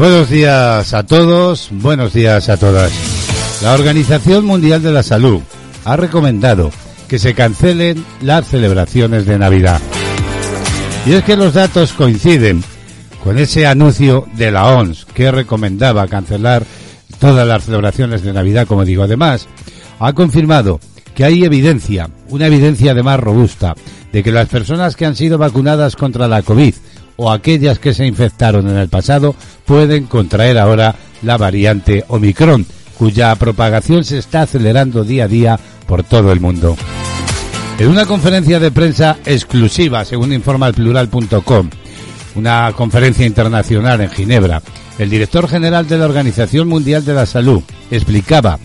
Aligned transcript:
Buenos 0.00 0.30
días 0.30 0.94
a 0.94 1.02
todos, 1.02 1.68
buenos 1.72 2.14
días 2.14 2.48
a 2.48 2.56
todas. 2.56 2.90
La 3.60 3.74
Organización 3.74 4.46
Mundial 4.46 4.82
de 4.82 4.92
la 4.92 5.02
Salud 5.02 5.42
ha 5.84 5.94
recomendado 5.94 6.70
que 7.06 7.18
se 7.18 7.34
cancelen 7.34 8.02
las 8.22 8.48
celebraciones 8.48 9.26
de 9.26 9.38
Navidad. 9.38 9.78
Y 11.04 11.12
es 11.12 11.22
que 11.22 11.36
los 11.36 11.52
datos 11.52 11.92
coinciden 11.92 12.64
con 13.22 13.36
ese 13.36 13.66
anuncio 13.66 14.26
de 14.38 14.50
la 14.50 14.74
ONS 14.74 15.04
que 15.04 15.30
recomendaba 15.30 16.08
cancelar 16.08 16.64
todas 17.18 17.46
las 17.46 17.66
celebraciones 17.66 18.22
de 18.22 18.32
Navidad, 18.32 18.66
como 18.66 18.86
digo. 18.86 19.02
Además, 19.02 19.48
ha 19.98 20.14
confirmado 20.14 20.80
que 21.14 21.24
hay 21.24 21.44
evidencia, 21.44 22.08
una 22.30 22.46
evidencia 22.46 22.92
además 22.92 23.20
robusta, 23.20 23.74
de 24.14 24.22
que 24.22 24.32
las 24.32 24.48
personas 24.48 24.96
que 24.96 25.04
han 25.04 25.14
sido 25.14 25.36
vacunadas 25.36 25.94
contra 25.94 26.26
la 26.26 26.40
COVID 26.40 26.74
o 27.22 27.30
aquellas 27.30 27.78
que 27.78 27.92
se 27.92 28.06
infectaron 28.06 28.66
en 28.70 28.78
el 28.78 28.88
pasado 28.88 29.34
pueden 29.66 30.06
contraer 30.06 30.56
ahora 30.56 30.94
la 31.20 31.36
variante 31.36 32.02
Omicron, 32.08 32.64
cuya 32.96 33.34
propagación 33.34 34.04
se 34.04 34.16
está 34.16 34.42
acelerando 34.42 35.04
día 35.04 35.24
a 35.24 35.28
día 35.28 35.60
por 35.86 36.02
todo 36.02 36.32
el 36.32 36.40
mundo. 36.40 36.78
En 37.78 37.88
una 37.88 38.06
conferencia 38.06 38.58
de 38.58 38.70
prensa 38.70 39.18
exclusiva, 39.26 40.06
según 40.06 40.32
informa 40.32 40.68
el 40.68 40.72
plural.com, 40.72 41.68
una 42.36 42.72
conferencia 42.74 43.26
internacional 43.26 44.00
en 44.00 44.10
Ginebra, 44.10 44.62
el 44.98 45.10
director 45.10 45.46
general 45.46 45.86
de 45.86 45.98
la 45.98 46.06
Organización 46.06 46.68
Mundial 46.68 47.04
de 47.04 47.12
la 47.12 47.26
Salud 47.26 47.60
explicaba 47.90 48.58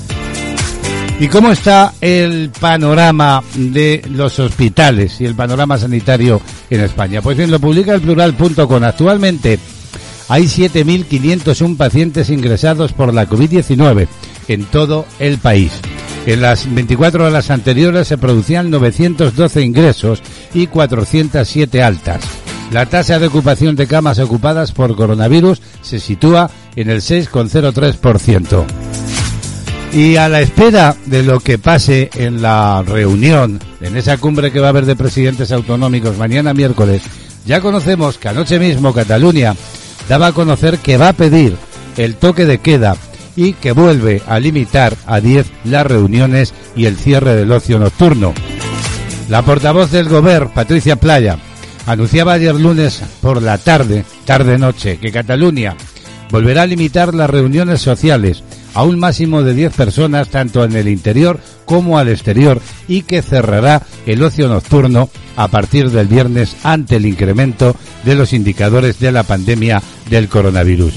¿Y 1.23 1.29
cómo 1.29 1.53
está 1.53 1.95
el 2.01 2.51
panorama 2.51 3.45
de 3.55 4.03
los 4.11 4.41
hospitales 4.41 5.21
y 5.21 5.25
el 5.25 5.37
panorama 5.37 5.79
sanitario 5.79 6.43
en 6.69 6.81
España? 6.81 7.23
Pues 7.23 7.37
bien, 7.37 7.49
lo 7.49 7.61
publica 7.61 7.95
el 7.95 8.01
plural.com. 8.01 8.83
Actualmente 8.83 9.61
hay 10.29 10.47
7.501 10.47 11.77
pacientes 11.77 12.29
ingresados 12.29 12.93
por 12.93 13.15
la 13.15 13.29
COVID-19 13.29 14.09
en 14.49 14.65
todo 14.65 15.07
el 15.21 15.39
país. 15.39 15.71
En 16.27 16.43
las 16.43 16.75
24 16.75 17.27
horas 17.27 17.53
anteriores 17.53 18.09
se 18.09 18.19
producían 18.19 18.73
912 18.73 19.63
ingresos 19.63 20.25
y 20.53 20.67
407 20.67 21.85
altas. 21.85 22.25
La 22.73 22.87
tasa 22.87 23.21
de 23.21 23.29
ocupación 23.29 23.77
de 23.77 23.87
camas 23.87 24.19
ocupadas 24.19 24.73
por 24.73 24.97
coronavirus 24.97 25.63
se 25.83 26.01
sitúa 26.01 26.51
en 26.75 26.91
el 26.91 27.01
6,03%. 27.01 29.02
Y 29.93 30.17
a 30.17 30.31
la 30.31 30.41
espera 30.41 30.97
de 31.05 31.23
lo 31.23 31.41
que 31.41 31.59
pase 31.59 32.09
en 32.15 32.41
la 32.41 32.83
reunión, 32.83 33.61
en 33.83 33.97
esa 33.97 34.17
cumbre 34.17 34.51
que 34.51 34.59
va 34.59 34.69
a 34.69 34.71
haber 34.71 34.87
de 34.87 34.97
presidentes 34.97 35.53
autonómicos 35.53 36.17
mañana 36.17 36.55
miércoles, 36.55 37.03
ya 37.45 37.61
conocemos 37.61 38.17
que 38.17 38.29
anoche 38.29 38.59
mismo 38.59 38.95
Cataluña 38.95 39.55
daba 40.09 40.29
a 40.29 40.33
conocer 40.33 40.79
que 40.79 40.97
va 40.97 41.09
a 41.09 41.13
pedir 41.13 41.57
el 41.99 42.17
toque 42.17 42.47
de 42.47 42.59
queda 42.59 42.97
y 43.37 43.53
que 43.53 43.73
vuelve 43.73 44.23
a 44.27 44.41
limitar 44.41 44.97
a 45.07 45.21
10 45.21 45.47
las 45.65 45.87
reuniones 45.87 46.55
y 46.75 46.87
el 46.87 46.97
cierre 46.97 47.35
del 47.35 47.53
ocio 47.53 47.79
nocturno. 47.79 48.33
La 49.29 49.43
portavoz 49.43 49.91
del 49.91 50.09
Gobierno, 50.09 50.53
Patricia 50.55 50.97
Playa, 50.97 51.39
anunciaba 51.87 52.35
ayer 52.35 52.55
lunes 52.55 53.03
por 53.21 53.43
la 53.43 53.59
tarde, 53.59 54.05
tarde-noche, 54.25 54.99
que 54.99 55.13
Cataluña 55.13 55.77
volverá 56.31 56.63
a 56.63 56.67
limitar 56.67 57.15
las 57.15 57.29
reuniones 57.29 57.83
sociales 57.83 58.43
a 58.75 58.85
un 58.85 58.99
máximo 58.99 59.43
de 59.43 59.55
10 59.55 59.75
personas 59.75 60.29
tanto 60.29 60.65
en 60.65 60.75
el 60.77 60.89
interior 60.89 61.39
como 61.65 61.99
al 61.99 62.09
exterior 62.09 62.61
y 62.89 63.03
que 63.03 63.23
cerrará 63.23 63.83
el 64.07 64.23
ocio 64.23 64.49
nocturno 64.49 65.09
a 65.37 65.49
partir 65.49 65.91
del 65.91 66.09
viernes 66.09 66.57
ante 66.63 66.97
el 66.97 67.07
incremento 67.07 67.77
de 68.05 68.15
los 68.15 68.33
indicadores 68.33 68.99
de 68.99 69.13
la 69.13 69.23
pandemia 69.23 69.83
del 70.11 70.29
coronavirus. 70.29 70.95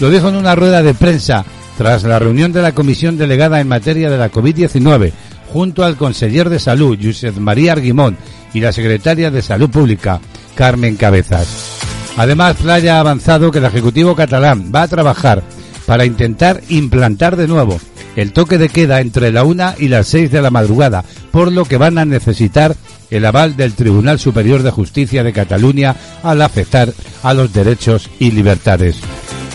Lo 0.00 0.10
dijo 0.10 0.28
en 0.28 0.36
una 0.36 0.54
rueda 0.54 0.82
de 0.82 0.94
prensa 0.94 1.44
tras 1.76 2.02
la 2.04 2.18
reunión 2.18 2.52
de 2.52 2.62
la 2.62 2.72
comisión 2.72 3.16
delegada 3.16 3.60
en 3.60 3.68
materia 3.68 4.10
de 4.10 4.18
la 4.18 4.30
COVID-19 4.30 5.12
junto 5.52 5.84
al 5.84 5.96
conseller 5.96 6.48
de 6.50 6.58
Salud, 6.58 6.98
Josep 7.00 7.36
María 7.38 7.72
Arguimón, 7.72 8.16
y 8.52 8.60
la 8.60 8.72
secretaria 8.72 9.30
de 9.30 9.42
Salud 9.42 9.70
Pública, 9.70 10.20
Carmen 10.54 10.96
Cabezas. 10.96 11.78
Además, 12.16 12.56
Playa 12.56 12.96
ha 12.96 13.00
avanzado 13.00 13.50
que 13.50 13.58
el 13.58 13.64
Ejecutivo 13.64 14.16
catalán 14.16 14.72
va 14.74 14.82
a 14.82 14.88
trabajar 14.88 15.42
para 15.88 16.04
intentar 16.04 16.60
implantar 16.68 17.36
de 17.36 17.48
nuevo 17.48 17.80
el 18.14 18.34
toque 18.34 18.58
de 18.58 18.68
queda 18.68 19.00
entre 19.00 19.32
la 19.32 19.44
una 19.44 19.74
y 19.78 19.88
las 19.88 20.06
seis 20.08 20.30
de 20.30 20.42
la 20.42 20.50
madrugada, 20.50 21.02
por 21.30 21.50
lo 21.50 21.64
que 21.64 21.78
van 21.78 21.96
a 21.96 22.04
necesitar 22.04 22.76
el 23.10 23.24
aval 23.24 23.56
del 23.56 23.72
Tribunal 23.72 24.18
Superior 24.18 24.62
de 24.62 24.70
Justicia 24.70 25.24
de 25.24 25.32
Cataluña 25.32 25.96
al 26.22 26.42
afectar 26.42 26.92
a 27.22 27.32
los 27.32 27.54
derechos 27.54 28.10
y 28.18 28.32
libertades. 28.32 29.00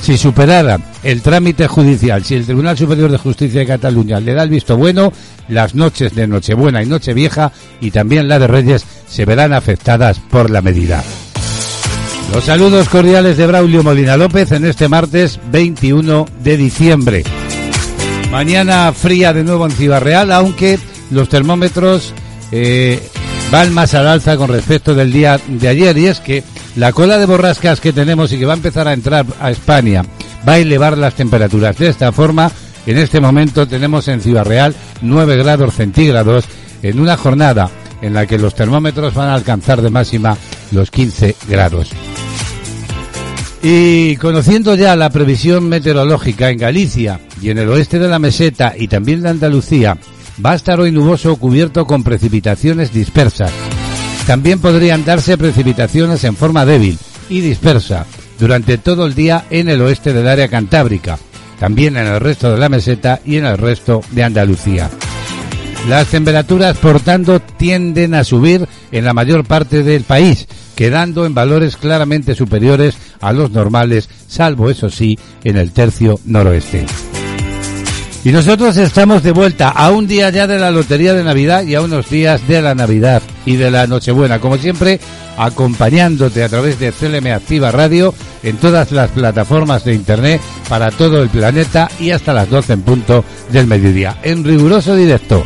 Si 0.02 0.18
superara 0.18 0.80
el 1.04 1.22
trámite 1.22 1.68
judicial, 1.68 2.24
si 2.24 2.34
el 2.34 2.46
Tribunal 2.46 2.80
Superior 2.80 3.12
de 3.12 3.20
Justicia 3.20 3.60
de 3.60 3.68
Cataluña 3.68 4.20
le 4.20 4.34
da 4.34 4.42
el 4.42 4.50
visto 4.50 4.76
bueno, 4.76 5.14
las 5.50 5.76
noches 5.76 6.16
de 6.16 6.26
Nochebuena 6.26 6.82
y 6.82 6.88
Nochevieja 6.88 7.52
y 7.80 7.92
también 7.92 8.28
la 8.28 8.40
de 8.40 8.48
Reyes 8.48 8.86
se 9.08 9.26
verán 9.26 9.54
afectadas 9.54 10.20
por 10.20 10.50
la 10.50 10.64
medida. 10.64 11.04
Los 12.34 12.46
saludos 12.46 12.90
cordiales 12.90 13.38
de 13.38 13.46
Braulio 13.46 13.84
Molina 13.84 14.18
López 14.18 14.52
en 14.54 14.66
este 14.66 14.90
martes 14.90 15.40
21 15.52 16.26
de 16.44 16.58
diciembre. 16.58 17.24
Mañana 18.32 18.92
fría 18.92 19.34
de 19.34 19.44
nuevo 19.44 19.68
en 19.68 19.72
Ciudad 19.72 20.32
aunque 20.32 20.80
los 21.12 21.30
termómetros 21.30 22.12
eh, 22.52 23.08
van 23.52 23.72
más 23.72 23.94
al 23.94 24.08
alza 24.08 24.36
con 24.36 24.50
respecto 24.50 24.96
del 24.96 25.14
día 25.14 25.40
de 25.48 25.68
ayer. 25.68 25.96
Y 26.00 26.08
es 26.08 26.20
que 26.22 26.44
la 26.76 26.92
cola 26.92 27.20
de 27.20 27.28
borrascas 27.28 27.80
que 27.80 27.94
tenemos 27.94 28.34
y 28.34 28.40
que 28.40 28.48
va 28.48 28.54
a 28.54 28.58
empezar 28.58 28.88
a 28.88 28.94
entrar 28.94 29.28
a 29.40 29.52
España 29.52 30.04
va 30.46 30.54
a 30.54 30.60
elevar 30.60 30.98
las 30.98 31.14
temperaturas. 31.14 31.78
De 31.78 31.88
esta 31.88 32.12
forma, 32.12 32.52
en 32.88 32.98
este 32.98 33.22
momento 33.22 33.68
tenemos 33.68 34.08
en 34.08 34.22
Ciudad 34.22 34.44
Real 34.44 34.74
9 35.02 35.38
grados 35.38 35.76
centígrados 35.76 36.46
en 36.82 37.00
una 37.00 37.16
jornada 37.16 37.70
en 38.02 38.16
la 38.16 38.26
que 38.26 38.40
los 38.40 38.56
termómetros 38.56 39.14
van 39.14 39.30
a 39.30 39.36
alcanzar 39.36 39.84
de 39.84 39.92
máxima 39.92 40.36
los 40.72 40.90
15 40.90 41.36
grados. 41.48 41.92
Y 43.65 44.18
conociendo 44.18 44.75
ya 44.75 44.94
la 44.98 45.10
previsión 45.10 45.69
meteorológica 45.69 46.50
en 46.50 46.57
Galicia 46.57 47.21
y 47.42 47.50
en 47.50 47.60
el 47.60 47.69
oeste 47.69 47.98
de 47.98 48.10
la 48.10 48.19
meseta 48.19 48.74
y 48.77 48.89
también 48.89 49.21
de 49.21 49.30
Andalucía, 49.30 49.98
va 50.45 50.51
a 50.51 50.56
estar 50.56 50.81
hoy 50.81 50.92
nuboso 50.92 51.38
cubierto 51.38 51.88
con 51.88 52.04
precipitaciones 52.04 52.92
dispersas. 52.92 53.54
También 54.27 54.60
podrían 54.60 55.06
darse 55.06 55.38
precipitaciones 55.38 56.25
en 56.25 56.36
forma 56.36 56.65
débil 56.65 57.00
y 57.30 57.39
dispersa 57.39 58.06
durante 58.38 58.77
todo 58.77 59.06
el 59.06 59.15
día 59.15 59.45
en 59.50 59.69
el 59.69 59.81
oeste 59.81 60.12
del 60.12 60.27
área 60.27 60.50
cantábrica, 60.50 61.18
también 61.57 61.95
en 61.95 62.07
el 62.07 62.19
resto 62.19 62.51
de 62.51 62.57
la 62.57 62.68
meseta 62.68 63.21
y 63.24 63.38
en 63.38 63.45
el 63.45 63.57
resto 63.57 64.01
de 64.12 64.24
Andalucía. 64.25 64.89
Las 65.88 66.07
temperaturas, 66.07 66.77
por 66.77 67.01
tanto, 67.01 67.41
tienden 67.41 68.13
a 68.13 68.24
subir 68.24 68.68
en 68.91 69.03
la 69.03 69.13
mayor 69.13 69.44
parte 69.44 69.83
del 69.83 70.03
país, 70.03 70.47
quedando 70.75 71.25
en 71.25 71.33
valores 71.33 71.75
claramente 71.75 72.35
superiores 72.35 72.95
a 73.19 73.33
los 73.33 73.51
normales, 73.51 74.09
salvo, 74.27 74.69
eso 74.69 74.89
sí, 74.89 75.19
en 75.44 75.57
el 75.57 75.74
tercio 75.74 76.19
noroeste. 76.25 76.85
Y 78.25 78.31
nosotros 78.31 78.78
estamos 78.78 79.22
de 79.22 79.31
vuelta 79.34 79.68
a 79.68 79.92
un 79.92 80.08
día 80.08 80.30
ya 80.30 80.48
de 80.48 80.58
la 80.58 80.72
Lotería 80.72 81.14
de 81.14 81.25
Navidad 81.25 81.64
y 81.64 81.75
a 81.75 81.81
unos 81.81 82.10
días 82.10 82.48
de 82.48 82.62
la 82.62 82.74
Navidad 82.74 83.22
y 83.46 83.58
de 83.58 83.70
la 83.70 83.86
Nochebuena. 83.86 84.40
Como 84.40 84.58
siempre, 84.58 85.02
acompañándote 85.38 86.42
a 86.42 86.48
través 86.48 86.80
de 86.80 86.94
CLM 86.94 87.28
Activa 87.34 87.72
Radio 87.72 88.14
en 88.42 88.56
todas 88.56 88.94
las 88.94 89.10
plataformas 89.10 89.84
de 89.84 89.94
Internet 89.94 90.40
para 90.70 90.90
todo 90.90 91.22
el 91.22 91.28
planeta 91.28 91.90
y 92.00 92.12
hasta 92.12 92.34
las 92.34 92.50
12 92.50 92.74
en 92.74 92.81
punto 92.84 93.25
del 93.52 93.68
mediodía. 93.68 94.18
En 94.24 94.46
riguroso 94.46 94.96
directo. 94.96 95.44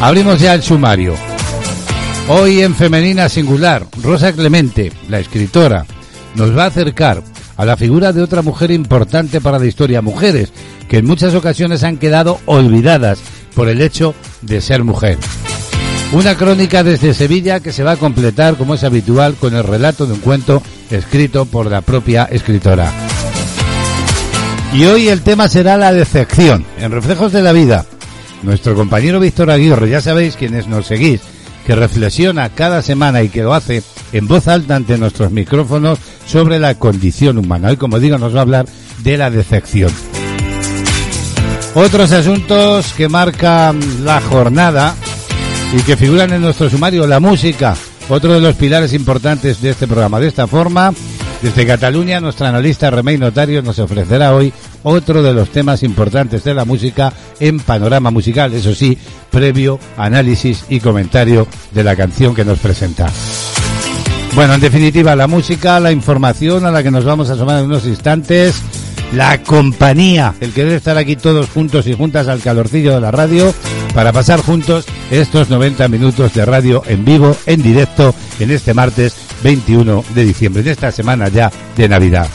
Abrimos 0.00 0.40
ya 0.40 0.54
el 0.54 0.62
sumario. 0.62 1.14
Hoy 2.28 2.62
en 2.62 2.74
Femenina 2.74 3.28
Singular, 3.28 3.84
Rosa 4.02 4.32
Clemente, 4.32 4.92
la 5.10 5.18
escritora, 5.18 5.84
nos 6.36 6.56
va 6.56 6.64
a 6.64 6.68
acercar 6.68 7.22
a 7.58 7.64
la 7.66 7.76
figura 7.76 8.12
de 8.12 8.22
otra 8.22 8.40
mujer 8.40 8.70
importante 8.70 9.40
para 9.42 9.58
la 9.58 9.66
historia, 9.66 10.00
mujeres 10.00 10.52
que 10.88 10.98
en 10.98 11.06
muchas 11.06 11.34
ocasiones 11.34 11.84
han 11.84 11.98
quedado 11.98 12.40
olvidadas 12.46 13.20
por 13.54 13.68
el 13.68 13.80
hecho 13.82 14.14
de 14.42 14.60
ser 14.60 14.84
mujer. 14.84 15.18
Una 16.12 16.36
crónica 16.36 16.82
desde 16.82 17.12
Sevilla 17.12 17.60
que 17.60 17.72
se 17.72 17.82
va 17.82 17.92
a 17.92 17.96
completar, 17.96 18.56
como 18.56 18.74
es 18.74 18.84
habitual, 18.84 19.34
con 19.34 19.54
el 19.54 19.64
relato 19.64 20.06
de 20.06 20.14
un 20.14 20.20
cuento 20.20 20.62
escrito 20.90 21.44
por 21.44 21.70
la 21.70 21.82
propia 21.82 22.24
escritora. 22.24 22.90
Y 24.72 24.84
hoy 24.84 25.08
el 25.08 25.22
tema 25.22 25.48
será 25.48 25.76
la 25.76 25.92
decepción, 25.92 26.64
en 26.78 26.92
Reflejos 26.92 27.32
de 27.32 27.42
la 27.42 27.52
Vida. 27.52 27.84
Nuestro 28.42 28.74
compañero 28.74 29.20
Víctor 29.20 29.50
Aguirre, 29.50 29.90
ya 29.90 30.00
sabéis 30.00 30.36
quienes 30.36 30.66
nos 30.66 30.86
seguís, 30.86 31.20
que 31.66 31.74
reflexiona 31.74 32.48
cada 32.50 32.80
semana 32.80 33.22
y 33.22 33.28
que 33.28 33.42
lo 33.42 33.52
hace 33.52 33.82
en 34.12 34.26
voz 34.26 34.48
alta 34.48 34.76
ante 34.76 34.96
nuestros 34.96 35.30
micrófonos 35.30 35.98
sobre 36.26 36.58
la 36.58 36.76
condición 36.76 37.36
humana. 37.36 37.68
Hoy, 37.68 37.76
como 37.76 37.98
digo, 37.98 38.16
nos 38.16 38.34
va 38.34 38.38
a 38.38 38.42
hablar 38.42 38.66
de 39.02 39.16
la 39.18 39.30
decepción. 39.30 39.90
Otros 41.80 42.10
asuntos 42.10 42.92
que 42.94 43.08
marcan 43.08 43.78
la 44.04 44.20
jornada 44.20 44.96
y 45.72 45.80
que 45.82 45.96
figuran 45.96 46.32
en 46.32 46.42
nuestro 46.42 46.68
sumario, 46.68 47.06
la 47.06 47.20
música, 47.20 47.76
otro 48.08 48.34
de 48.34 48.40
los 48.40 48.56
pilares 48.56 48.92
importantes 48.94 49.62
de 49.62 49.70
este 49.70 49.86
programa. 49.86 50.18
De 50.18 50.26
esta 50.26 50.48
forma, 50.48 50.92
desde 51.40 51.64
Cataluña, 51.64 52.18
nuestra 52.18 52.48
analista 52.48 52.90
Remey 52.90 53.16
Notario 53.16 53.62
nos 53.62 53.78
ofrecerá 53.78 54.34
hoy 54.34 54.52
otro 54.82 55.22
de 55.22 55.32
los 55.32 55.50
temas 55.50 55.84
importantes 55.84 56.42
de 56.42 56.52
la 56.52 56.64
música 56.64 57.12
en 57.38 57.60
panorama 57.60 58.10
musical, 58.10 58.52
eso 58.54 58.74
sí, 58.74 58.98
previo 59.30 59.78
análisis 59.96 60.64
y 60.68 60.80
comentario 60.80 61.46
de 61.70 61.84
la 61.84 61.94
canción 61.94 62.34
que 62.34 62.44
nos 62.44 62.58
presenta. 62.58 63.06
Bueno, 64.34 64.54
en 64.54 64.60
definitiva, 64.60 65.14
la 65.14 65.28
música, 65.28 65.78
la 65.78 65.92
información 65.92 66.66
a 66.66 66.72
la 66.72 66.82
que 66.82 66.90
nos 66.90 67.04
vamos 67.04 67.30
a 67.30 67.36
sumar 67.36 67.60
en 67.60 67.66
unos 67.66 67.86
instantes, 67.86 68.60
la 69.12 69.42
compañía, 69.42 70.34
el 70.40 70.52
querer 70.52 70.72
estar 70.72 70.98
aquí 70.98 71.16
todos 71.16 71.48
juntos 71.48 71.86
y 71.86 71.94
juntas 71.94 72.28
al 72.28 72.40
calorcillo 72.40 72.94
de 72.94 73.00
la 73.00 73.10
radio 73.10 73.52
para 73.94 74.12
pasar 74.12 74.40
juntos 74.40 74.86
estos 75.10 75.50
90 75.50 75.88
minutos 75.88 76.34
de 76.34 76.44
radio 76.44 76.82
en 76.86 77.04
vivo, 77.04 77.36
en 77.46 77.62
directo, 77.62 78.14
en 78.38 78.50
este 78.50 78.74
martes 78.74 79.16
21 79.42 80.04
de 80.14 80.24
diciembre, 80.24 80.62
en 80.62 80.68
esta 80.68 80.92
semana 80.92 81.28
ya 81.28 81.50
de 81.76 81.88
Navidad. 81.88 82.28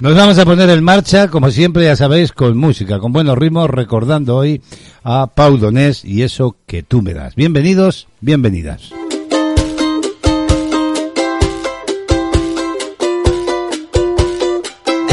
Nos 0.00 0.14
vamos 0.14 0.38
a 0.38 0.44
poner 0.44 0.70
en 0.70 0.84
marcha, 0.84 1.26
como 1.26 1.50
siempre, 1.50 1.84
ya 1.84 1.96
sabéis, 1.96 2.30
con 2.30 2.56
música, 2.56 3.00
con 3.00 3.12
buenos 3.12 3.36
ritmos, 3.36 3.68
recordando 3.68 4.36
hoy 4.36 4.62
a 5.02 5.26
Pau 5.26 5.58
Donés 5.58 6.04
y 6.04 6.22
eso 6.22 6.56
que 6.66 6.84
tú 6.84 7.02
me 7.02 7.14
das. 7.14 7.34
Bienvenidos, 7.34 8.06
bienvenidas. 8.20 8.92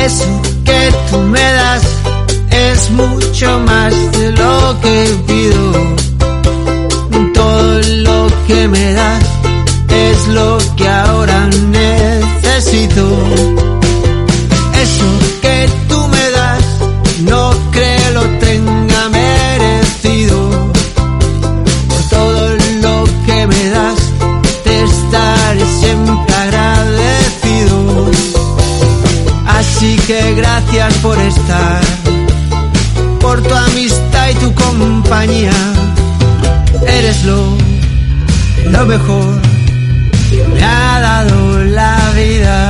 Eso 0.06 0.42
que 0.64 0.94
tú 1.10 1.18
me 1.18 1.42
das 1.42 1.84
es 2.52 2.92
mucho 2.92 3.60
más 3.62 3.92
de 4.12 4.32
lo 4.34 4.80
que 4.80 4.98
pido. 5.26 5.72
Todo 7.34 7.82
lo 8.04 8.28
que 8.46 8.68
me 8.68 8.94
das 8.94 9.24
es 9.90 10.28
lo 10.28 10.60
que 10.78 10.88
ahora 10.88 11.48
necesito. 11.72 13.04
que 15.42 15.66
gracias 30.36 30.94
por 30.96 31.18
estar, 31.20 31.82
por 33.20 33.42
tu 33.42 33.54
amistad 33.54 34.30
y 34.30 34.34
tu 34.36 34.54
compañía. 34.54 35.52
Eres 36.88 37.24
lo, 37.24 37.56
lo 38.72 38.86
mejor 38.86 39.42
que 40.32 40.44
me 40.48 40.64
ha 40.64 41.00
dado 41.00 41.64
la 41.66 42.12
vida, 42.16 42.65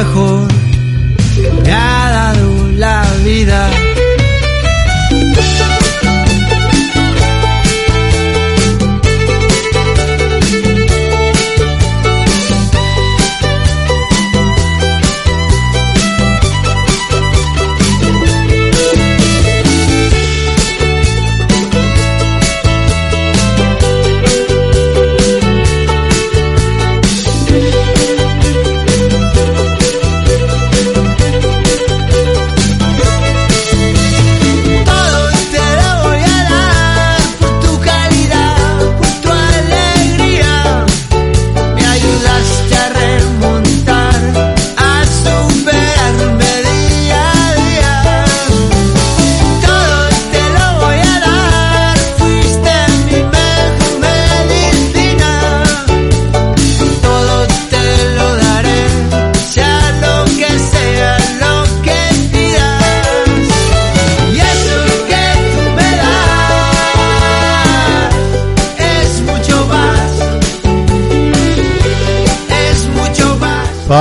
mejor 0.00 0.29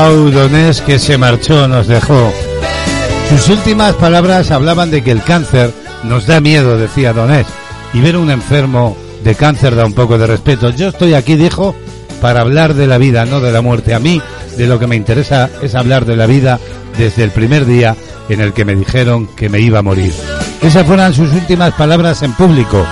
Pau 0.09 0.31
Donés 0.31 0.81
que 0.81 0.97
se 0.97 1.19
marchó, 1.19 1.67
nos 1.67 1.85
dejó. 1.85 2.33
Sus 3.29 3.47
últimas 3.49 3.93
palabras 3.93 4.49
hablaban 4.49 4.89
de 4.89 5.03
que 5.03 5.11
el 5.11 5.21
cáncer 5.21 5.71
nos 6.03 6.25
da 6.25 6.41
miedo, 6.41 6.79
decía 6.79 7.13
Donés, 7.13 7.45
y 7.93 8.01
ver 8.01 8.15
a 8.15 8.19
un 8.19 8.31
enfermo 8.31 8.97
de 9.23 9.35
cáncer 9.35 9.75
da 9.75 9.85
un 9.85 9.93
poco 9.93 10.17
de 10.17 10.25
respeto. 10.25 10.71
Yo 10.71 10.87
estoy 10.87 11.13
aquí, 11.13 11.35
dijo, 11.35 11.75
para 12.21 12.41
hablar 12.41 12.73
de 12.73 12.87
la 12.87 12.97
vida, 12.97 13.25
no 13.25 13.39
de 13.39 13.51
la 13.51 13.61
muerte. 13.61 13.93
A 13.93 13.99
mí, 13.99 14.19
de 14.57 14.65
lo 14.65 14.79
que 14.79 14.87
me 14.87 14.95
interesa 14.95 15.47
es 15.61 15.75
hablar 15.75 16.05
de 16.05 16.15
la 16.15 16.25
vida 16.25 16.59
desde 16.97 17.23
el 17.23 17.29
primer 17.29 17.67
día 17.67 17.95
en 18.29 18.41
el 18.41 18.51
que 18.51 18.65
me 18.65 18.75
dijeron 18.75 19.27
que 19.35 19.47
me 19.47 19.59
iba 19.59 19.77
a 19.77 19.83
morir. 19.83 20.11
Esas 20.63 20.87
fueron 20.87 21.13
sus 21.13 21.31
últimas 21.33 21.75
palabras 21.75 22.23
en 22.23 22.33
público. 22.33 22.83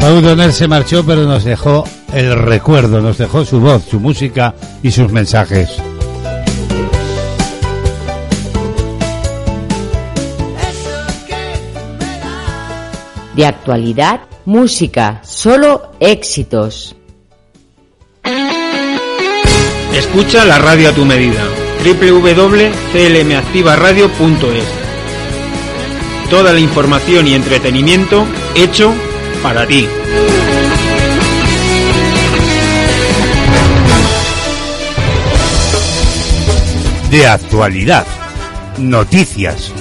Pau 0.00 0.22
Donés 0.22 0.54
se 0.54 0.66
marchó, 0.66 1.04
pero 1.04 1.24
nos 1.24 1.44
dejó 1.44 1.84
el 2.14 2.38
recuerdo, 2.38 3.02
nos 3.02 3.18
dejó 3.18 3.44
su 3.44 3.60
voz, 3.60 3.84
su 3.84 4.00
música 4.00 4.54
y 4.82 4.92
sus 4.92 5.12
mensajes. 5.12 5.68
De 13.40 13.46
actualidad, 13.46 14.20
música, 14.44 15.22
solo 15.24 15.92
éxitos. 15.98 16.94
Escucha 19.94 20.44
la 20.44 20.58
radio 20.58 20.90
a 20.90 20.92
tu 20.92 21.06
medida. 21.06 21.42
www.clmactivaradio.es 21.82 24.64
Toda 26.28 26.52
la 26.52 26.60
información 26.60 27.28
y 27.28 27.34
entretenimiento 27.34 28.26
hecho 28.54 28.92
para 29.42 29.66
ti. 29.66 29.88
de 37.10 37.26
actualidad, 37.26 38.06
noticias. 38.78 39.72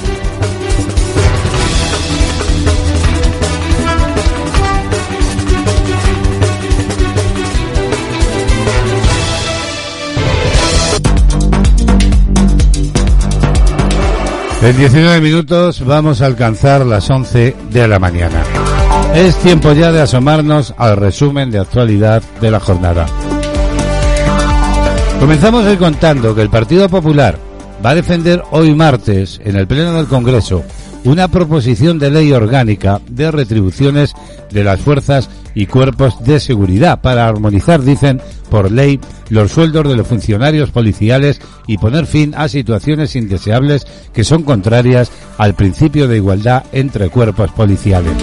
En 14.61 14.77
19 14.77 15.21
minutos 15.21 15.85
vamos 15.85 16.21
a 16.21 16.25
alcanzar 16.25 16.85
las 16.85 17.09
11 17.09 17.55
de 17.71 17.87
la 17.87 17.97
mañana. 17.97 18.43
Es 19.15 19.37
tiempo 19.37 19.71
ya 19.71 19.93
de 19.93 20.01
asomarnos 20.01 20.73
al 20.77 20.97
resumen 20.97 21.49
de 21.49 21.59
actualidad 21.59 22.21
de 22.41 22.51
la 22.51 22.59
jornada. 22.59 23.05
Comenzamos 25.21 25.65
hoy 25.65 25.77
contando 25.77 26.35
que 26.35 26.41
el 26.41 26.49
Partido 26.49 26.89
Popular 26.89 27.39
va 27.83 27.91
a 27.91 27.95
defender 27.95 28.43
hoy 28.51 28.75
martes 28.75 29.39
en 29.45 29.55
el 29.55 29.65
Pleno 29.65 29.93
del 29.93 30.07
Congreso 30.07 30.65
una 31.05 31.29
proposición 31.29 31.97
de 31.97 32.11
ley 32.11 32.33
orgánica 32.33 32.99
de 33.07 33.31
retribuciones 33.31 34.13
de 34.51 34.65
las 34.65 34.81
fuerzas 34.81 35.29
y 35.55 35.65
cuerpos 35.65 36.23
de 36.23 36.39
seguridad 36.39 37.01
para 37.01 37.27
armonizar, 37.27 37.81
dicen, 37.81 38.21
por 38.49 38.71
ley 38.71 38.99
los 39.29 39.51
sueldos 39.51 39.87
de 39.87 39.95
los 39.95 40.07
funcionarios 40.07 40.71
policiales 40.71 41.39
y 41.67 41.77
poner 41.77 42.05
fin 42.05 42.33
a 42.35 42.47
situaciones 42.47 43.15
indeseables 43.15 43.85
que 44.13 44.23
son 44.23 44.43
contrarias 44.43 45.11
al 45.37 45.55
principio 45.55 46.07
de 46.07 46.17
igualdad 46.17 46.63
entre 46.71 47.09
cuerpos 47.09 47.51
policiales. 47.51 48.13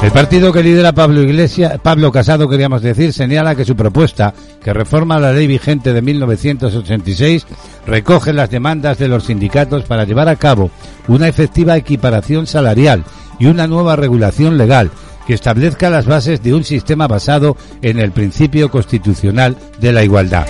El 0.00 0.12
partido 0.12 0.52
que 0.52 0.62
lidera 0.62 0.92
Pablo 0.92 1.22
Iglesias, 1.22 1.80
Pablo 1.82 2.12
Casado, 2.12 2.48
queríamos 2.48 2.82
decir, 2.82 3.12
señala 3.12 3.56
que 3.56 3.64
su 3.64 3.74
propuesta, 3.74 4.32
que 4.62 4.72
reforma 4.72 5.18
la 5.18 5.32
ley 5.32 5.48
vigente 5.48 5.92
de 5.92 6.02
1986, 6.02 7.44
recoge 7.84 8.32
las 8.32 8.48
demandas 8.48 8.98
de 8.98 9.08
los 9.08 9.24
sindicatos 9.24 9.82
para 9.84 10.04
llevar 10.04 10.28
a 10.28 10.36
cabo 10.36 10.70
una 11.08 11.26
efectiva 11.26 11.76
equiparación 11.76 12.46
salarial 12.46 13.04
y 13.40 13.46
una 13.46 13.66
nueva 13.66 13.96
regulación 13.96 14.56
legal 14.56 14.92
que 15.28 15.34
establezca 15.34 15.90
las 15.90 16.06
bases 16.06 16.42
de 16.42 16.54
un 16.54 16.64
sistema 16.64 17.06
basado 17.06 17.54
en 17.82 17.98
el 17.98 18.12
principio 18.12 18.70
constitucional 18.70 19.58
de 19.78 19.92
la 19.92 20.02
igualdad. 20.02 20.46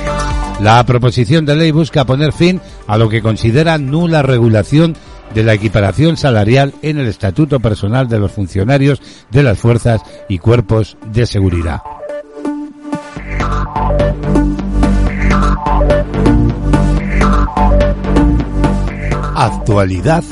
La 0.60 0.80
proposición 0.86 1.44
de 1.44 1.56
ley 1.56 1.72
busca 1.72 2.04
poner 2.04 2.32
fin 2.32 2.60
a 2.86 2.96
lo 2.96 3.08
que 3.08 3.20
considera 3.20 3.76
nula 3.76 4.22
regulación 4.22 4.94
de 5.34 5.42
la 5.42 5.54
equiparación 5.54 6.16
salarial 6.16 6.74
en 6.82 6.98
el 6.98 7.08
estatuto 7.08 7.58
personal 7.58 8.08
de 8.08 8.20
los 8.20 8.30
funcionarios 8.30 9.02
de 9.32 9.42
las 9.42 9.58
fuerzas 9.58 10.00
y 10.28 10.38
cuerpos 10.38 10.96
de 11.12 11.26
seguridad. 11.26 11.82
Actualidad 19.34 20.22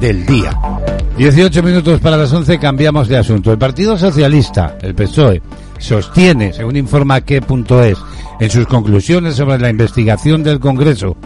del 0.00 0.26
día. 0.26 0.52
18 1.16 1.62
minutos 1.62 2.00
para 2.00 2.16
las 2.16 2.32
11 2.32 2.58
cambiamos 2.58 3.08
de 3.08 3.16
asunto. 3.16 3.52
El 3.52 3.58
Partido 3.58 3.96
Socialista, 3.96 4.76
el 4.82 4.94
PSOE, 4.94 5.42
sostiene, 5.78 6.52
según 6.52 6.76
informa 6.76 7.20
que.es, 7.20 7.98
en 8.40 8.50
sus 8.50 8.66
conclusiones 8.66 9.36
sobre 9.36 9.58
la 9.58 9.70
investigación 9.70 10.42
del 10.42 10.58
Congreso 10.58 11.16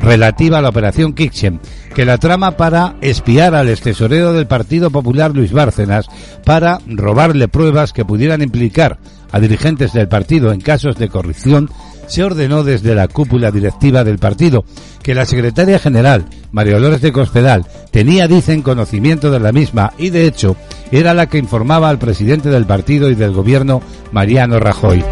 relativa 0.00 0.58
a 0.58 0.62
la 0.62 0.68
operación 0.68 1.12
Kitchen, 1.12 1.60
que 1.94 2.04
la 2.04 2.18
trama 2.18 2.52
para 2.52 2.96
espiar 3.00 3.54
al 3.54 3.68
extesorero 3.68 4.32
del 4.32 4.46
Partido 4.46 4.90
Popular 4.90 5.32
Luis 5.34 5.52
Bárcenas 5.52 6.08
para 6.44 6.78
robarle 6.86 7.48
pruebas 7.48 7.92
que 7.92 8.04
pudieran 8.04 8.42
implicar 8.42 8.98
a 9.32 9.40
dirigentes 9.40 9.92
del 9.92 10.08
partido 10.08 10.52
en 10.52 10.60
casos 10.60 10.96
de 10.96 11.08
corrupción 11.08 11.68
se 12.06 12.22
ordenó 12.22 12.64
desde 12.64 12.94
la 12.94 13.08
cúpula 13.08 13.50
directiva 13.50 14.04
del 14.04 14.18
partido 14.18 14.64
que 15.02 15.14
la 15.14 15.26
secretaria 15.26 15.78
general, 15.78 16.24
María 16.52 16.74
Dolores 16.74 17.02
de 17.02 17.12
Cospedal, 17.12 17.66
tenía, 17.90 18.26
dicen, 18.26 18.62
conocimiento 18.62 19.30
de 19.30 19.40
la 19.40 19.52
misma 19.52 19.92
y, 19.98 20.10
de 20.10 20.26
hecho, 20.26 20.56
era 20.90 21.12
la 21.14 21.28
que 21.28 21.38
informaba 21.38 21.90
al 21.90 21.98
presidente 21.98 22.48
del 22.48 22.66
partido 22.66 23.10
y 23.10 23.14
del 23.14 23.32
gobierno, 23.32 23.82
Mariano 24.12 24.58
Rajoy. 24.58 25.04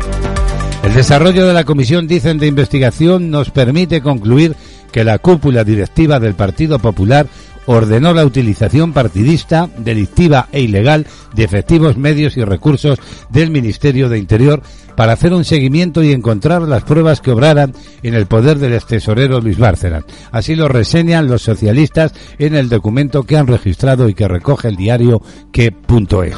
El 0.83 0.95
desarrollo 0.95 1.47
de 1.47 1.53
la 1.53 1.65
comisión, 1.65 2.07
dicen, 2.07 2.39
de 2.39 2.47
investigación 2.47 3.31
nos 3.31 3.51
permite 3.51 4.01
concluir 4.01 4.57
que 4.91 5.05
la 5.05 5.19
cúpula 5.19 5.65
directiva 5.65 6.21
del 6.21 6.35
Partido 6.35 6.79
Popular 6.79 7.27
ordenó 7.67 8.13
la 8.13 8.25
utilización 8.25 8.93
partidista, 8.93 9.69
delictiva 9.79 10.49
e 10.53 10.63
ilegal 10.63 11.07
de 11.35 11.45
efectivos 11.45 11.97
medios 11.97 12.37
y 12.37 12.45
recursos 12.45 12.99
del 13.31 13.51
Ministerio 13.51 14.09
de 14.09 14.19
Interior 14.19 14.63
para 14.97 15.13
hacer 15.13 15.33
un 15.33 15.45
seguimiento 15.45 16.03
y 16.03 16.13
encontrar 16.13 16.63
las 16.63 16.85
pruebas 16.85 17.21
que 17.21 17.31
obraran 17.31 17.75
en 18.03 18.15
el 18.15 18.27
poder 18.27 18.59
del 18.59 18.83
tesorero 18.85 19.41
Luis 19.41 19.59
Bárcenas. 19.59 20.05
Así 20.31 20.55
lo 20.55 20.69
reseñan 20.69 21.29
los 21.29 21.43
socialistas 21.43 22.13
en 22.39 22.55
el 22.55 22.69
documento 22.69 23.23
que 23.25 23.37
han 23.37 23.47
registrado 23.47 24.09
y 24.09 24.15
que 24.15 24.29
recoge 24.29 24.69
el 24.69 24.77
diario 24.77 25.23
que.es. 25.51 26.37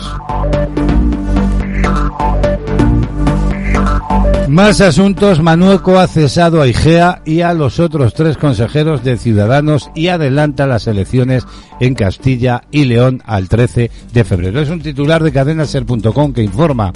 Más 4.49 4.81
asuntos. 4.81 5.43
Manueco 5.43 5.99
ha 5.99 6.07
cesado 6.07 6.63
a 6.63 6.69
Igea 6.69 7.23
y 7.25 7.41
a 7.41 7.55
los 7.55 7.81
otros 7.81 8.15
tres 8.15 8.37
consejeros 8.37 9.03
de 9.03 9.17
Ciudadanos 9.17 9.91
y 9.95 10.09
adelanta 10.09 10.67
las 10.67 10.87
elecciones 10.87 11.45
en 11.81 11.95
Castilla 11.95 12.63
y 12.71 12.85
León 12.85 13.23
al 13.25 13.49
13 13.49 13.91
de 14.13 14.25
febrero. 14.25 14.61
Es 14.61 14.69
un 14.69 14.81
titular 14.81 15.23
de 15.23 15.33
cadenaser.com 15.33 16.33
que 16.33 16.43
informa 16.43 16.93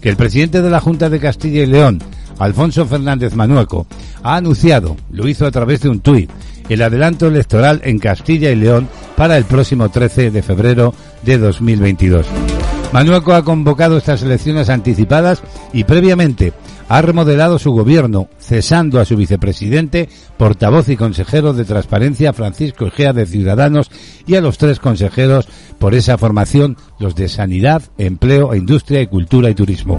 que 0.00 0.08
el 0.08 0.16
presidente 0.16 0.62
de 0.62 0.70
la 0.70 0.80
Junta 0.80 1.10
de 1.10 1.18
Castilla 1.18 1.62
y 1.62 1.66
León, 1.66 2.00
Alfonso 2.38 2.86
Fernández 2.86 3.34
Manueco, 3.34 3.86
ha 4.22 4.36
anunciado, 4.36 4.96
lo 5.10 5.26
hizo 5.26 5.46
a 5.46 5.50
través 5.50 5.80
de 5.80 5.88
un 5.88 6.00
tuit, 6.00 6.30
el 6.68 6.82
adelanto 6.82 7.26
electoral 7.26 7.80
en 7.82 7.98
Castilla 7.98 8.50
y 8.50 8.56
León 8.56 8.88
para 9.16 9.36
el 9.36 9.44
próximo 9.44 9.88
13 9.88 10.30
de 10.30 10.42
febrero 10.42 10.94
de 11.22 11.38
2022. 11.38 12.26
Manueco 12.92 13.34
ha 13.34 13.44
convocado 13.44 13.96
estas 13.96 14.22
elecciones 14.22 14.68
anticipadas 14.68 15.42
y 15.72 15.84
previamente 15.84 16.52
ha 16.88 17.02
remodelado 17.02 17.60
su 17.60 17.70
gobierno, 17.70 18.28
cesando 18.40 18.98
a 18.98 19.04
su 19.04 19.16
vicepresidente, 19.16 20.08
portavoz 20.36 20.88
y 20.88 20.96
consejero 20.96 21.52
de 21.52 21.64
Transparencia 21.64 22.32
Francisco 22.32 22.88
Egea 22.88 23.12
de 23.12 23.26
Ciudadanos 23.26 23.92
y 24.26 24.34
a 24.34 24.40
los 24.40 24.58
tres 24.58 24.80
consejeros 24.80 25.46
por 25.78 25.94
esa 25.94 26.18
formación, 26.18 26.76
los 26.98 27.14
de 27.14 27.28
Sanidad, 27.28 27.82
Empleo, 27.96 28.56
Industria 28.56 29.00
y 29.00 29.06
Cultura 29.06 29.48
y 29.50 29.54
Turismo. 29.54 29.96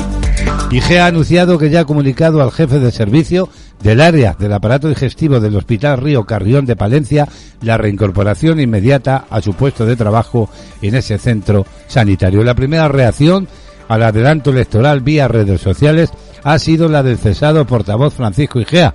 IGEA 0.69 1.05
ha 1.05 1.07
anunciado 1.07 1.57
que 1.57 1.69
ya 1.69 1.81
ha 1.81 1.85
comunicado 1.85 2.41
al 2.41 2.51
jefe 2.51 2.79
de 2.79 2.91
servicio 2.91 3.47
del 3.83 4.01
área 4.01 4.35
del 4.37 4.53
aparato 4.53 4.87
digestivo 4.87 5.39
del 5.39 5.55
Hospital 5.55 5.97
Río 5.97 6.23
Carrión 6.25 6.65
de 6.65 6.75
Palencia 6.75 7.27
la 7.61 7.77
reincorporación 7.77 8.59
inmediata 8.59 9.25
a 9.29 9.41
su 9.41 9.53
puesto 9.53 9.85
de 9.85 9.95
trabajo 9.95 10.49
en 10.81 10.95
ese 10.95 11.17
centro 11.17 11.65
sanitario. 11.87 12.43
La 12.43 12.55
primera 12.55 12.87
reacción 12.87 13.47
al 13.87 14.03
adelanto 14.03 14.51
electoral 14.51 15.01
vía 15.01 15.27
redes 15.27 15.61
sociales 15.61 16.11
ha 16.43 16.57
sido 16.59 16.87
la 16.87 17.03
del 17.03 17.17
cesado 17.17 17.65
portavoz 17.65 18.13
Francisco 18.13 18.59
Igea, 18.59 18.93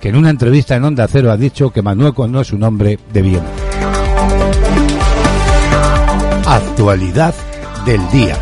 que 0.00 0.08
en 0.08 0.16
una 0.16 0.30
entrevista 0.30 0.76
en 0.76 0.84
Onda 0.84 1.06
Cero 1.08 1.30
ha 1.30 1.36
dicho 1.36 1.70
que 1.70 1.82
Manueco 1.82 2.26
no 2.26 2.40
es 2.40 2.52
un 2.52 2.62
hombre 2.62 2.98
de 3.12 3.22
bien. 3.22 3.42
Actualidad 6.46 7.34
del 7.84 8.00
día. 8.10 8.36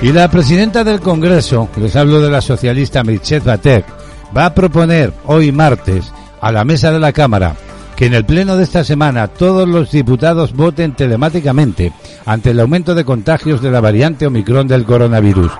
Y 0.00 0.12
la 0.12 0.30
presidenta 0.30 0.84
del 0.84 1.00
Congreso, 1.00 1.68
les 1.76 1.96
hablo 1.96 2.20
de 2.20 2.30
la 2.30 2.40
socialista 2.40 3.02
Michelle 3.02 3.44
Batek, 3.44 4.03
va 4.36 4.46
a 4.46 4.54
proponer 4.54 5.12
hoy 5.26 5.52
martes 5.52 6.12
a 6.40 6.52
la 6.52 6.64
mesa 6.64 6.90
de 6.92 7.00
la 7.00 7.12
Cámara 7.12 7.54
que 7.96 8.06
en 8.06 8.14
el 8.14 8.24
pleno 8.24 8.56
de 8.56 8.64
esta 8.64 8.84
semana 8.84 9.28
todos 9.28 9.68
los 9.68 9.90
diputados 9.90 10.52
voten 10.52 10.94
telemáticamente 10.94 11.92
ante 12.26 12.50
el 12.50 12.60
aumento 12.60 12.94
de 12.94 13.04
contagios 13.04 13.62
de 13.62 13.70
la 13.70 13.80
variante 13.80 14.26
Omicron 14.26 14.66
del 14.66 14.84
coronavirus. 14.84 15.52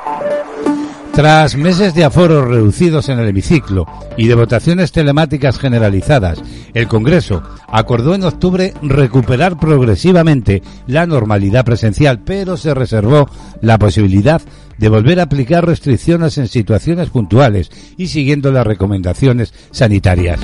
Tras 1.14 1.54
meses 1.54 1.94
de 1.94 2.02
aforos 2.02 2.48
reducidos 2.48 3.08
en 3.08 3.20
el 3.20 3.28
hemiciclo 3.28 3.86
y 4.16 4.26
de 4.26 4.34
votaciones 4.34 4.90
telemáticas 4.90 5.60
generalizadas, 5.60 6.42
el 6.74 6.88
Congreso 6.88 7.40
acordó 7.68 8.16
en 8.16 8.24
octubre 8.24 8.74
recuperar 8.82 9.56
progresivamente 9.56 10.60
la 10.88 11.06
normalidad 11.06 11.64
presencial, 11.64 12.18
pero 12.18 12.56
se 12.56 12.74
reservó 12.74 13.28
la 13.60 13.78
posibilidad 13.78 14.42
de 14.78 14.88
volver 14.88 15.20
a 15.20 15.24
aplicar 15.24 15.66
restricciones 15.66 16.38
en 16.38 16.48
situaciones 16.48 17.10
puntuales 17.10 17.70
y 17.96 18.08
siguiendo 18.08 18.52
las 18.52 18.66
recomendaciones 18.66 19.52
sanitarias. 19.70 20.40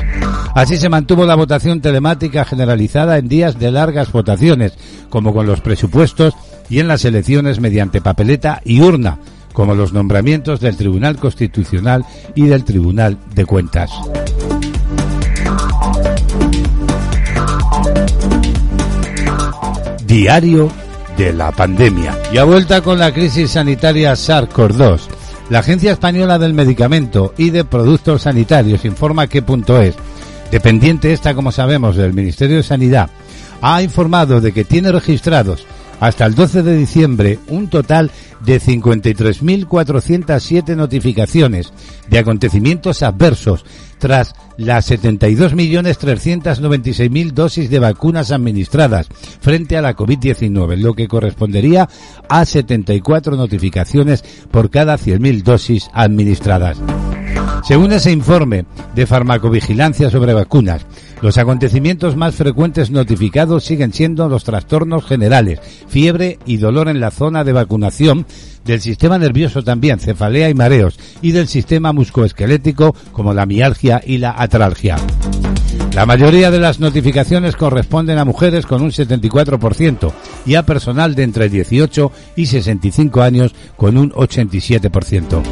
Así 0.54 0.76
se 0.76 0.88
mantuvo 0.88 1.24
la 1.26 1.36
votación 1.36 1.80
telemática 1.80 2.44
generalizada 2.44 3.18
en 3.18 3.28
días 3.28 3.58
de 3.58 3.70
largas 3.70 4.12
votaciones, 4.12 4.72
como 5.08 5.32
con 5.32 5.46
los 5.46 5.60
presupuestos 5.60 6.34
y 6.68 6.80
en 6.80 6.88
las 6.88 7.04
elecciones 7.04 7.60
mediante 7.60 8.00
papeleta 8.00 8.60
y 8.64 8.80
urna, 8.80 9.18
como 9.52 9.74
los 9.74 9.92
nombramientos 9.92 10.60
del 10.60 10.76
Tribunal 10.76 11.16
Constitucional 11.16 12.04
y 12.34 12.46
del 12.46 12.64
Tribunal 12.64 13.18
de 13.34 13.44
Cuentas. 13.44 13.90
Diario 20.06 20.70
de 21.20 21.34
la 21.34 21.52
pandemia. 21.52 22.16
Y 22.32 22.38
a 22.38 22.44
vuelta 22.44 22.80
con 22.80 22.98
la 22.98 23.12
crisis 23.12 23.50
sanitaria 23.50 24.14
SARS-CoV-2, 24.14 25.00
la 25.50 25.58
Agencia 25.58 25.92
Española 25.92 26.38
del 26.38 26.54
Medicamento 26.54 27.34
y 27.36 27.50
de 27.50 27.66
Productos 27.66 28.22
Sanitarios 28.22 28.86
informa 28.86 29.26
que 29.26 29.42
punto 29.42 29.78
es 29.82 29.96
dependiente 30.50 31.12
esta, 31.12 31.34
como 31.34 31.52
sabemos, 31.52 31.96
del 31.96 32.14
Ministerio 32.14 32.56
de 32.56 32.62
Sanidad, 32.62 33.10
ha 33.60 33.82
informado 33.82 34.40
de 34.40 34.52
que 34.52 34.64
tiene 34.64 34.92
registrados 34.92 35.66
hasta 36.00 36.26
el 36.26 36.34
12 36.34 36.62
de 36.62 36.76
diciembre 36.76 37.38
un 37.48 37.68
total 37.68 38.10
de 38.44 38.60
53.407 38.60 40.74
notificaciones 40.74 41.72
de 42.08 42.18
acontecimientos 42.18 43.02
adversos 43.02 43.64
tras 43.98 44.34
las 44.56 44.90
72.396.000 44.90 47.32
dosis 47.32 47.68
de 47.70 47.78
vacunas 47.78 48.32
administradas 48.32 49.06
frente 49.40 49.76
a 49.76 49.82
la 49.82 49.94
COVID-19, 49.94 50.78
lo 50.78 50.94
que 50.94 51.06
correspondería 51.06 51.88
a 52.28 52.44
74 52.44 53.36
notificaciones 53.36 54.24
por 54.50 54.70
cada 54.70 54.96
100.000 54.96 55.42
dosis 55.42 55.88
administradas. 55.92 56.78
Según 57.62 57.92
ese 57.92 58.10
informe 58.10 58.64
de 58.94 59.06
farmacovigilancia 59.06 60.10
sobre 60.10 60.32
vacunas, 60.32 60.86
los 61.22 61.38
acontecimientos 61.38 62.16
más 62.16 62.34
frecuentes 62.34 62.90
notificados 62.90 63.64
siguen 63.64 63.92
siendo 63.92 64.28
los 64.28 64.44
trastornos 64.44 65.04
generales, 65.04 65.60
fiebre 65.88 66.38
y 66.46 66.56
dolor 66.56 66.88
en 66.88 67.00
la 67.00 67.10
zona 67.10 67.44
de 67.44 67.52
vacunación, 67.52 68.26
del 68.64 68.80
sistema 68.80 69.18
nervioso 69.18 69.62
también, 69.62 69.98
cefalea 69.98 70.48
y 70.48 70.54
mareos, 70.54 70.98
y 71.22 71.32
del 71.32 71.48
sistema 71.48 71.92
muscoesquelético 71.92 72.94
como 73.12 73.34
la 73.34 73.46
mialgia 73.46 74.02
y 74.04 74.18
la 74.18 74.34
atralgia. 74.36 74.96
La 75.94 76.06
mayoría 76.06 76.50
de 76.50 76.60
las 76.60 76.78
notificaciones 76.78 77.56
corresponden 77.56 78.18
a 78.18 78.24
mujeres 78.24 78.64
con 78.64 78.80
un 78.80 78.90
74% 78.90 80.12
y 80.46 80.54
a 80.54 80.64
personal 80.64 81.14
de 81.14 81.24
entre 81.24 81.48
18 81.48 82.12
y 82.36 82.46
65 82.46 83.22
años 83.22 83.54
con 83.76 83.98
un 83.98 84.12
87%. 84.12 85.42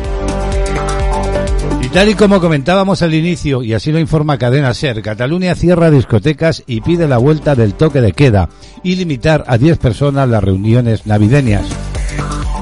Y 1.89 1.91
tal 1.91 2.11
y 2.11 2.15
como 2.15 2.39
comentábamos 2.39 3.01
al 3.01 3.15
inicio, 3.15 3.63
y 3.63 3.73
así 3.73 3.91
lo 3.93 3.99
informa 3.99 4.37
Cadena 4.37 4.75
Ser, 4.75 5.01
Cataluña 5.01 5.55
cierra 5.55 5.91
discotecas 5.91 6.63
y 6.67 6.83
pide 6.83 7.09
la 7.09 7.17
vuelta 7.17 7.55
del 7.55 7.73
toque 7.73 8.03
de 8.03 8.13
queda 8.13 8.51
y 8.83 8.97
limitar 8.97 9.43
a 9.47 9.57
10 9.57 9.79
personas 9.79 10.29
las 10.29 10.45
reuniones 10.45 11.07
navideñas. 11.07 11.65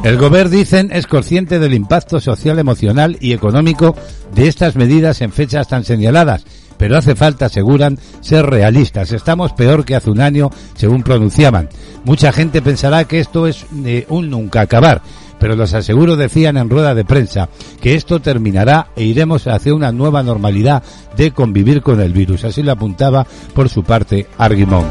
El 0.04 0.16
gobierno, 0.16 0.52
dicen, 0.52 0.90
es 0.92 1.09
consciente 1.09 1.59
del 1.59 1.75
impacto 1.75 2.21
social, 2.21 2.61
emocional 2.61 3.18
y 3.21 3.33
económico 3.33 3.97
de 4.33 4.47
estas 4.47 4.76
medidas 4.76 5.21
en 5.21 5.33
fechas 5.33 5.66
tan 5.66 5.83
señaladas, 5.83 6.45
pero 6.78 6.97
hace 6.97 7.16
falta, 7.16 7.47
aseguran, 7.47 7.99
ser 8.21 8.47
realistas. 8.47 9.11
Estamos 9.11 9.52
peor 9.54 9.85
que 9.85 9.97
hace 9.97 10.11
un 10.11 10.21
año, 10.21 10.50
según 10.76 11.02
pronunciaban. 11.02 11.68
Mucha 12.04 12.30
gente 12.30 12.62
pensará 12.62 13.06
que 13.06 13.18
esto 13.18 13.49
es 13.49 13.66
eh, 13.85 14.06
un 14.09 14.30
nunca 14.30 14.61
acabar, 14.61 15.02
pero 15.38 15.57
los 15.57 15.75
aseguro 15.75 16.16
decían 16.16 16.57
en 16.57 16.71
rueda 16.71 16.95
de 16.95 17.05
prensa 17.05 17.49
que 17.81 17.95
esto 17.95 18.21
terminará 18.21 18.88
e 18.97 19.05
iremos 19.05 19.47
hacia 19.47 19.75
una 19.75 19.93
nueva 19.93 20.23
normalidad 20.23 20.83
de 21.16 21.31
convivir 21.31 21.83
con 21.83 22.00
el 22.00 22.12
virus. 22.12 22.45
Así 22.45 22.62
lo 22.62 22.73
apuntaba 22.73 23.26
por 23.55 23.69
su 23.69 23.83
parte 23.83 24.26
Arguimón. 24.38 24.87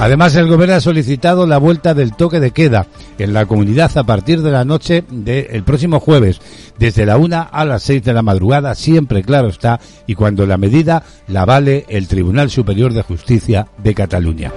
Además, 0.00 0.36
el 0.36 0.46
gobierno 0.46 0.76
ha 0.76 0.80
solicitado 0.80 1.44
la 1.44 1.58
vuelta 1.58 1.92
del 1.92 2.14
toque 2.14 2.38
de 2.38 2.52
queda 2.52 2.86
en 3.18 3.32
la 3.32 3.46
comunidad 3.46 3.90
a 3.98 4.04
partir 4.04 4.42
de 4.42 4.52
la 4.52 4.64
noche 4.64 5.02
del 5.10 5.64
próximo 5.64 5.98
jueves, 5.98 6.40
desde 6.78 7.04
la 7.04 7.16
una 7.16 7.42
a 7.42 7.64
las 7.64 7.82
seis 7.82 8.04
de 8.04 8.12
la 8.12 8.22
madrugada, 8.22 8.76
siempre 8.76 9.24
claro 9.24 9.48
está, 9.48 9.80
y 10.06 10.14
cuando 10.14 10.46
la 10.46 10.56
medida 10.56 11.02
la 11.26 11.44
vale 11.44 11.84
el 11.88 12.06
Tribunal 12.06 12.48
Superior 12.48 12.92
de 12.92 13.02
Justicia 13.02 13.66
de 13.82 13.94
Cataluña. 13.94 14.52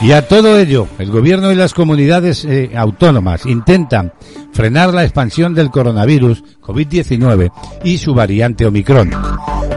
Y 0.00 0.12
a 0.12 0.28
todo 0.28 0.56
ello, 0.56 0.86
el 1.00 1.10
gobierno 1.10 1.50
y 1.50 1.56
las 1.56 1.74
comunidades 1.74 2.44
eh, 2.44 2.70
autónomas 2.76 3.44
intentan 3.46 4.12
frenar 4.52 4.94
la 4.94 5.02
expansión 5.02 5.54
del 5.54 5.70
coronavirus 5.70 6.44
COVID-19 6.68 7.50
y 7.82 7.96
su 7.96 8.12
variante 8.14 8.66
Omicron. 8.66 9.10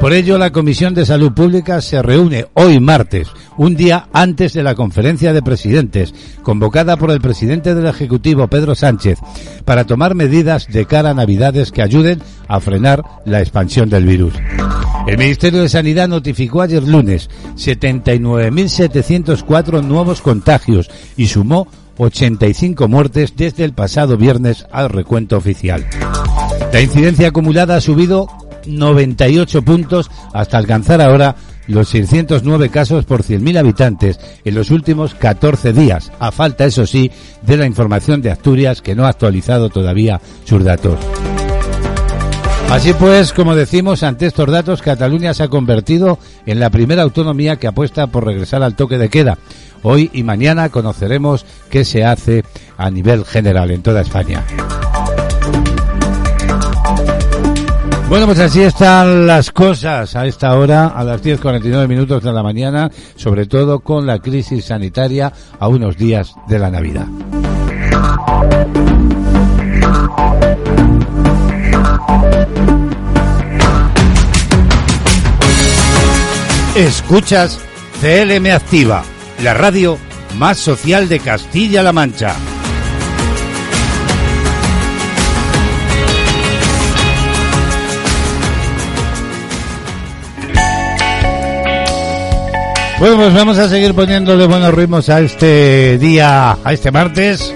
Por 0.01 0.11
ello, 0.13 0.37
la 0.37 0.51
Comisión 0.51 0.93
de 0.93 1.05
Salud 1.05 1.31
Pública 1.31 1.79
se 1.79 2.01
reúne 2.01 2.47
hoy 2.53 2.81
martes, 2.81 3.29
un 3.55 3.75
día 3.75 4.07
antes 4.11 4.51
de 4.53 4.63
la 4.63 4.75
conferencia 4.75 5.31
de 5.31 5.41
presidentes, 5.41 6.13
convocada 6.43 6.97
por 6.97 7.11
el 7.11 7.21
presidente 7.21 7.73
del 7.75 7.85
Ejecutivo, 7.85 8.47
Pedro 8.47 8.75
Sánchez, 8.75 9.19
para 9.63 9.85
tomar 9.85 10.15
medidas 10.15 10.67
de 10.67 10.85
cara 10.85 11.11
a 11.11 11.13
Navidades 11.13 11.71
que 11.71 11.81
ayuden 11.81 12.21
a 12.47 12.59
frenar 12.59 13.05
la 13.25 13.39
expansión 13.39 13.89
del 13.89 14.05
virus. 14.05 14.33
El 15.07 15.17
Ministerio 15.17 15.61
de 15.61 15.69
Sanidad 15.69 16.09
notificó 16.09 16.61
ayer 16.61 16.83
lunes 16.83 17.29
79.704 17.55 19.81
nuevos 19.83 20.21
contagios 20.21 20.91
y 21.15 21.27
sumó 21.27 21.69
85 21.97 22.87
muertes 22.87 23.35
desde 23.35 23.65
el 23.65 23.73
pasado 23.73 24.17
viernes 24.17 24.65
al 24.71 24.89
recuento 24.89 25.37
oficial. 25.37 25.85
La 26.73 26.81
incidencia 26.81 27.27
acumulada 27.27 27.75
ha 27.75 27.81
subido 27.81 28.27
98 28.65 29.61
puntos 29.61 30.09
hasta 30.33 30.57
alcanzar 30.57 31.01
ahora 31.01 31.35
los 31.67 31.89
609 31.89 32.69
casos 32.69 33.05
por 33.05 33.23
100.000 33.23 33.57
habitantes 33.57 34.19
en 34.43 34.55
los 34.55 34.71
últimos 34.71 35.13
14 35.15 35.73
días, 35.73 36.11
a 36.19 36.31
falta, 36.31 36.65
eso 36.65 36.85
sí, 36.85 37.11
de 37.41 37.57
la 37.57 37.65
información 37.65 38.21
de 38.21 38.31
Asturias 38.31 38.81
que 38.81 38.95
no 38.95 39.05
ha 39.05 39.09
actualizado 39.09 39.69
todavía 39.69 40.21
sus 40.45 40.63
datos. 40.63 40.97
Así 42.69 42.93
pues, 42.93 43.33
como 43.33 43.53
decimos, 43.53 44.01
ante 44.01 44.27
estos 44.27 44.49
datos, 44.49 44.81
Cataluña 44.81 45.33
se 45.33 45.43
ha 45.43 45.49
convertido 45.49 46.19
en 46.45 46.61
la 46.61 46.69
primera 46.69 47.03
autonomía 47.03 47.57
que 47.57 47.67
apuesta 47.67 48.07
por 48.07 48.25
regresar 48.25 48.63
al 48.63 48.77
toque 48.77 48.97
de 48.97 49.09
queda. 49.09 49.37
Hoy 49.83 50.09
y 50.13 50.23
mañana 50.23 50.69
conoceremos 50.69 51.45
qué 51.69 51.83
se 51.83 52.05
hace 52.05 52.45
a 52.77 52.89
nivel 52.89 53.25
general 53.25 53.71
en 53.71 53.81
toda 53.81 54.01
España. 54.01 54.45
Bueno, 58.11 58.25
pues 58.25 58.39
así 58.39 58.61
están 58.61 59.25
las 59.25 59.51
cosas 59.51 60.17
a 60.17 60.25
esta 60.25 60.53
hora, 60.57 60.87
a 60.87 61.01
las 61.01 61.23
10.49 61.23 61.87
minutos 61.87 62.21
de 62.21 62.33
la 62.33 62.43
mañana, 62.43 62.91
sobre 63.15 63.45
todo 63.45 63.79
con 63.79 64.05
la 64.05 64.19
crisis 64.19 64.65
sanitaria 64.65 65.31
a 65.57 65.69
unos 65.69 65.95
días 65.95 66.35
de 66.45 66.59
la 66.59 66.69
Navidad. 66.69 67.07
Escuchas 76.75 77.59
CLM 78.01 78.47
Activa, 78.47 79.03
la 79.41 79.53
radio 79.53 79.97
más 80.37 80.57
social 80.57 81.07
de 81.07 81.21
Castilla-La 81.21 81.93
Mancha. 81.93 82.35
Bueno, 93.01 93.15
pues 93.15 93.33
vamos 93.33 93.57
a 93.57 93.67
seguir 93.67 93.95
poniéndole 93.95 94.45
buenos 94.45 94.71
ritmos 94.75 95.09
a 95.09 95.21
este 95.21 95.97
día, 95.97 96.55
a 96.63 96.71
este 96.71 96.91
martes. 96.91 97.51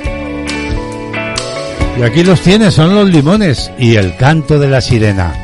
Y 2.00 2.02
aquí 2.02 2.24
los 2.24 2.42
tienes, 2.42 2.74
son 2.74 2.96
los 2.96 3.08
limones 3.08 3.72
y 3.78 3.96
el 3.96 4.18
canto 4.18 4.58
de 4.58 4.68
la 4.68 4.82
sirena. 4.82 5.36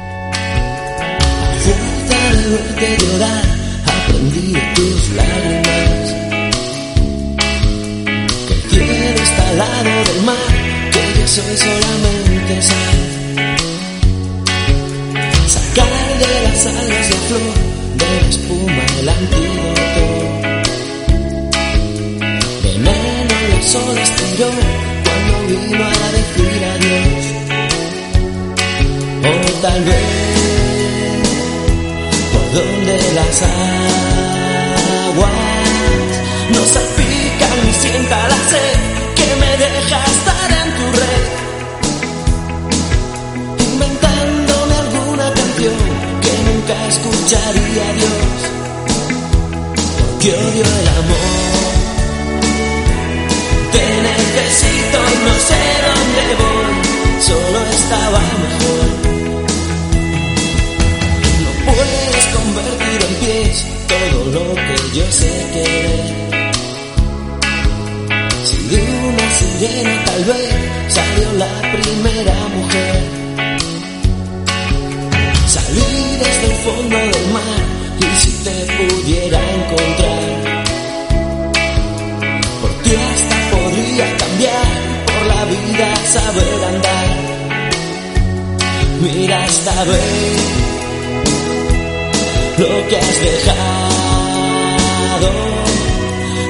soy 11.28 11.56
solamente 11.56 11.91
donde 32.54 33.14
las 33.14 33.42
aguas 33.42 35.32
no 36.50 36.66
la 71.42 71.54
primera 71.76 72.38
mujer. 72.56 73.02
salir 75.56 76.10
desde 76.24 76.46
el 76.52 76.58
fondo 76.66 76.98
del 77.14 77.26
mar 77.38 77.64
y 78.06 78.10
si 78.22 78.32
te 78.46 78.56
pudiera 78.78 79.40
encontrar, 79.58 80.26
por 82.62 82.72
ti 82.84 82.92
hasta 83.10 83.38
podría 83.54 84.08
cambiar, 84.22 84.70
por 85.10 85.24
la 85.34 85.42
vida 85.54 85.88
saber 86.16 86.60
andar. 86.74 87.10
Mira 89.02 89.38
esta 89.46 89.78
vez 89.92 90.38
lo 92.64 92.72
que 92.88 92.96
has 92.98 93.18
dejado, 93.30 93.60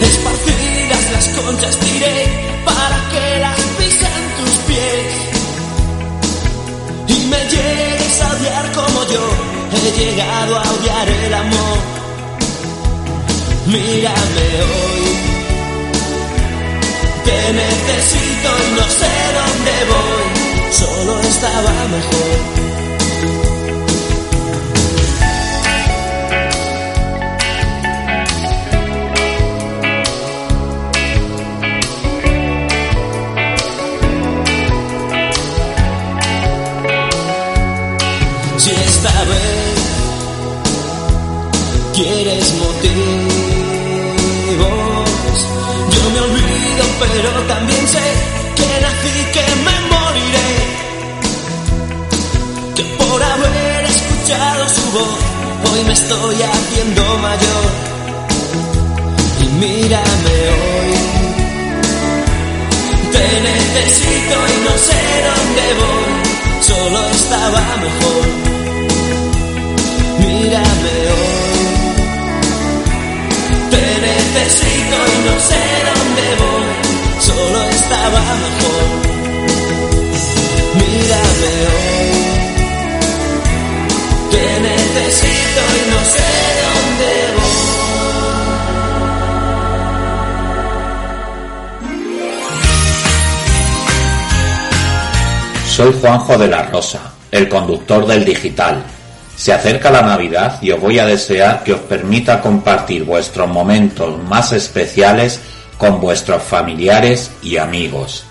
esparcidas 0.09 1.03
las 1.13 1.27
conchas 1.37 1.75
tiré 1.77 2.17
para 2.65 2.97
que 3.11 3.30
me 7.31 7.39
llegues 7.53 8.21
a 8.21 8.27
odiar 8.35 8.71
como 8.73 8.99
yo 9.13 9.51
he 9.87 9.91
llegado 9.99 10.57
a 10.57 10.61
odiar 10.61 11.09
el 11.09 11.33
amor. 11.33 11.77
Mírame 13.67 14.47
hoy, 14.69 15.05
te 17.25 17.53
necesito 17.53 18.49
no 18.77 18.85
sé 18.99 19.13
dónde 19.39 19.73
voy, 19.91 20.73
solo 20.73 21.19
estaba 21.21 21.71
mejor. 21.95 22.70
Quieres 42.03 42.53
motivos, 42.53 42.97
yo 45.93 46.01
me 46.13 46.19
olvido, 46.21 46.83
pero 46.99 47.29
también 47.47 47.87
sé 47.87 48.07
que 48.57 48.69
nací, 48.83 49.15
que 49.35 49.45
me 49.65 49.75
moriré, 49.91 50.51
que 52.75 52.83
por 52.97 53.19
haber 53.21 53.85
escuchado 53.85 54.61
su 54.69 54.85
voz, 54.97 55.19
hoy 55.71 55.81
me 55.85 55.93
estoy 55.93 56.37
haciendo 56.41 57.01
mayor. 57.27 57.69
Y 59.41 59.45
mírame 59.61 60.35
hoy, 60.57 60.93
te 63.11 63.25
necesito 63.49 64.35
y 64.53 64.57
no 64.67 64.73
sé 64.87 64.99
dónde 65.29 65.65
voy, 65.79 66.09
solo 66.69 66.99
estaba 67.09 67.63
mejor. 67.85 68.23
Mírame 70.19 70.93
hoy, 71.15 71.30
necesito 74.33 74.95
y 74.95 75.17
no 75.25 75.35
sé 75.39 75.61
dónde 75.89 76.25
voy, 76.39 76.69
solo 77.19 77.59
estaba 77.69 78.21
mejor. 78.45 78.85
Mírame 80.75 81.53
hoy, 81.71 82.11
te 84.31 84.45
necesito 84.61 85.61
y 85.77 85.81
no 85.91 85.99
sé 86.13 86.31
dónde 86.63 87.11
voy. 87.35 87.61
Soy 95.67 95.91
Juanjo 96.01 96.37
de 96.37 96.47
la 96.47 96.61
Rosa, 96.63 97.01
el 97.31 97.49
conductor 97.49 98.05
del 98.05 98.23
digital. 98.25 98.83
Se 99.35 99.53
acerca 99.53 99.89
la 99.89 100.01
Navidad 100.01 100.61
y 100.61 100.71
os 100.71 100.79
voy 100.79 100.99
a 100.99 101.05
desear 101.05 101.63
que 101.63 101.73
os 101.73 101.79
permita 101.81 102.41
compartir 102.41 103.03
vuestros 103.03 103.49
momentos 103.49 104.21
más 104.23 104.51
especiales 104.51 105.39
con 105.77 105.99
vuestros 105.99 106.43
familiares 106.43 107.31
y 107.41 107.57
amigos. 107.57 108.23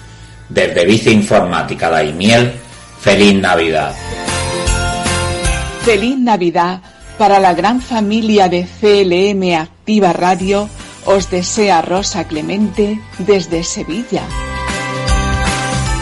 Desde 0.49 0.85
Vice 0.85 1.11
Informática 1.11 1.91
Daimiel, 1.91 2.53
feliz 3.01 3.35
Navidad. 3.35 3.95
Feliz 5.83 6.19
Navidad 6.19 6.81
para 7.19 7.41
la 7.41 7.55
gran 7.55 7.81
familia 7.81 8.49
de 8.49 8.67
CLM 8.81 9.61
Activa 9.61 10.13
Radio. 10.13 10.69
Os 11.07 11.31
desea 11.31 11.83
Rosa 11.83 12.25
Clemente 12.25 13.01
desde 13.19 13.65
Sevilla. 13.65 14.23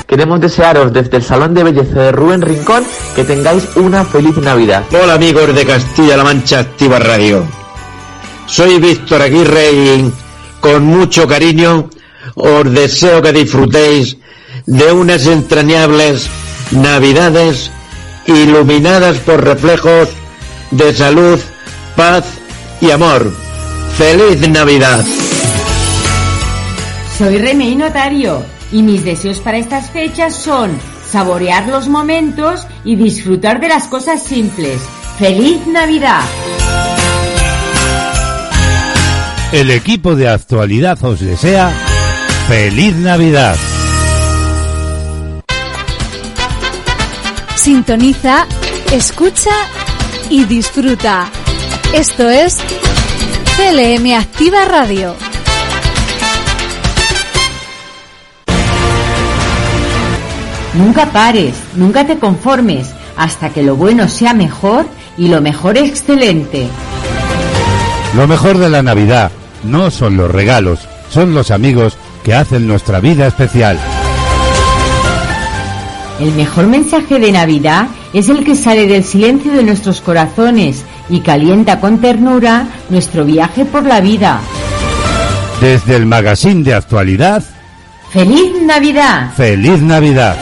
Queremos 0.09 0.41
desearos 0.41 0.91
desde 0.91 1.19
el 1.19 1.23
Salón 1.23 1.53
de 1.53 1.63
Belleza 1.63 2.01
de 2.01 2.13
Rubén 2.13 2.41
Rincón 2.41 2.83
que 3.15 3.25
tengáis 3.25 3.69
una 3.77 4.07
feliz 4.07 4.39
Navidad. 4.39 4.83
Hola 4.91 5.13
amigos 5.13 5.55
de 5.55 5.67
Castilla-La 5.67 6.25
Mancha 6.25 6.61
Activa 6.61 6.99
Radio. 6.99 7.45
Soy 8.47 8.79
Víctor 8.79 9.21
Aguirre 9.21 9.71
y 9.71 10.13
con 10.61 10.87
mucho 10.87 11.29
cariño 11.29 11.91
os 12.37 12.73
deseo 12.73 13.21
que 13.21 13.35
disfrutéis 13.35 14.17
de 14.65 14.91
unas 14.91 15.27
entrañables 15.27 16.31
Navidades 16.71 17.71
iluminadas 18.27 19.19
por 19.19 19.45
reflejos 19.45 20.09
de 20.71 20.95
salud, 20.95 21.39
paz 21.97 22.25
y 22.81 22.91
amor. 22.91 23.31
¡Feliz 23.99 24.49
Navidad! 24.49 25.05
Soy 27.19 27.37
Remey 27.37 27.77
Notario 27.77 28.58
y 28.73 28.83
mis 28.83 29.05
deseos 29.05 29.41
para 29.41 29.59
estas 29.59 29.91
fechas 29.91 30.35
son 30.35 30.79
saborear 31.11 31.69
los 31.69 31.89
momentos 31.89 32.67
y 32.85 32.97
disfrutar 32.97 33.61
de 33.61 33.69
las 33.69 33.87
cosas 33.87 34.23
simples. 34.23 34.81
¡Feliz 35.19 35.67
Navidad! 35.67 36.23
El 39.53 39.71
equipo 39.71 40.15
de 40.15 40.29
actualidad 40.29 41.03
os 41.03 41.21
desea 41.21 41.71
feliz 42.49 42.95
Navidad. 42.97 43.57
Sintoniza, 47.57 48.47
escucha 48.93 49.51
y 50.31 50.45
disfruta. 50.45 51.31
Esto 51.95 52.29
es 52.29 52.59
CLM 53.57 54.13
Activa 54.15 54.67
Radio. 54.67 55.28
Nunca 60.75 61.07
pares, 61.07 61.55
nunca 61.75 62.07
te 62.07 62.19
conformes, 62.19 62.91
hasta 63.17 63.51
que 63.51 63.63
lo 63.63 63.77
bueno 63.77 64.09
sea 64.09 64.35
mejor 64.35 64.87
y 65.17 65.29
lo 65.29 65.41
mejor 65.41 65.77
excelente. 65.79 66.67
Lo 68.17 68.27
mejor 68.27 68.59
de 68.59 68.69
la 68.69 68.83
Navidad 68.83 69.31
no 69.65 69.91
son 69.91 70.17
los 70.17 70.31
regalos, 70.31 70.81
son 71.11 71.35
los 71.35 71.51
amigos 71.51 71.97
que 72.23 72.35
hacen 72.35 72.67
nuestra 72.67 73.01
vida 73.01 73.27
especial. 73.27 73.79
El 76.21 76.33
mejor 76.33 76.67
mensaje 76.67 77.19
de 77.19 77.31
Navidad 77.33 77.89
es 78.13 78.29
el 78.29 78.45
que 78.45 78.57
sale 78.57 78.87
del 78.87 79.05
silencio 79.05 79.53
de 79.53 79.63
nuestros 79.63 80.01
corazones 80.01 80.85
y 81.09 81.21
calienta 81.21 81.81
con 81.81 82.01
ternura 82.01 82.67
nuestro 82.91 83.25
viaje 83.25 83.65
por 83.65 83.85
la 83.85 84.01
vida. 84.01 84.41
Desde 85.61 85.97
el 85.97 86.07
magazine 86.07 86.63
de 86.63 86.75
actualidad, 86.75 87.43
¡Feliz 88.11 88.53
Navidad! 88.63 89.33
feliz 89.37 89.81
Navidad. 89.81 90.37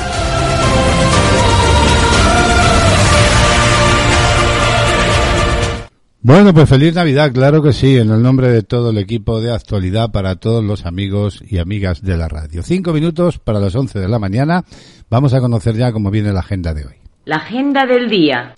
Bueno, 6.26 6.52
pues 6.52 6.68
feliz 6.68 6.92
Navidad, 6.92 7.30
claro 7.32 7.62
que 7.62 7.72
sí, 7.72 7.96
en 7.96 8.10
el 8.10 8.20
nombre 8.20 8.48
de 8.48 8.64
todo 8.64 8.90
el 8.90 8.98
equipo 8.98 9.40
de 9.40 9.54
actualidad 9.54 10.10
para 10.10 10.34
todos 10.34 10.64
los 10.64 10.84
amigos 10.84 11.40
y 11.48 11.58
amigas 11.58 12.02
de 12.02 12.16
la 12.16 12.26
radio. 12.26 12.64
Cinco 12.64 12.92
minutos 12.92 13.38
para 13.38 13.60
las 13.60 13.76
once 13.76 14.00
de 14.00 14.08
la 14.08 14.18
mañana. 14.18 14.64
Vamos 15.08 15.34
a 15.34 15.40
conocer 15.40 15.76
ya 15.76 15.92
cómo 15.92 16.10
viene 16.10 16.32
la 16.32 16.40
agenda 16.40 16.74
de 16.74 16.84
hoy. 16.84 16.94
La 17.26 17.36
agenda 17.36 17.86
del 17.86 18.10
día. 18.10 18.54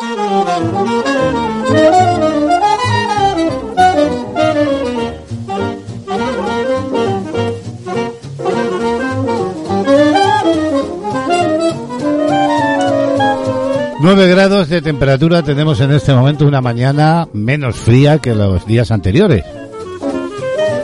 Nueve 14.01 14.29
grados 14.29 14.69
de 14.69 14.81
temperatura 14.81 15.43
tenemos 15.43 15.81
en 15.81 15.91
este 15.91 16.15
momento 16.15 16.47
una 16.47 16.61
mañana 16.61 17.27
menos 17.33 17.75
fría 17.75 18.19
que 18.19 18.33
los 18.33 18.65
días 18.65 18.93
anteriores. 18.93 19.45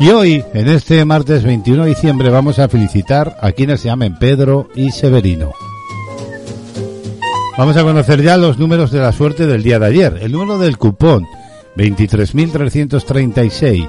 Y 0.00 0.08
hoy, 0.08 0.44
en 0.52 0.68
este 0.68 1.04
martes 1.04 1.44
21 1.44 1.84
de 1.84 1.90
diciembre, 1.90 2.28
vamos 2.28 2.58
a 2.58 2.68
felicitar 2.68 3.36
a 3.40 3.52
quienes 3.52 3.82
se 3.82 3.88
llamen 3.88 4.18
Pedro 4.18 4.68
y 4.74 4.90
Severino. 4.90 5.52
Vamos 7.56 7.76
a 7.76 7.84
conocer 7.84 8.20
ya 8.20 8.36
los 8.36 8.58
números 8.58 8.90
de 8.90 8.98
la 8.98 9.12
suerte 9.12 9.46
del 9.46 9.62
día 9.62 9.78
de 9.78 9.86
ayer. 9.86 10.18
El 10.20 10.32
número 10.32 10.58
del 10.58 10.76
cupón, 10.76 11.24
23.336, 11.76 13.86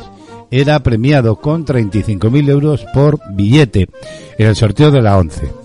era 0.52 0.82
premiado 0.82 1.38
con 1.38 1.66
35.000 1.66 2.48
euros 2.48 2.86
por 2.94 3.20
billete 3.32 3.90
en 4.38 4.48
el 4.48 4.56
sorteo 4.56 4.92
de 4.92 5.02
la 5.02 5.18
11. 5.18 5.64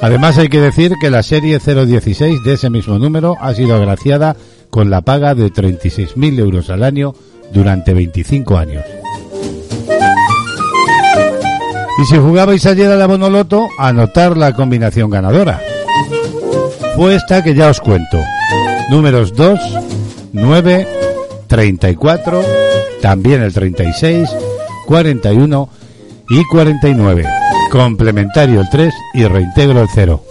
Además 0.00 0.38
hay 0.38 0.48
que 0.48 0.60
decir 0.60 0.92
que 1.00 1.10
la 1.10 1.22
serie 1.22 1.58
016 1.58 2.42
de 2.44 2.52
ese 2.52 2.70
mismo 2.70 2.98
número 2.98 3.36
ha 3.40 3.52
sido 3.54 3.74
agraciada 3.74 4.36
con 4.70 4.90
la 4.90 5.00
paga 5.00 5.34
de 5.34 5.52
36.000 5.52 6.38
euros 6.38 6.70
al 6.70 6.84
año 6.84 7.14
durante 7.52 7.94
25 7.94 8.56
años. 8.56 8.84
Y 12.00 12.04
si 12.04 12.16
jugabais 12.16 12.64
ayer 12.64 12.92
a 12.92 12.96
la 12.96 13.06
Bonoloto, 13.06 13.68
anotar 13.76 14.36
la 14.36 14.52
combinación 14.52 15.10
ganadora. 15.10 15.60
Fue 16.94 17.16
esta 17.16 17.42
que 17.42 17.54
ya 17.54 17.70
os 17.70 17.80
cuento. 17.80 18.22
Números 18.90 19.34
2, 19.34 19.58
9, 20.32 20.88
34, 21.48 22.42
también 23.02 23.42
el 23.42 23.52
36, 23.52 24.28
41 24.86 25.68
y 26.30 26.44
49. 26.44 27.24
Complementario 27.70 28.62
el 28.62 28.68
3 28.70 28.94
y 29.14 29.24
reintegro 29.24 29.82
el 29.82 29.88
0. 29.94 30.22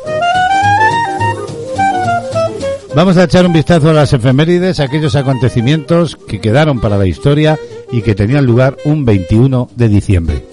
Vamos 2.96 3.16
a 3.18 3.26
echar 3.26 3.46
un 3.46 3.54
vistazo 3.54 3.92
a 3.92 3.94
las 3.94 4.12
efemérides, 4.14 4.80
aquellos 4.80 5.16
acontecimientos 5.16 6.16
que 6.16 6.42
quedaron 6.42 6.80
para 6.80 6.98
la 6.98 7.06
historia 7.06 7.60
y 7.92 8.02
que 8.02 8.16
tenían 8.16 8.46
lugar 8.46 8.76
un 8.86 9.06
21 9.06 9.70
de 9.76 9.88
diciembre. 9.88 10.46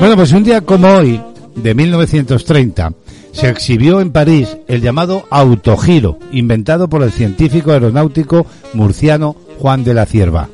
Bueno, 0.00 0.16
pues 0.16 0.32
un 0.32 0.42
día 0.42 0.62
como 0.62 0.88
hoy, 0.88 1.20
de 1.54 1.74
1930, 1.74 2.92
se 3.32 3.50
exhibió 3.50 4.00
en 4.00 4.12
París 4.12 4.56
el 4.68 4.80
llamado 4.80 5.24
autogiro, 5.28 6.18
inventado 6.32 6.88
por 6.88 7.02
el 7.02 7.12
científico 7.12 7.72
aeronáutico 7.72 8.46
murciano 8.72 9.36
Juan 9.58 9.84
de 9.84 9.92
la 9.92 10.06
Cierva. 10.06 10.48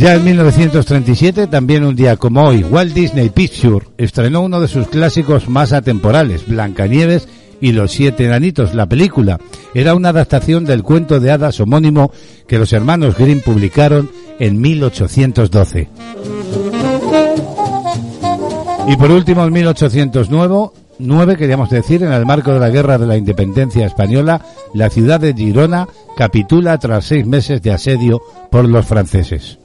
Ya 0.00 0.14
en 0.14 0.24
1937, 0.24 1.46
también 1.48 1.84
un 1.84 1.94
día 1.94 2.16
como 2.16 2.40
hoy, 2.40 2.64
Walt 2.64 2.94
Disney 2.94 3.28
Pictures 3.28 3.86
estrenó 3.98 4.40
uno 4.40 4.58
de 4.58 4.66
sus 4.66 4.88
clásicos 4.88 5.46
más 5.46 5.74
atemporales, 5.74 6.46
Blancanieves 6.46 7.28
y 7.60 7.72
los 7.72 7.92
siete 7.92 8.24
enanitos. 8.24 8.72
La 8.72 8.86
película 8.86 9.38
era 9.74 9.94
una 9.94 10.08
adaptación 10.08 10.64
del 10.64 10.84
cuento 10.84 11.20
de 11.20 11.30
hadas 11.30 11.60
homónimo 11.60 12.12
que 12.48 12.58
los 12.58 12.72
hermanos 12.72 13.18
Grimm 13.18 13.40
publicaron 13.40 14.10
en 14.38 14.58
1812. 14.58 15.88
Y 18.88 18.96
por 18.96 19.10
último, 19.10 19.44
en 19.44 19.52
1809, 19.52 21.36
queríamos 21.36 21.68
decir, 21.68 22.04
en 22.04 22.12
el 22.14 22.24
marco 22.24 22.54
de 22.54 22.60
la 22.60 22.70
Guerra 22.70 22.96
de 22.96 23.06
la 23.06 23.18
Independencia 23.18 23.84
Española, 23.84 24.40
la 24.72 24.88
ciudad 24.88 25.20
de 25.20 25.34
Girona 25.34 25.86
capitula 26.16 26.78
tras 26.78 27.04
seis 27.04 27.26
meses 27.26 27.60
de 27.60 27.72
asedio 27.72 28.22
por 28.50 28.66
los 28.66 28.86
franceses. 28.86 29.58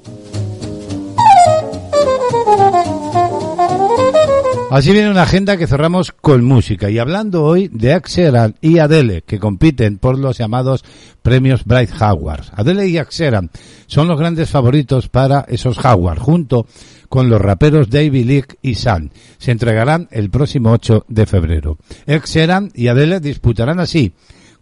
Así 4.72 4.92
viene 4.92 5.12
una 5.12 5.22
agenda 5.22 5.58
que 5.58 5.68
cerramos 5.68 6.12
con 6.12 6.44
música 6.44 6.90
y 6.90 6.98
hablando 6.98 7.44
hoy 7.44 7.70
de 7.72 7.94
Axeran 7.94 8.56
y 8.62 8.80
Adele 8.80 9.22
que 9.22 9.40
compiten 9.40 10.00
por 10.00 10.18
los 10.18 10.40
llamados 10.40 10.84
premios 11.22 11.66
Bright 11.66 11.92
Howard. 12.02 12.46
Adele 12.52 12.88
y 12.88 12.98
Axeran 12.98 13.52
son 13.86 14.08
los 14.08 14.20
grandes 14.20 14.50
favoritos 14.50 15.08
para 15.08 15.46
esos 15.48 15.78
Howard 15.86 16.18
junto 16.18 16.66
con 17.10 17.30
los 17.30 17.40
raperos 17.40 17.92
David 17.92 18.26
Lee 18.26 18.44
y 18.64 18.76
San. 18.76 19.12
Se 19.38 19.52
entregarán 19.52 20.08
el 20.12 20.32
próximo 20.32 20.72
8 20.72 21.06
de 21.08 21.26
febrero. 21.28 21.78
Axeran 22.08 22.72
y 22.74 22.88
Adele 22.88 23.20
disputarán 23.20 23.80
así 23.80 24.14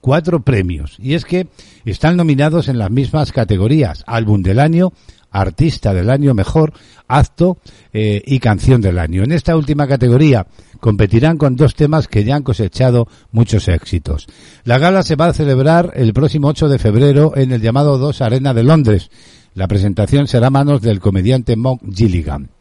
cuatro 0.02 0.42
premios 0.42 0.98
y 1.00 1.14
es 1.14 1.24
que 1.24 1.48
están 1.86 2.18
nominados 2.18 2.68
en 2.68 2.78
las 2.78 2.92
mismas 2.92 3.32
categorías 3.32 4.04
álbum 4.06 4.44
del 4.44 4.60
año, 4.60 4.92
artista 5.34 5.94
del 5.94 6.10
año 6.10 6.34
mejor, 6.34 6.72
acto 7.08 7.58
eh, 7.92 8.22
y 8.26 8.40
canción 8.40 8.80
del 8.80 9.00
año. 9.00 9.24
En 9.24 9.34
esta 9.34 9.58
última 9.58 9.88
categoría 9.88 10.48
competirán 10.80 11.38
con 11.38 11.56
dos 11.58 11.76
temas 11.76 12.08
que 12.08 12.24
ya 12.24 12.36
han 12.36 12.44
cosechado 12.44 13.08
muchos 13.32 13.68
éxitos. 13.68 14.28
La 14.64 14.78
gala 14.78 15.04
se 15.04 15.16
va 15.16 15.28
a 15.28 15.34
celebrar 15.34 15.92
el 15.96 16.14
próximo 16.14 16.48
8 16.48 16.70
de 16.70 16.80
febrero 16.80 17.34
en 17.36 17.52
el 17.52 17.62
llamado 17.62 17.98
Dos 17.98 18.22
Arena 18.22 18.54
de 18.54 18.64
Londres. 18.64 19.10
La 19.56 19.68
presentación 19.68 20.28
será 20.28 20.48
a 20.48 20.52
manos 20.52 20.82
del 20.82 21.00
comediante 21.00 21.56
Monk 21.56 21.82
Gilligan. 21.94 22.53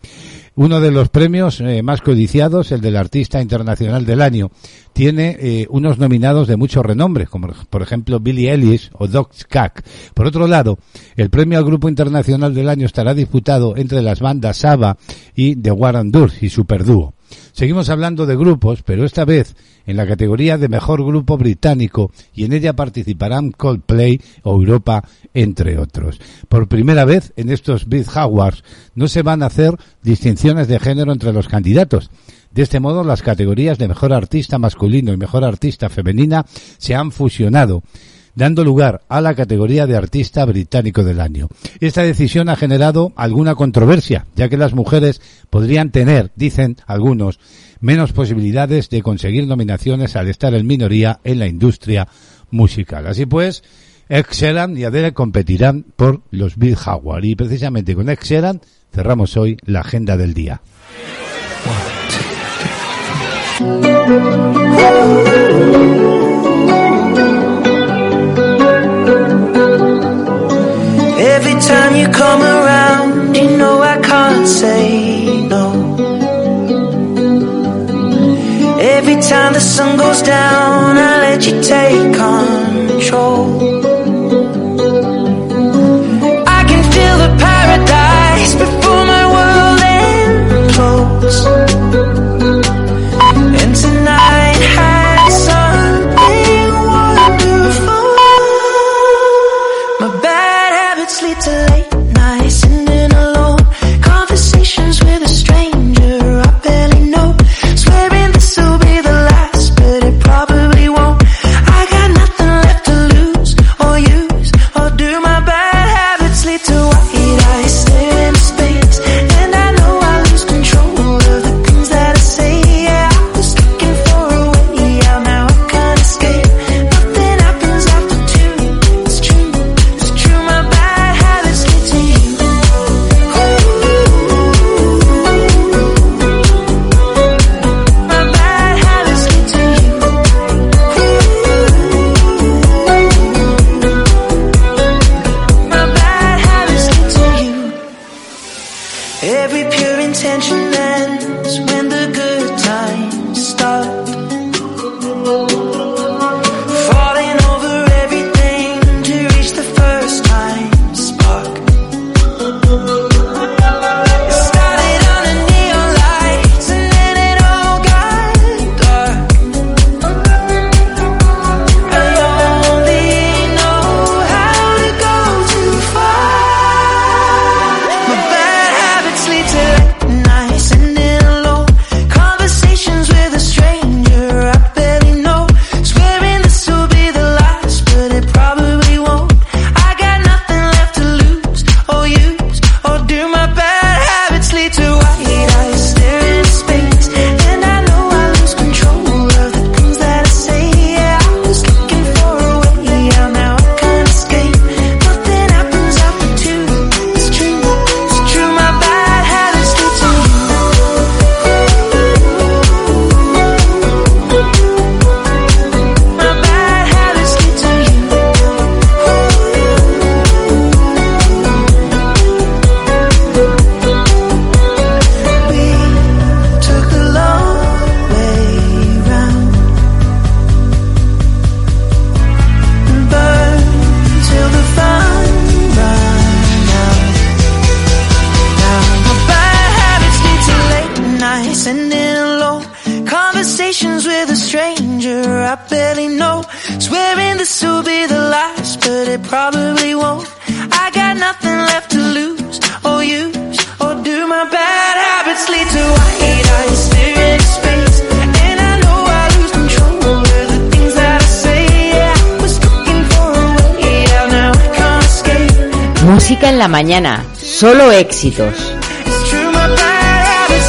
Uno 0.55 0.81
de 0.81 0.91
los 0.91 1.09
premios 1.09 1.63
eh, 1.63 1.83
más 1.83 2.03
codiciados, 2.03 2.73
el 2.73 2.83
del 2.83 2.99
Artista 2.99 3.41
Internacional 3.41 4.05
del 4.05 4.21
Año, 4.21 4.51
tiene 4.93 5.37
eh, 5.41 5.67
unos 5.71 5.99
nominados 5.99 6.47
de 6.47 6.59
mucho 6.59 6.83
renombre, 6.83 7.27
como 7.27 7.49
por 7.71 7.81
ejemplo 7.81 8.21
Billy 8.21 8.49
Ellis 8.49 8.91
o 8.93 9.09
Doc 9.09 9.33
Skak. 9.33 9.83
Por 10.13 10.27
otro 10.27 10.47
lado, 10.47 10.79
el 11.17 11.31
premio 11.31 11.59
al 11.59 11.65
Grupo 11.65 11.89
Internacional 11.89 12.55
del 12.55 12.69
Año 12.69 12.85
estará 12.85 13.15
disputado 13.15 13.79
entre 13.79 14.03
las 14.03 14.21
bandas 14.21 14.59
Saba 14.59 14.99
y 15.35 15.57
The 15.57 15.73
Warren 15.73 16.13
Durst 16.13 16.43
y 16.43 16.51
Superdúo. 16.51 17.15
Seguimos 17.53 17.89
hablando 17.91 18.27
de 18.27 18.37
grupos, 18.37 18.83
pero 18.83 19.05
esta 19.05 19.25
vez 19.25 19.55
en 19.87 19.97
la 19.97 20.07
categoría 20.07 20.59
de 20.59 20.69
mejor 20.69 21.05
grupo 21.05 21.37
británico 21.37 22.11
y 22.35 22.45
en 22.45 22.53
ella 22.53 22.75
participarán 22.75 23.53
Coldplay 23.53 24.21
o 24.43 24.55
Europa, 24.55 25.05
entre 25.35 25.79
otros. 25.79 26.21
Por 26.49 26.69
primera 26.69 27.05
vez 27.05 27.33
en 27.37 27.51
estos 27.51 27.89
Beat 27.89 28.17
Awards 28.17 28.65
no 28.95 29.09
se 29.09 29.23
van 29.23 29.43
a 29.43 29.47
hacer 29.47 29.77
distinciones 30.03 30.69
de 30.69 30.79
género 30.79 31.13
entre 31.13 31.33
los 31.33 31.49
candidatos. 31.49 32.11
De 32.51 32.63
este 32.63 32.81
modo, 32.81 33.03
las 33.03 33.23
categorías 33.23 33.79
de 33.79 33.89
mejor 33.89 34.13
artista 34.13 34.59
masculino 34.59 35.13
y 35.13 35.17
mejor 35.17 35.43
artista 35.43 35.89
femenina 35.89 36.45
se 36.77 36.95
han 36.95 37.11
fusionado 37.11 37.83
dando 38.35 38.65
lugar 38.65 39.03
a 39.09 39.21
la 39.21 39.35
categoría 39.35 39.87
de 39.87 39.97
artista 39.97 40.45
británico 40.45 41.05
del 41.05 41.21
año. 41.21 41.49
Esta 41.81 42.03
decisión 42.03 42.49
ha 42.49 42.57
generado 42.57 43.13
alguna 43.17 43.55
controversia, 43.55 44.27
ya 44.35 44.49
que 44.49 44.57
las 44.57 44.75
mujeres 44.75 45.21
podrían 45.51 45.91
tener, 45.91 46.31
dicen 46.37 46.77
algunos, 46.87 47.39
menos 47.81 48.13
posibilidades 48.13 48.89
de 48.91 49.03
conseguir 49.03 49.47
nominaciones 49.47 50.17
al 50.17 50.29
estar 50.29 50.55
en 50.55 50.67
minoría 50.67 51.21
en 51.25 51.39
la 51.39 51.47
industria 51.47 52.09
musical. 52.51 53.07
Así 53.07 53.27
pues, 53.27 53.63
Excelan 54.09 54.77
y 54.77 54.85
Adele 54.85 55.13
competirán 55.13 55.85
por 55.97 56.23
los 56.31 56.57
Bill 56.57 56.77
Howard 56.87 57.25
y 57.25 57.35
precisamente 57.35 57.95
con 57.95 58.09
Excelan 58.09 58.61
cerramos 58.93 59.37
hoy 59.37 59.57
la 59.65 59.81
agenda 59.81 60.17
del 60.17 60.35
día. 60.35 60.61
Time 71.67 71.95
you 71.95 72.09
come 72.09 72.43
around, 72.43 73.37
you 73.37 73.57
know 73.57 73.81
I 73.83 74.01
can't 74.01 74.49
say 74.49 75.47
no. 75.47 75.67
Every 78.81 79.21
time 79.23 79.53
the 79.53 79.61
sun 79.61 79.97
goes 79.97 80.23
down, 80.23 80.97
I 80.99 81.13
let 81.27 81.47
you 81.47 81.63
take 81.63 82.15
control. 82.15 83.45
I 86.59 86.61
can 86.71 86.83
feel 86.93 87.17
the 87.25 87.33
paradise 87.47 88.55
before 88.55 89.05
my 89.15 89.25
world 89.35 89.81
implodes. 90.67 91.62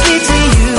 Lead 0.06 0.22
to 0.26 0.38
you. 0.38 0.74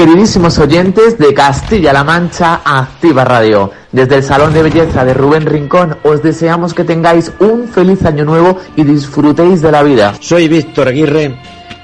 Queridísimos 0.00 0.58
oyentes 0.58 1.18
de 1.18 1.34
Castilla-La 1.34 2.04
Mancha 2.04 2.62
Activa 2.64 3.22
Radio, 3.22 3.70
desde 3.92 4.16
el 4.16 4.22
Salón 4.22 4.52
de 4.54 4.62
Belleza 4.62 5.04
de 5.04 5.14
Rubén 5.14 5.46
Rincón 5.46 5.96
os 6.04 6.22
deseamos 6.22 6.74
que 6.74 6.84
tengáis 6.84 7.32
un 7.40 7.68
feliz 7.68 8.04
año 8.04 8.24
nuevo 8.24 8.56
y 8.76 8.84
disfrutéis 8.84 9.62
de 9.62 9.72
la 9.72 9.82
vida. 9.82 10.14
Soy 10.20 10.48
Víctor 10.48 10.88
Aguirre 10.88 11.34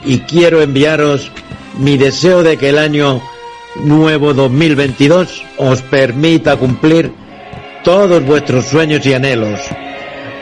y 0.04 0.20
quiero 0.20 0.62
enviaros 0.62 1.32
mi 1.78 1.96
deseo 1.96 2.42
de 2.42 2.56
que 2.56 2.70
el 2.70 2.78
año 2.78 3.20
nuevo 3.76 4.34
2022 4.34 5.42
os 5.58 5.82
permita 5.82 6.56
cumplir 6.56 7.12
todos 7.84 8.24
vuestros 8.24 8.66
sueños 8.66 9.04
y 9.06 9.14
anhelos. 9.14 9.60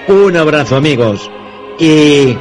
Un 0.09 0.37
abrazo 0.37 0.77
amigos 0.77 1.31
y 1.79 2.37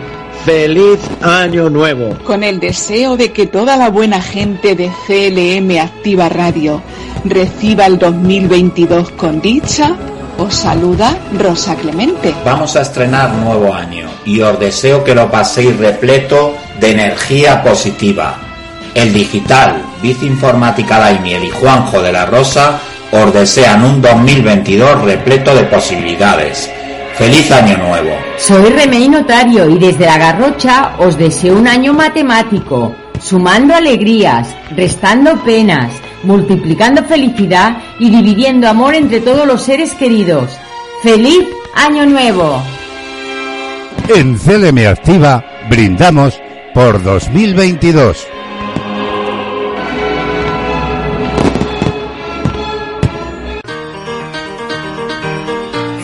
feliz 0.45 0.99
año 1.21 1.69
nuevo. 1.69 2.17
Con 2.25 2.43
el 2.43 2.59
deseo 2.59 3.15
de 3.15 3.31
que 3.31 3.47
toda 3.47 3.77
la 3.77 3.89
buena 3.89 4.21
gente 4.21 4.75
de 4.75 4.91
CLM 5.07 5.79
Activa 5.79 6.29
Radio 6.29 6.81
reciba 7.25 7.85
el 7.85 7.97
2022 7.97 9.11
con 9.11 9.41
dicha, 9.41 9.95
os 10.37 10.53
saluda 10.53 11.17
Rosa 11.37 11.75
Clemente. 11.75 12.33
Vamos 12.43 12.75
a 12.75 12.81
estrenar 12.81 13.31
nuevo 13.33 13.73
año 13.73 14.09
y 14.25 14.41
os 14.41 14.59
deseo 14.59 15.03
que 15.03 15.15
lo 15.15 15.29
paséis 15.29 15.77
repleto 15.77 16.55
de 16.79 16.91
energía 16.91 17.63
positiva. 17.63 18.37
El 18.93 19.13
Digital, 19.13 19.81
Bici 20.01 20.25
Informática 20.25 20.99
Daimiel 20.99 21.45
y 21.45 21.49
Juanjo 21.49 22.01
de 22.01 22.11
la 22.11 22.25
Rosa 22.25 22.79
os 23.11 23.33
desean 23.33 23.83
un 23.83 24.01
2022 24.01 25.01
repleto 25.01 25.55
de 25.55 25.63
posibilidades. 25.63 26.69
¡Feliz 27.15 27.51
Año 27.51 27.77
Nuevo! 27.77 28.09
Soy 28.37 28.71
Remey 28.71 29.07
Notario 29.07 29.69
y 29.69 29.77
desde 29.77 30.05
la 30.05 30.17
Garrocha 30.17 30.93
os 30.97 31.15
deseo 31.17 31.55
un 31.55 31.67
año 31.67 31.93
matemático, 31.93 32.95
sumando 33.19 33.75
alegrías, 33.75 34.55
restando 34.75 35.35
penas, 35.43 35.93
multiplicando 36.23 37.03
felicidad 37.03 37.77
y 37.99 38.09
dividiendo 38.09 38.67
amor 38.67 38.95
entre 38.95 39.19
todos 39.21 39.45
los 39.45 39.61
seres 39.61 39.93
queridos. 39.93 40.57
¡Feliz 41.01 41.45
Año 41.75 42.05
Nuevo! 42.05 42.61
En 44.09 44.37
CLM 44.37 44.87
Activa 44.87 45.43
brindamos 45.69 46.39
por 46.73 47.01
2022. 47.01 48.27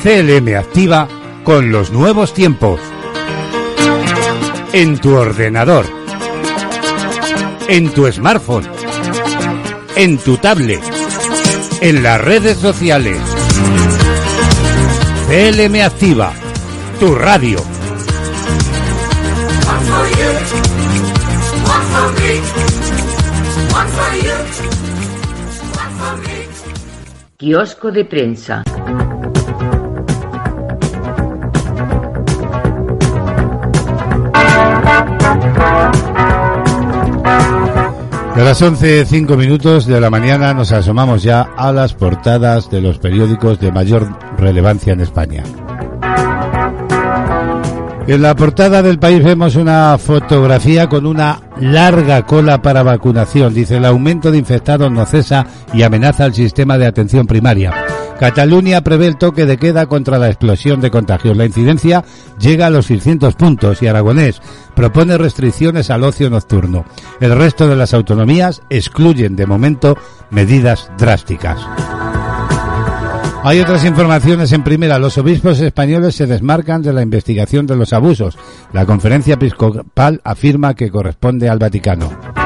CLM 0.01 0.55
Activa 0.55 1.09
con 1.43 1.71
los 1.71 1.91
nuevos 1.91 2.33
tiempos. 2.33 2.79
En 4.71 4.97
tu 4.97 5.13
ordenador. 5.15 5.85
En 7.67 7.89
tu 7.91 8.09
smartphone. 8.09 8.78
En 10.01 10.17
tu 10.17 10.37
tablet. 10.37 10.79
En 11.81 12.01
las 12.01 12.21
redes 12.21 12.57
sociales. 12.57 13.17
CLM 15.27 15.81
Activa. 15.81 16.31
Tu 17.01 17.13
radio. 17.15 17.59
Kiosco 27.35 27.91
de 27.91 28.05
prensa. 28.05 28.63
Las 38.49 38.63
11.05 38.63 39.37
minutos 39.37 39.85
de 39.85 40.01
la 40.01 40.09
mañana 40.09 40.55
nos 40.55 40.71
asomamos 40.71 41.21
ya 41.21 41.51
a 41.55 41.71
las 41.71 41.93
portadas 41.93 42.67
de 42.71 42.81
los 42.81 42.97
periódicos 42.97 43.59
de 43.59 43.71
mayor 43.71 44.09
relevancia 44.39 44.93
en 44.93 45.01
España. 45.01 45.43
En 48.07 48.21
la 48.23 48.35
portada 48.35 48.81
del 48.81 48.97
país 48.97 49.23
vemos 49.23 49.55
una 49.55 49.95
fotografía 49.99 50.89
con 50.89 51.05
una 51.05 51.43
larga 51.59 52.25
cola 52.25 52.59
para 52.59 52.81
vacunación. 52.81 53.53
Dice 53.53 53.77
el 53.77 53.85
aumento 53.85 54.31
de 54.31 54.39
infectados 54.39 54.91
no 54.91 55.05
cesa 55.05 55.45
y 55.71 55.83
amenaza 55.83 56.23
al 56.23 56.33
sistema 56.33 56.79
de 56.79 56.87
atención 56.87 57.27
primaria. 57.27 57.88
Cataluña 58.19 58.81
prevé 58.81 59.07
el 59.07 59.15
toque 59.15 59.45
de 59.45 59.55
queda 59.55 59.85
contra 59.85 60.19
la 60.19 60.27
explosión 60.27 60.81
de 60.81 60.91
contagios. 60.91 61.37
La 61.37 61.45
incidencia 61.45 62.03
llega 62.37 62.67
a 62.67 62.69
los 62.69 62.87
600 62.87 63.35
puntos 63.35 63.81
y 63.81 63.87
Aragonés 63.87 64.41
propone 64.75 65.17
restricciones 65.17 65.89
al 65.89 66.03
ocio 66.03 66.29
nocturno. 66.29 66.83
El 67.21 67.33
resto 67.37 67.69
de 67.69 67.77
las 67.77 67.93
autonomías 67.93 68.61
excluyen 68.69 69.37
de 69.37 69.45
momento 69.45 69.97
medidas 70.31 70.91
drásticas. 70.97 71.61
Hay 73.41 73.61
otras 73.61 73.85
informaciones 73.85 74.51
en 74.51 74.65
primera. 74.65 74.99
Los 74.99 75.17
obispos 75.17 75.61
españoles 75.61 76.13
se 76.13 76.27
desmarcan 76.27 76.81
de 76.81 76.91
la 76.91 77.01
investigación 77.01 77.65
de 77.67 77.77
los 77.77 77.93
abusos. 77.93 78.37
La 78.73 78.85
conferencia 78.85 79.35
episcopal 79.35 80.19
afirma 80.25 80.73
que 80.73 80.91
corresponde 80.91 81.47
al 81.47 81.57
Vaticano. 81.57 82.38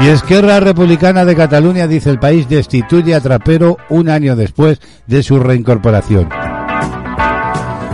Y 0.00 0.08
Esquerra 0.08 0.58
Republicana 0.58 1.24
de 1.24 1.36
Cataluña, 1.36 1.86
dice 1.86 2.10
el 2.10 2.18
país, 2.18 2.48
destituye 2.48 3.14
a 3.14 3.20
Trapero 3.20 3.76
un 3.88 4.08
año 4.08 4.34
después 4.34 4.80
de 5.06 5.22
su 5.22 5.38
reincorporación. 5.38 6.28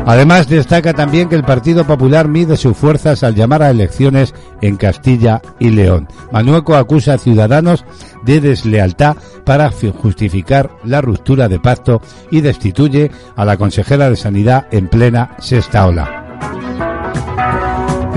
Además, 0.09 0.49
destaca 0.49 0.95
también 0.95 1.29
que 1.29 1.35
el 1.35 1.45
Partido 1.45 1.87
Popular 1.87 2.29
mide 2.29 2.57
sus 2.57 2.75
fuerzas 2.75 3.23
al 3.23 3.35
llamar 3.35 3.63
a 3.63 3.69
elecciones 3.69 4.35
en 4.63 4.77
Castilla 4.77 5.43
y 5.59 5.69
León. 5.69 6.09
Manueco 6.33 6.77
acusa 6.77 7.13
a 7.13 7.19
Ciudadanos 7.19 7.85
de 8.25 8.41
deslealtad 8.41 9.19
para 9.45 9.71
justificar 9.71 10.71
la 10.83 11.03
ruptura 11.03 11.47
de 11.49 11.61
pacto 11.61 12.01
y 12.31 12.41
destituye 12.41 13.11
a 13.37 13.45
la 13.45 13.59
consejera 13.59 14.09
de 14.09 14.17
Sanidad 14.17 14.67
en 14.71 14.89
plena 14.89 15.37
sexta 15.41 15.87
ola. 15.87 16.28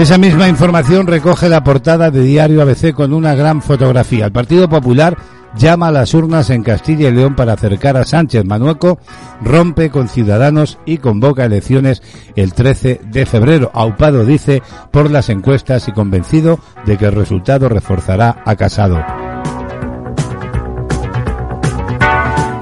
Esa 0.02 0.18
misma 0.18 0.50
información 0.50 1.06
recoge 1.06 1.48
la 1.48 1.64
portada 1.64 2.10
de 2.10 2.24
Diario 2.24 2.64
ABC 2.64 2.92
con 2.92 3.14
una 3.14 3.36
gran 3.36 3.62
fotografía. 3.62 4.26
El 4.26 4.32
Partido 4.32 4.68
Popular 4.68 5.16
llama 5.56 5.90
a 5.90 5.92
las 5.92 6.16
urnas 6.16 6.50
en 6.50 6.64
Castilla 6.64 7.10
y 7.10 7.12
León 7.12 7.36
para 7.36 7.54
acercar 7.54 7.98
a 7.98 8.04
Sánchez 8.04 8.44
Manueco, 8.44 8.98
rompe 9.44 9.92
con 9.92 10.10
Ciudadanos 10.10 10.80
y 10.88 10.98
convoca 10.98 11.46
elecciones 11.46 12.02
el 12.36 12.54
13 12.54 13.02
de 13.12 13.26
febrero. 13.28 13.70
Aupado 13.76 14.26
dice 14.26 14.64
por 14.90 15.12
las 15.12 15.30
encuestas 15.30 15.88
y 15.88 15.92
convencido 15.92 16.58
de 16.84 16.98
que 16.98 17.06
el 17.06 17.12
resultado 17.12 17.70
reforzará 17.70 18.42
a 18.44 18.56
Casado. 18.56 19.06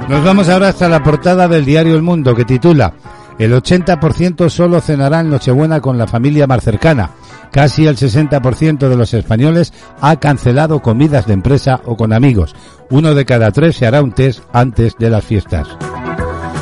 Nos 0.10 0.24
vamos 0.26 0.50
ahora 0.50 0.68
hasta 0.68 0.90
la 0.90 1.02
portada 1.02 1.48
del 1.48 1.64
diario 1.64 1.96
El 1.96 2.02
Mundo 2.02 2.36
que 2.36 2.44
titula 2.44 2.96
El 3.38 3.54
80% 3.54 4.50
solo 4.50 4.82
cenará 4.82 5.22
en 5.22 5.30
Nochebuena 5.30 5.80
con 5.80 5.98
la 5.98 6.06
familia 6.06 6.46
más 6.46 6.66
cercana. 6.66 7.12
Casi 7.52 7.88
el 7.88 7.98
60% 7.98 8.90
de 8.90 8.96
los 8.96 9.14
españoles 9.14 9.74
ha 10.02 10.20
cancelado 10.20 10.82
comidas 10.82 11.26
de 11.26 11.34
empresa 11.34 11.82
o 11.86 11.98
con 11.98 12.14
amigos. 12.14 12.56
Uno 12.90 13.16
de 13.16 13.26
cada 13.26 13.52
tres 13.52 13.76
se 13.78 13.88
hará 13.88 14.02
un 14.02 14.12
test 14.12 14.44
antes 14.54 14.96
de 14.98 15.10
las 15.10 15.24
fiestas. 15.24 15.68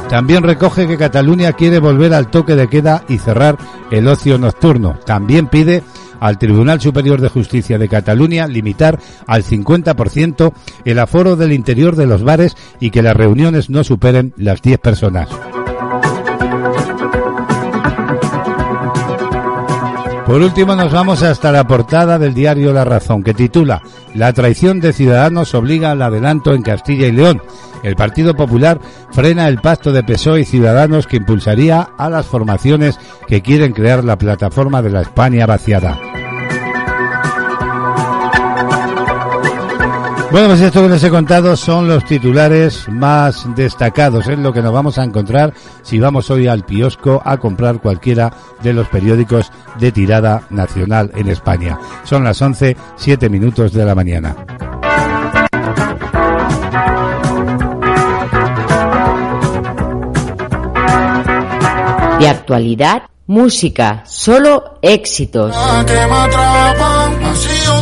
También 0.10 0.44
recoge 0.44 0.88
que 0.88 0.98
Cataluña 0.98 1.52
quiere 1.52 1.80
volver 1.80 2.14
al 2.14 2.32
toque 2.32 2.56
de 2.56 2.70
queda 2.70 3.04
y 3.10 3.18
cerrar 3.18 3.58
el 3.92 4.08
ocio 4.08 4.38
nocturno. 4.38 4.98
También 5.06 5.48
pide 5.48 5.84
al 6.22 6.38
Tribunal 6.38 6.80
Superior 6.80 7.20
de 7.20 7.30
Justicia 7.30 7.78
de 7.78 7.90
Cataluña 7.90 8.48
limitar 8.48 9.00
al 9.28 9.44
50% 9.44 10.54
el 10.86 11.00
aforo 11.00 11.36
del 11.36 11.52
interior 11.52 11.96
de 11.96 12.08
los 12.08 12.24
bares 12.24 12.56
y 12.80 12.90
que 12.92 13.04
las 13.04 13.16
reuniones 13.16 13.70
no 13.70 13.84
superen 13.84 14.34
las 14.38 14.62
10 14.62 14.80
personas. 14.80 15.28
Por 20.28 20.42
último 20.42 20.76
nos 20.76 20.92
vamos 20.92 21.24
hasta 21.24 21.54
la 21.54 21.66
portada 21.66 22.20
del 22.20 22.34
diario 22.34 22.74
La 22.74 22.84
Razón, 22.84 23.24
que 23.24 23.34
titula 23.34 23.82
La 24.14 24.34
traición 24.34 24.82
de 24.82 24.92
Ciudadanos 24.92 25.56
obliga 25.56 25.92
al 25.92 26.02
adelanto 26.02 26.54
en 26.54 26.64
Castilla 26.64 27.08
y 27.08 27.14
León. 27.14 27.42
El 27.82 27.96
Partido 27.96 28.36
Popular 28.36 28.82
frena 29.14 29.48
el 29.48 29.62
pacto 29.62 29.94
de 29.94 30.04
PSOE 30.04 30.42
y 30.42 30.46
Ciudadanos 30.46 31.08
que 31.08 31.16
impulsaría 31.16 31.88
a 31.98 32.10
las 32.10 32.26
formaciones 32.26 33.00
que 33.26 33.42
quieren 33.42 33.72
crear 33.72 34.04
la 34.04 34.18
plataforma 34.18 34.82
de 34.82 34.90
la 34.90 35.02
España 35.02 35.46
vaciada. 35.46 35.98
Bueno, 40.30 40.50
pues 40.50 40.60
esto 40.60 40.82
que 40.82 40.90
les 40.90 41.04
he 41.04 41.10
contado 41.10 41.56
son 41.56 41.88
los 41.88 42.04
titulares 42.04 42.88
más 42.90 43.46
destacados. 43.56 44.28
Es 44.28 44.38
lo 44.38 44.52
que 44.52 44.62
nos 44.62 44.74
vamos 44.74 44.98
a 44.98 45.04
encontrar 45.04 45.54
si 45.84 46.00
vamos 46.00 46.30
hoy 46.30 46.48
al 46.48 46.66
kiosco 46.66 47.22
a 47.24 47.38
comprar 47.38 47.80
cualquiera 47.80 48.34
de 48.62 48.74
los 48.74 48.90
periódicos 48.90 49.52
de 49.80 49.92
tirada 49.94 50.44
nacional 50.50 51.12
en 51.16 51.30
España. 51.30 51.80
Son 52.04 52.26
las 52.26 52.42
11, 52.42 52.76
7 52.98 53.30
minutos 53.30 53.72
de 53.72 53.86
la 53.86 53.96
mañana. 53.96 54.36
De 62.20 62.28
actualidad, 62.28 63.04
música, 63.28 64.04
solo 64.06 64.80
éxitos. 64.82 65.56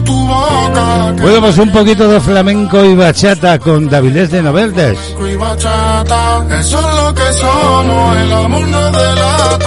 Bueno, 0.05 1.41
pues 1.41 1.57
un 1.57 1.71
poquito 1.71 2.07
de 2.07 2.19
flamenco 2.19 2.83
y 2.83 2.95
bachata 2.95 3.59
con 3.59 3.87
Davilés 3.89 4.31
de 4.31 4.41
Noveldes. 4.41 4.97
y 5.19 5.35
bachata, 5.35 6.45
eso 6.59 6.79
es 6.79 6.95
lo 7.03 7.13
que 7.13 7.33
somos, 7.33 8.17
el 8.17 8.33
amor 8.33 8.67
no 8.67 8.91
delata. 8.91 9.65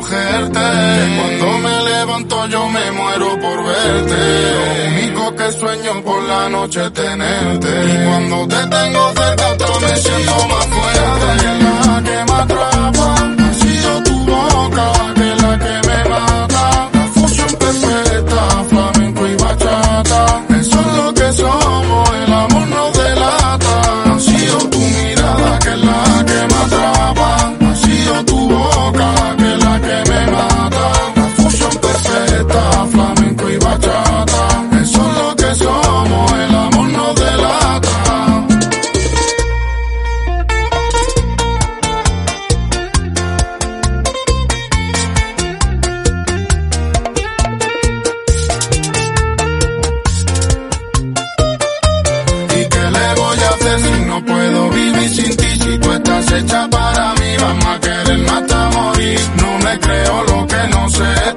Que 0.00 1.16
cuando 1.16 1.58
me 1.58 1.84
levanto 1.84 2.46
yo 2.48 2.68
me 2.68 2.90
muero 2.90 3.38
por 3.40 3.64
verte. 3.64 4.16
Lo 4.52 4.88
único 4.88 5.36
que 5.36 5.52
sueño 5.52 6.02
por 6.02 6.22
la 6.24 6.48
noche 6.48 6.84
es 6.84 6.92
tenerte. 6.92 7.68
Y 7.68 8.04
cuando 8.04 8.48
te 8.48 8.66
tengo 8.66 9.12
cerca 9.12 9.48
me 9.80 9.96
siento 9.96 10.48
más 10.48 10.66
fuerte. 10.66 11.44
Que 11.44 11.86
la 11.86 12.02
que 12.02 12.32
me 12.32 12.38
atrapa 12.40 13.53
para 57.44 57.54
mí, 57.54 57.60
vamos 57.60 57.66
a 57.66 57.80
quererme 57.80 58.30
hasta 58.30 58.70
morir. 58.70 59.20
No 59.36 59.58
me 59.58 59.78
creo 59.80 60.24
lo 60.24 60.46
que 60.46 60.68
no 60.70 60.88
se 60.88 61.33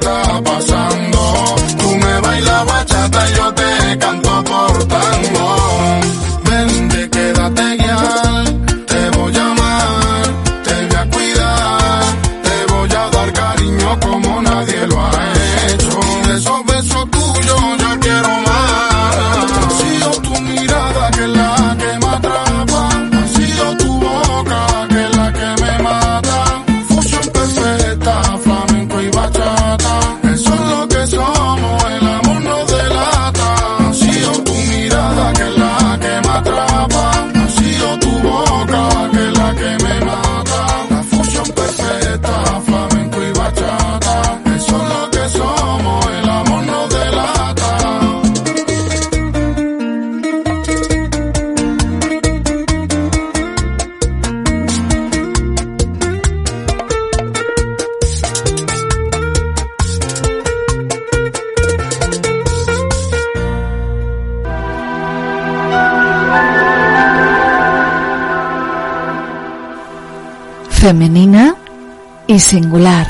singular. 72.48 73.08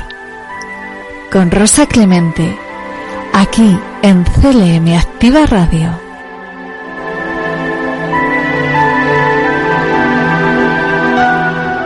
Con 1.32 1.52
Rosa 1.52 1.86
Clemente. 1.86 2.58
Aquí 3.34 3.78
en 4.02 4.24
CLM 4.24 4.98
Activa 4.98 5.46
Radio. 5.46 5.92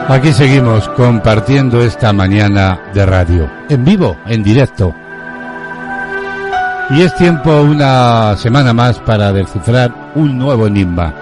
Aquí 0.08 0.32
seguimos 0.32 0.88
compartiendo 0.96 1.82
esta 1.82 2.14
mañana 2.14 2.80
de 2.94 3.06
radio, 3.06 3.52
en 3.68 3.84
vivo, 3.84 4.16
en 4.28 4.44
directo. 4.44 4.96
Y 6.92 7.02
es 7.02 7.14
tiempo 7.16 7.52
una 7.64 8.38
semana 8.38 8.74
más 8.74 8.98
para 9.00 9.34
descifrar 9.34 10.12
un 10.16 10.38
nuevo 10.38 10.68
enigma. 10.68 11.14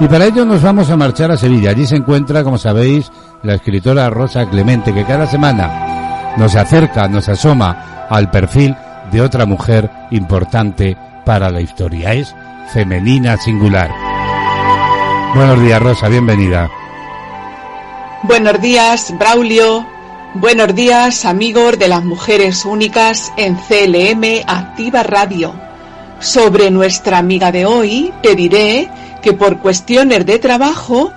Y 0.00 0.08
para 0.08 0.24
ello 0.24 0.46
nos 0.46 0.62
vamos 0.62 0.88
a 0.88 0.96
marchar 0.96 1.30
a 1.30 1.36
Sevilla. 1.36 1.70
Allí 1.70 1.86
se 1.86 1.96
encuentra, 1.96 2.42
como 2.42 2.56
sabéis, 2.56 3.12
la 3.44 3.54
escritora 3.54 4.08
Rosa 4.10 4.48
Clemente, 4.48 4.92
que 4.92 5.04
cada 5.04 5.26
semana 5.26 6.34
nos 6.36 6.56
acerca, 6.56 7.06
nos 7.08 7.28
asoma 7.28 8.06
al 8.08 8.30
perfil 8.30 8.74
de 9.12 9.20
otra 9.20 9.46
mujer 9.46 9.90
importante 10.10 10.96
para 11.24 11.50
la 11.50 11.60
historia. 11.60 12.14
Es 12.14 12.34
femenina 12.72 13.36
singular. 13.36 13.90
Buenos 15.34 15.60
días, 15.60 15.82
Rosa, 15.82 16.08
bienvenida. 16.08 16.70
Buenos 18.22 18.60
días, 18.60 19.12
Braulio. 19.18 19.86
Buenos 20.34 20.74
días, 20.74 21.26
amigos 21.26 21.78
de 21.78 21.88
las 21.88 22.02
mujeres 22.02 22.64
únicas 22.64 23.30
en 23.36 23.56
CLM 23.56 24.42
Activa 24.46 25.02
Radio. 25.02 25.54
Sobre 26.18 26.70
nuestra 26.70 27.18
amiga 27.18 27.52
de 27.52 27.66
hoy, 27.66 28.12
te 28.22 28.34
diré 28.34 28.88
que 29.22 29.34
por 29.34 29.58
cuestiones 29.58 30.24
de 30.24 30.38
trabajo, 30.38 31.12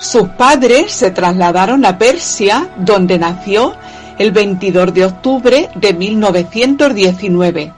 sus 0.00 0.30
padres 0.30 0.90
se 0.92 1.10
trasladaron 1.10 1.84
a 1.84 1.98
Persia, 1.98 2.70
donde 2.78 3.18
nació 3.18 3.74
el 4.18 4.32
22 4.32 4.94
de 4.94 5.04
octubre 5.04 5.68
de 5.74 5.92
1919. 5.92 7.74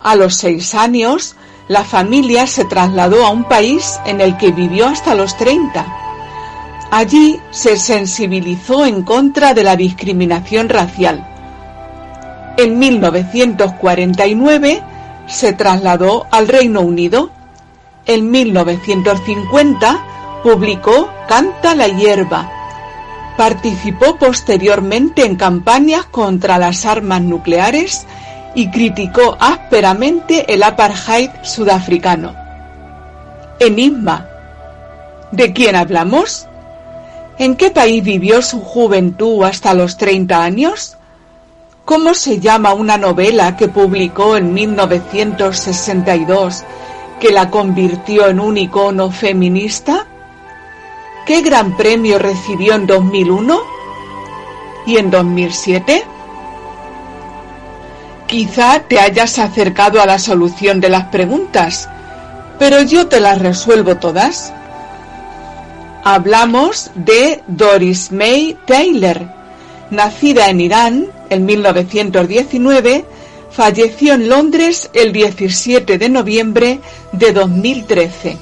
A 0.00 0.14
los 0.14 0.36
seis 0.36 0.76
años, 0.76 1.34
la 1.66 1.82
familia 1.82 2.46
se 2.46 2.64
trasladó 2.64 3.26
a 3.26 3.30
un 3.30 3.42
país 3.44 3.98
en 4.06 4.20
el 4.20 4.36
que 4.36 4.52
vivió 4.52 4.86
hasta 4.86 5.16
los 5.16 5.36
30. 5.36 5.84
Allí 6.92 7.40
se 7.50 7.76
sensibilizó 7.76 8.86
en 8.86 9.02
contra 9.02 9.54
de 9.54 9.64
la 9.64 9.74
discriminación 9.74 10.68
racial. 10.68 11.26
En 12.56 12.78
1949 12.78 14.82
se 15.26 15.52
trasladó 15.52 16.28
al 16.30 16.46
Reino 16.46 16.80
Unido. 16.80 17.30
En 18.06 18.30
1950 18.30 20.11
publicó 20.42 21.08
Canta 21.28 21.74
la 21.74 21.88
hierba. 21.88 22.50
Participó 23.36 24.16
posteriormente 24.16 25.24
en 25.24 25.36
campañas 25.36 26.04
contra 26.06 26.58
las 26.58 26.84
armas 26.84 27.22
nucleares 27.22 28.06
y 28.54 28.70
criticó 28.70 29.36
ásperamente 29.40 30.52
el 30.52 30.62
apartheid 30.62 31.30
sudafricano. 31.42 32.34
Enigma. 33.58 34.28
¿De 35.30 35.52
quién 35.52 35.76
hablamos? 35.76 36.46
¿En 37.38 37.56
qué 37.56 37.70
país 37.70 38.04
vivió 38.04 38.42
su 38.42 38.60
juventud 38.60 39.44
hasta 39.44 39.72
los 39.72 39.96
30 39.96 40.42
años? 40.42 40.98
¿Cómo 41.86 42.12
se 42.14 42.38
llama 42.38 42.74
una 42.74 42.98
novela 42.98 43.56
que 43.56 43.68
publicó 43.68 44.36
en 44.36 44.52
1962 44.52 46.64
que 47.18 47.32
la 47.32 47.48
convirtió 47.50 48.28
en 48.28 48.38
un 48.38 48.58
icono 48.58 49.10
feminista? 49.10 50.06
¿Qué 51.26 51.40
gran 51.40 51.76
premio 51.76 52.18
recibió 52.18 52.74
en 52.74 52.86
2001? 52.86 53.60
¿Y 54.86 54.96
en 54.96 55.10
2007? 55.10 56.04
Quizá 58.26 58.80
te 58.80 58.98
hayas 58.98 59.38
acercado 59.38 60.00
a 60.00 60.06
la 60.06 60.18
solución 60.18 60.80
de 60.80 60.88
las 60.88 61.04
preguntas, 61.08 61.88
pero 62.58 62.82
yo 62.82 63.06
te 63.06 63.20
las 63.20 63.38
resuelvo 63.38 63.98
todas. 63.98 64.52
Hablamos 66.02 66.90
de 66.96 67.42
Doris 67.46 68.10
May 68.10 68.56
Taylor, 68.66 69.28
nacida 69.90 70.48
en 70.48 70.60
Irán 70.60 71.06
en 71.30 71.44
1919, 71.44 73.04
falleció 73.50 74.14
en 74.14 74.28
Londres 74.28 74.90
el 74.92 75.12
17 75.12 75.98
de 75.98 76.08
noviembre 76.08 76.80
de 77.12 77.32
2013. 77.32 78.38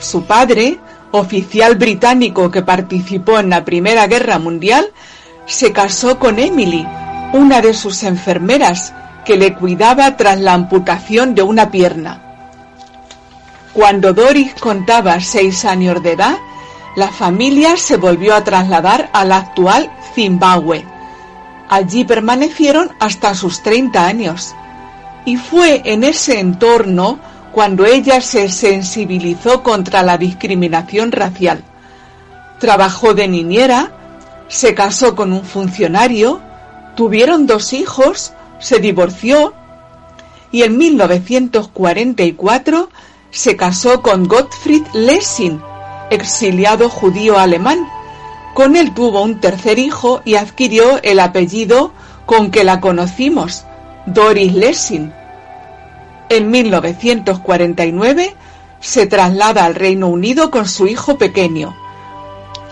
Su 0.00 0.24
padre, 0.24 0.78
oficial 1.12 1.76
británico 1.76 2.50
que 2.50 2.62
participó 2.62 3.38
en 3.38 3.50
la 3.50 3.64
Primera 3.64 4.06
Guerra 4.06 4.38
Mundial, 4.38 4.86
se 5.46 5.72
casó 5.72 6.18
con 6.18 6.38
Emily, 6.38 6.86
una 7.32 7.60
de 7.60 7.74
sus 7.74 8.02
enfermeras, 8.02 8.92
que 9.24 9.36
le 9.36 9.54
cuidaba 9.54 10.16
tras 10.16 10.40
la 10.40 10.54
amputación 10.54 11.34
de 11.34 11.42
una 11.42 11.70
pierna. 11.70 12.22
Cuando 13.72 14.12
Doris 14.12 14.54
contaba 14.54 15.20
seis 15.20 15.64
años 15.64 16.02
de 16.02 16.12
edad, 16.12 16.36
la 16.96 17.08
familia 17.08 17.76
se 17.76 17.96
volvió 17.96 18.34
a 18.34 18.42
trasladar 18.42 19.10
a 19.12 19.24
la 19.24 19.36
actual 19.36 19.90
Zimbabue. 20.14 20.84
Allí 21.68 22.04
permanecieron 22.04 22.90
hasta 22.98 23.34
sus 23.34 23.62
30 23.62 24.04
años. 24.04 24.54
Y 25.24 25.36
fue 25.36 25.82
en 25.84 26.02
ese 26.02 26.40
entorno 26.40 27.20
cuando 27.58 27.86
ella 27.86 28.20
se 28.20 28.48
sensibilizó 28.50 29.64
contra 29.64 30.04
la 30.04 30.16
discriminación 30.16 31.10
racial. 31.10 31.64
Trabajó 32.60 33.14
de 33.14 33.26
niñera, 33.26 33.90
se 34.46 34.76
casó 34.76 35.16
con 35.16 35.32
un 35.32 35.42
funcionario, 35.42 36.40
tuvieron 36.94 37.48
dos 37.48 37.72
hijos, 37.72 38.32
se 38.60 38.78
divorció 38.78 39.54
y 40.52 40.62
en 40.62 40.78
1944 40.78 42.90
se 43.32 43.56
casó 43.56 44.02
con 44.02 44.28
Gottfried 44.28 44.86
Lessing, 44.92 45.60
exiliado 46.10 46.88
judío 46.88 47.40
alemán. 47.40 47.88
Con 48.54 48.76
él 48.76 48.94
tuvo 48.94 49.20
un 49.20 49.40
tercer 49.40 49.80
hijo 49.80 50.22
y 50.24 50.36
adquirió 50.36 51.02
el 51.02 51.18
apellido 51.18 51.92
con 52.24 52.52
que 52.52 52.62
la 52.62 52.78
conocimos, 52.78 53.64
Doris 54.06 54.54
Lessing. 54.54 55.17
En 56.30 56.50
1949 56.50 58.36
se 58.80 59.06
traslada 59.06 59.64
al 59.64 59.74
Reino 59.74 60.08
Unido 60.08 60.50
con 60.50 60.68
su 60.68 60.86
hijo 60.86 61.16
pequeño. 61.16 61.74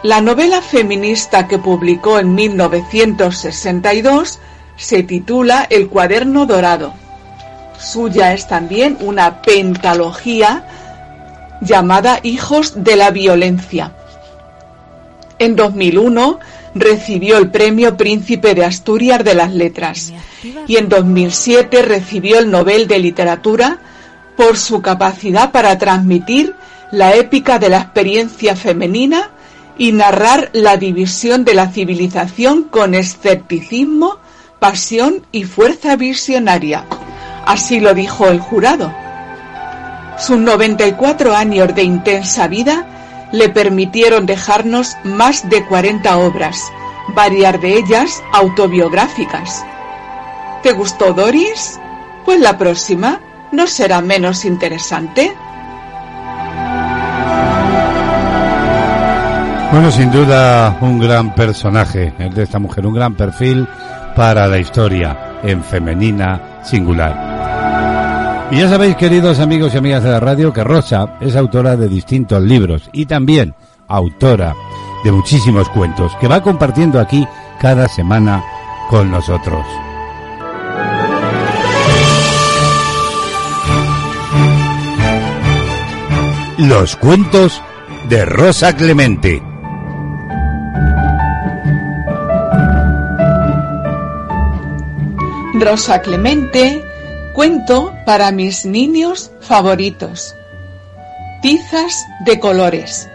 La 0.02 0.20
novela 0.20 0.60
feminista 0.60 1.48
que 1.48 1.58
publicó 1.58 2.18
en 2.18 2.34
1962 2.34 4.40
se 4.76 5.02
titula 5.02 5.66
El 5.68 5.88
cuaderno 5.88 6.44
dorado. 6.44 6.92
Suya 7.78 8.34
es 8.34 8.46
también 8.46 8.98
una 9.00 9.40
pentalogía 9.40 10.66
llamada 11.62 12.20
Hijos 12.22 12.84
de 12.84 12.96
la 12.96 13.10
Violencia. 13.10 13.92
En 15.38 15.56
2001 15.56 16.40
recibió 16.80 17.38
el 17.38 17.50
Premio 17.50 17.96
Príncipe 17.96 18.54
de 18.54 18.64
Asturias 18.64 19.24
de 19.24 19.34
las 19.34 19.52
Letras 19.52 20.12
y 20.66 20.76
en 20.76 20.88
2007 20.88 21.82
recibió 21.82 22.38
el 22.38 22.50
Nobel 22.50 22.86
de 22.86 22.98
Literatura 22.98 23.78
por 24.36 24.56
su 24.56 24.82
capacidad 24.82 25.50
para 25.50 25.78
transmitir 25.78 26.54
la 26.92 27.14
épica 27.14 27.58
de 27.58 27.68
la 27.68 27.78
experiencia 27.78 28.54
femenina 28.54 29.30
y 29.78 29.92
narrar 29.92 30.50
la 30.52 30.76
división 30.76 31.44
de 31.44 31.54
la 31.54 31.68
civilización 31.68 32.64
con 32.64 32.94
escepticismo, 32.94 34.18
pasión 34.58 35.26
y 35.32 35.44
fuerza 35.44 35.96
visionaria. 35.96 36.84
Así 37.44 37.80
lo 37.80 37.94
dijo 37.94 38.28
el 38.28 38.40
jurado. 38.40 38.92
Sus 40.18 40.38
94 40.38 41.34
años 41.34 41.74
de 41.74 41.82
intensa 41.82 42.48
vida 42.48 42.86
le 43.32 43.48
permitieron 43.48 44.26
dejarnos 44.26 44.96
más 45.04 45.48
de 45.48 45.64
40 45.64 46.16
obras, 46.18 46.60
varias 47.14 47.60
de 47.60 47.78
ellas 47.78 48.22
autobiográficas. 48.32 49.64
¿Te 50.62 50.72
gustó 50.72 51.12
Doris? 51.12 51.78
Pues 52.24 52.40
la 52.40 52.58
próxima 52.58 53.20
no 53.52 53.66
será 53.66 54.00
menos 54.00 54.44
interesante. 54.44 55.32
Bueno, 59.72 59.90
sin 59.90 60.10
duda 60.10 60.78
un 60.80 60.98
gran 60.98 61.34
personaje, 61.34 62.14
el 62.18 62.32
de 62.32 62.44
esta 62.44 62.58
mujer, 62.58 62.86
un 62.86 62.94
gran 62.94 63.14
perfil 63.14 63.66
para 64.14 64.46
la 64.46 64.58
historia 64.58 65.38
en 65.42 65.62
femenina 65.62 66.60
singular. 66.62 67.25
Y 68.50 68.58
ya 68.58 68.68
sabéis, 68.68 68.94
queridos 68.96 69.40
amigos 69.40 69.74
y 69.74 69.78
amigas 69.78 70.04
de 70.04 70.10
la 70.10 70.20
radio, 70.20 70.52
que 70.52 70.62
Rosa 70.62 71.16
es 71.20 71.34
autora 71.34 71.76
de 71.76 71.88
distintos 71.88 72.40
libros 72.42 72.88
y 72.92 73.06
también 73.06 73.54
autora 73.88 74.54
de 75.02 75.10
muchísimos 75.10 75.68
cuentos 75.68 76.14
que 76.20 76.28
va 76.28 76.42
compartiendo 76.42 77.00
aquí 77.00 77.26
cada 77.60 77.88
semana 77.88 78.44
con 78.88 79.10
nosotros. 79.10 79.66
Los 86.58 86.96
cuentos 86.96 87.60
de 88.08 88.24
Rosa 88.24 88.74
Clemente. 88.74 89.42
Rosa 95.54 96.00
Clemente, 96.00 96.85
cuento 97.36 97.92
para 98.06 98.32
mis 98.32 98.64
niños 98.64 99.30
favoritos. 99.42 100.34
Tizas 101.42 102.06
de 102.24 102.40
colores. 102.40 103.10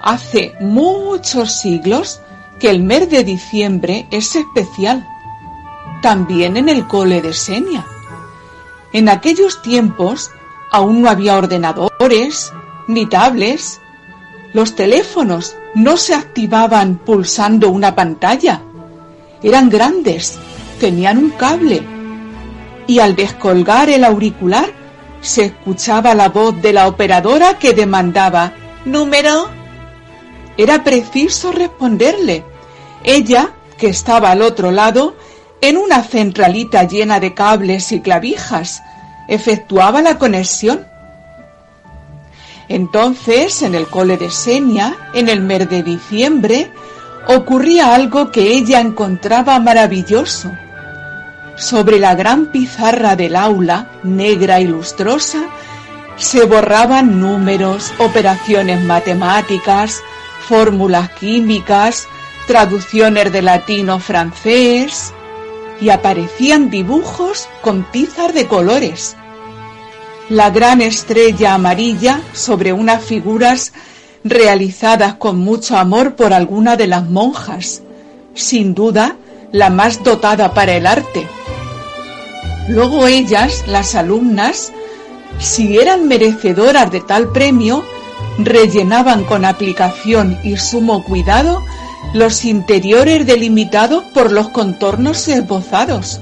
Hace 0.00 0.54
muchos 0.58 1.52
siglos 1.52 2.22
que 2.58 2.70
el 2.70 2.82
mes 2.82 3.10
de 3.10 3.24
diciembre 3.24 4.08
es 4.10 4.34
especial. 4.36 5.06
También 6.00 6.56
en 6.56 6.70
el 6.70 6.86
cole 6.86 7.20
de 7.20 7.34
Senia. 7.34 7.84
En 8.94 9.10
aquellos 9.10 9.60
tiempos 9.60 10.30
aún 10.72 11.02
no 11.02 11.10
había 11.10 11.36
ordenadores 11.36 12.54
ni 12.88 13.04
tablets. 13.04 13.82
Los 14.54 14.74
teléfonos 14.74 15.54
no 15.74 15.98
se 15.98 16.14
activaban 16.14 16.96
pulsando 16.96 17.68
una 17.68 17.94
pantalla. 17.94 18.62
Eran 19.42 19.68
grandes 19.68 20.38
tenían 20.80 21.18
un 21.18 21.30
cable 21.30 21.95
y 22.86 23.00
al 23.00 23.16
descolgar 23.16 23.90
el 23.90 24.04
auricular 24.04 24.72
se 25.20 25.46
escuchaba 25.46 26.14
la 26.14 26.28
voz 26.28 26.60
de 26.62 26.72
la 26.72 26.86
operadora 26.86 27.58
que 27.58 27.72
demandaba 27.72 28.52
¿Número? 28.86 29.48
Era 30.56 30.84
preciso 30.84 31.50
responderle. 31.50 32.44
Ella, 33.02 33.50
que 33.76 33.88
estaba 33.88 34.30
al 34.30 34.42
otro 34.42 34.70
lado, 34.70 35.16
en 35.60 35.76
una 35.76 36.04
centralita 36.04 36.84
llena 36.84 37.18
de 37.18 37.34
cables 37.34 37.90
y 37.90 38.00
clavijas, 38.00 38.84
efectuaba 39.26 40.02
la 40.02 40.18
conexión. 40.18 40.86
Entonces, 42.68 43.62
en 43.62 43.74
el 43.74 43.88
cole 43.88 44.16
de 44.18 44.30
Senia, 44.30 44.96
en 45.14 45.28
el 45.28 45.40
mes 45.40 45.68
de 45.68 45.82
diciembre, 45.82 46.70
ocurría 47.26 47.92
algo 47.92 48.30
que 48.30 48.52
ella 48.52 48.80
encontraba 48.80 49.58
maravilloso. 49.58 50.52
Sobre 51.56 51.98
la 51.98 52.14
gran 52.14 52.52
pizarra 52.52 53.16
del 53.16 53.34
aula, 53.34 53.90
negra 54.02 54.60
y 54.60 54.66
lustrosa, 54.66 55.48
se 56.16 56.44
borraban 56.44 57.18
números, 57.20 57.92
operaciones 57.98 58.82
matemáticas, 58.82 60.02
fórmulas 60.48 61.10
químicas, 61.10 62.08
traducciones 62.46 63.32
de 63.32 63.42
latino 63.42 63.98
francés 64.00 65.12
y 65.80 65.88
aparecían 65.88 66.70
dibujos 66.70 67.48
con 67.62 67.90
tizas 67.90 68.32
de 68.34 68.46
colores. 68.46 69.16
La 70.28 70.50
gran 70.50 70.80
estrella 70.80 71.54
amarilla 71.54 72.20
sobre 72.32 72.72
unas 72.72 73.02
figuras 73.02 73.72
realizadas 74.24 75.14
con 75.14 75.38
mucho 75.38 75.76
amor 75.76 76.16
por 76.16 76.32
alguna 76.32 76.76
de 76.76 76.86
las 76.86 77.04
monjas, 77.08 77.82
sin 78.34 78.74
duda 78.74 79.16
la 79.52 79.70
más 79.70 80.02
dotada 80.02 80.52
para 80.52 80.74
el 80.74 80.86
arte. 80.86 81.26
Luego 82.68 83.06
ellas, 83.06 83.64
las 83.66 83.94
alumnas, 83.94 84.72
si 85.38 85.78
eran 85.78 86.08
merecedoras 86.08 86.90
de 86.90 87.00
tal 87.00 87.28
premio, 87.28 87.84
rellenaban 88.38 89.24
con 89.24 89.44
aplicación 89.44 90.38
y 90.42 90.56
sumo 90.56 91.04
cuidado 91.04 91.62
los 92.12 92.44
interiores 92.44 93.26
delimitados 93.26 94.04
por 94.14 94.32
los 94.32 94.48
contornos 94.48 95.28
esbozados. 95.28 96.20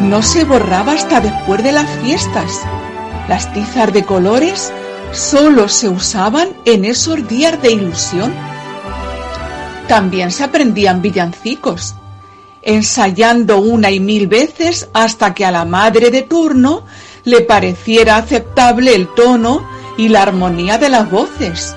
No 0.00 0.22
se 0.22 0.44
borraba 0.44 0.92
hasta 0.92 1.20
después 1.20 1.62
de 1.62 1.72
las 1.72 1.88
fiestas. 2.02 2.60
Las 3.28 3.52
tizas 3.52 3.92
de 3.92 4.04
colores 4.04 4.72
solo 5.12 5.68
se 5.68 5.88
usaban 5.88 6.48
en 6.64 6.84
esos 6.84 7.26
días 7.28 7.60
de 7.60 7.72
ilusión. 7.72 8.32
También 9.88 10.30
se 10.30 10.44
aprendían 10.44 11.02
villancicos, 11.02 11.94
ensayando 12.62 13.58
una 13.58 13.90
y 13.90 14.00
mil 14.00 14.26
veces 14.26 14.88
hasta 14.92 15.34
que 15.34 15.44
a 15.44 15.50
la 15.50 15.64
madre 15.64 16.10
de 16.10 16.22
turno 16.22 16.84
le 17.24 17.40
pareciera 17.42 18.16
aceptable 18.16 18.94
el 18.94 19.08
tono 19.14 19.66
y 19.96 20.08
la 20.08 20.22
armonía 20.22 20.78
de 20.78 20.88
las 20.88 21.10
voces. 21.10 21.74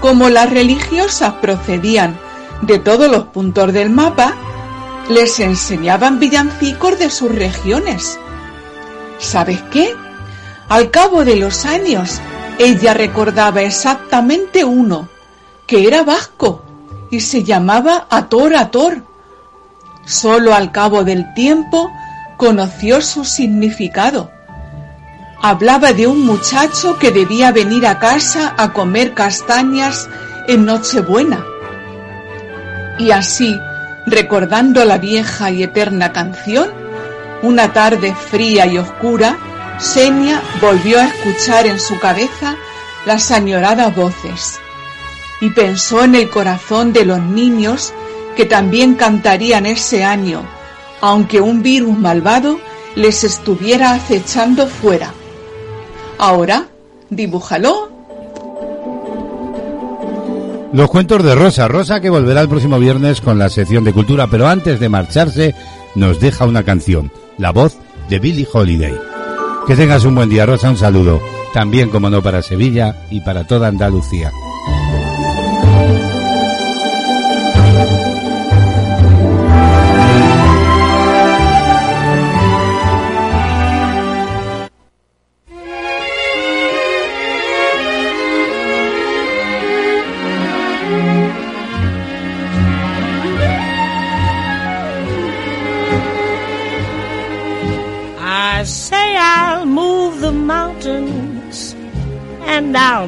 Como 0.00 0.28
las 0.28 0.50
religiosas 0.50 1.34
procedían 1.34 2.18
de 2.62 2.78
todos 2.78 3.10
los 3.10 3.24
puntos 3.24 3.72
del 3.72 3.90
mapa, 3.90 4.34
les 5.08 5.40
enseñaban 5.40 6.18
villancicos 6.18 6.98
de 6.98 7.10
sus 7.10 7.34
regiones. 7.34 8.18
¿Sabes 9.18 9.62
qué? 9.72 9.94
Al 10.68 10.90
cabo 10.90 11.24
de 11.24 11.36
los 11.36 11.64
años, 11.64 12.20
ella 12.58 12.94
recordaba 12.94 13.62
exactamente 13.62 14.64
uno, 14.64 15.08
que 15.66 15.86
era 15.86 16.02
vasco 16.02 16.62
y 17.10 17.20
se 17.20 17.44
llamaba 17.44 18.06
Ator 18.10 18.56
Ator. 18.56 19.02
Solo 20.04 20.54
al 20.54 20.72
cabo 20.72 21.04
del 21.04 21.32
tiempo 21.34 21.92
conoció 22.36 23.00
su 23.00 23.24
significado 23.24 24.30
hablaba 25.42 25.92
de 25.92 26.06
un 26.06 26.24
muchacho 26.24 26.98
que 26.98 27.10
debía 27.10 27.50
venir 27.50 27.84
a 27.84 27.98
casa 27.98 28.54
a 28.56 28.72
comer 28.72 29.12
castañas 29.12 30.08
en 30.46 30.64
Nochebuena. 30.64 31.44
Y 32.98 33.10
así, 33.10 33.58
recordando 34.06 34.84
la 34.84 34.98
vieja 34.98 35.50
y 35.50 35.64
eterna 35.64 36.12
canción, 36.12 36.70
una 37.42 37.72
tarde 37.72 38.14
fría 38.14 38.66
y 38.66 38.78
oscura, 38.78 39.36
Senia 39.80 40.40
volvió 40.60 41.00
a 41.00 41.06
escuchar 41.06 41.66
en 41.66 41.80
su 41.80 41.98
cabeza 41.98 42.54
las 43.04 43.32
añoradas 43.32 43.96
voces 43.96 44.60
y 45.40 45.50
pensó 45.50 46.04
en 46.04 46.14
el 46.14 46.30
corazón 46.30 46.92
de 46.92 47.04
los 47.04 47.20
niños 47.20 47.92
que 48.36 48.44
también 48.44 48.94
cantarían 48.94 49.66
ese 49.66 50.04
año, 50.04 50.42
aunque 51.00 51.40
un 51.40 51.62
virus 51.62 51.98
malvado 51.98 52.58
les 52.94 53.24
estuviera 53.24 53.92
acechando 53.94 54.66
fuera. 54.66 55.12
Ahora, 56.18 56.66
dibújalo. 57.10 57.90
Los 60.72 60.88
cuentos 60.88 61.22
de 61.22 61.34
Rosa. 61.34 61.68
Rosa 61.68 62.00
que 62.00 62.08
volverá 62.08 62.40
el 62.40 62.48
próximo 62.48 62.78
viernes 62.78 63.20
con 63.20 63.38
la 63.38 63.50
sección 63.50 63.84
de 63.84 63.92
cultura, 63.92 64.26
pero 64.28 64.48
antes 64.48 64.80
de 64.80 64.88
marcharse 64.88 65.54
nos 65.94 66.18
deja 66.18 66.46
una 66.46 66.62
canción, 66.62 67.12
la 67.36 67.50
voz 67.50 67.76
de 68.08 68.18
Billie 68.18 68.48
Holiday. 68.50 68.94
Que 69.66 69.76
tengas 69.76 70.04
un 70.04 70.14
buen 70.14 70.30
día, 70.30 70.46
Rosa, 70.46 70.70
un 70.70 70.78
saludo. 70.78 71.20
También, 71.52 71.90
como 71.90 72.08
no, 72.08 72.22
para 72.22 72.40
Sevilla 72.40 72.96
y 73.10 73.20
para 73.20 73.46
toda 73.46 73.68
Andalucía. 73.68 74.32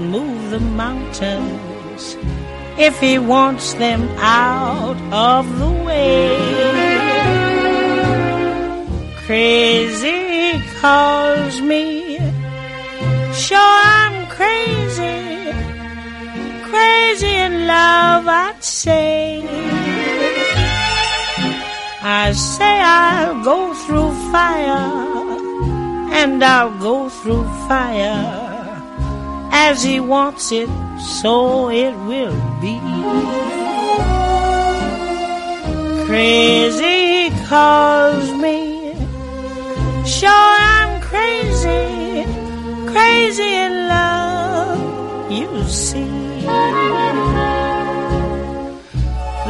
Move 0.05 0.51
the 0.51 0.61
mountains 0.61 2.17
if 2.79 3.01
he 3.01 3.19
wants 3.19 3.75
them 3.75 4.03
out 4.19 4.99
of 5.13 5.45
the 5.59 5.73
way. 5.87 6.37
Crazy 9.27 10.61
calls 10.81 11.61
me, 11.61 12.19
sure 13.33 13.59
I'm 13.59 14.27
crazy, 14.27 15.53
crazy 16.69 17.35
in 17.47 17.67
love, 17.67 18.27
I'd 18.29 18.63
say. 18.63 19.43
I 22.07 22.33
say 22.33 22.81
I'll 22.81 23.43
go 23.43 23.73
through 23.73 24.13
fire 24.31 25.05
and 26.13 26.45
I'll 26.45 26.79
go 26.79 27.09
through 27.09 27.45
fire 27.67 28.44
as 29.57 29.85
he 29.85 30.01
wants 30.01 30.51
it, 30.51 30.69
so 30.99 31.71
it 31.71 31.95
will 32.11 32.35
be. 32.61 32.77
Crazy 36.07 37.31
calls 37.47 38.33
me, 38.33 38.95
sure 40.05 40.29
I'm 40.29 41.01
crazy, 41.01 42.25
crazy 42.93 43.53
in 43.67 43.73
love, 43.87 45.31
you 45.31 45.49
see. 45.69 46.11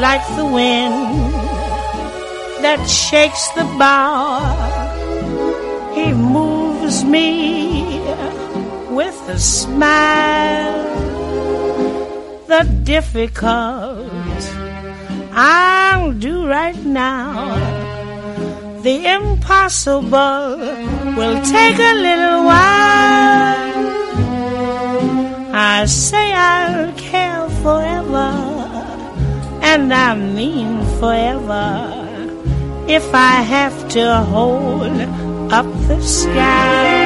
Like 0.06 0.24
the 0.36 0.44
wind 0.44 1.32
that 2.62 2.84
shakes 2.86 3.48
the 3.56 3.64
bough. 3.78 4.82
He 5.94 6.12
moves 6.12 7.04
me 7.04 7.93
a 9.28 9.38
smile. 9.38 10.84
The 12.46 12.64
difficult 12.84 14.12
I'll 15.32 16.12
do 16.12 16.46
right 16.46 16.76
now. 16.84 17.56
The 18.82 19.06
impossible 19.06 20.58
will 21.16 21.42
take 21.42 21.78
a 21.78 21.94
little 21.94 22.44
while. 22.44 23.64
I 25.56 25.86
say 25.86 26.32
I'll 26.32 26.92
care 26.92 27.48
forever, 27.62 28.30
and 29.62 29.92
I 29.92 30.14
mean 30.14 30.84
forever 31.00 32.04
if 32.86 33.14
I 33.14 33.40
have 33.40 33.88
to 33.90 34.16
hold 34.20 35.00
up 35.50 35.66
the 35.88 36.00
sky. 36.02 37.03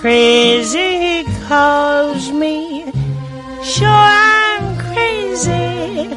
Crazy 0.00 1.24
calls 1.46 2.32
me, 2.32 2.90
sure 3.62 3.86
I'm 3.86 4.74
crazy, 4.78 6.08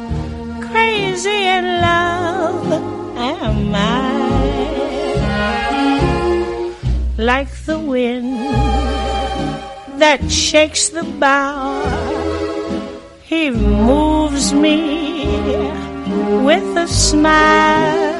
crazy 0.68 1.48
in 1.56 1.64
love 1.82 2.72
am 3.18 3.74
I. 3.74 4.00
Like 7.18 7.50
the 7.66 7.78
wind 7.78 8.38
that 10.00 10.30
shakes 10.32 10.88
the 10.88 11.04
bough, 11.04 11.84
he 13.22 13.50
moves 13.50 14.54
me 14.54 15.26
with 16.42 16.76
a 16.78 16.88
smile. 16.88 18.14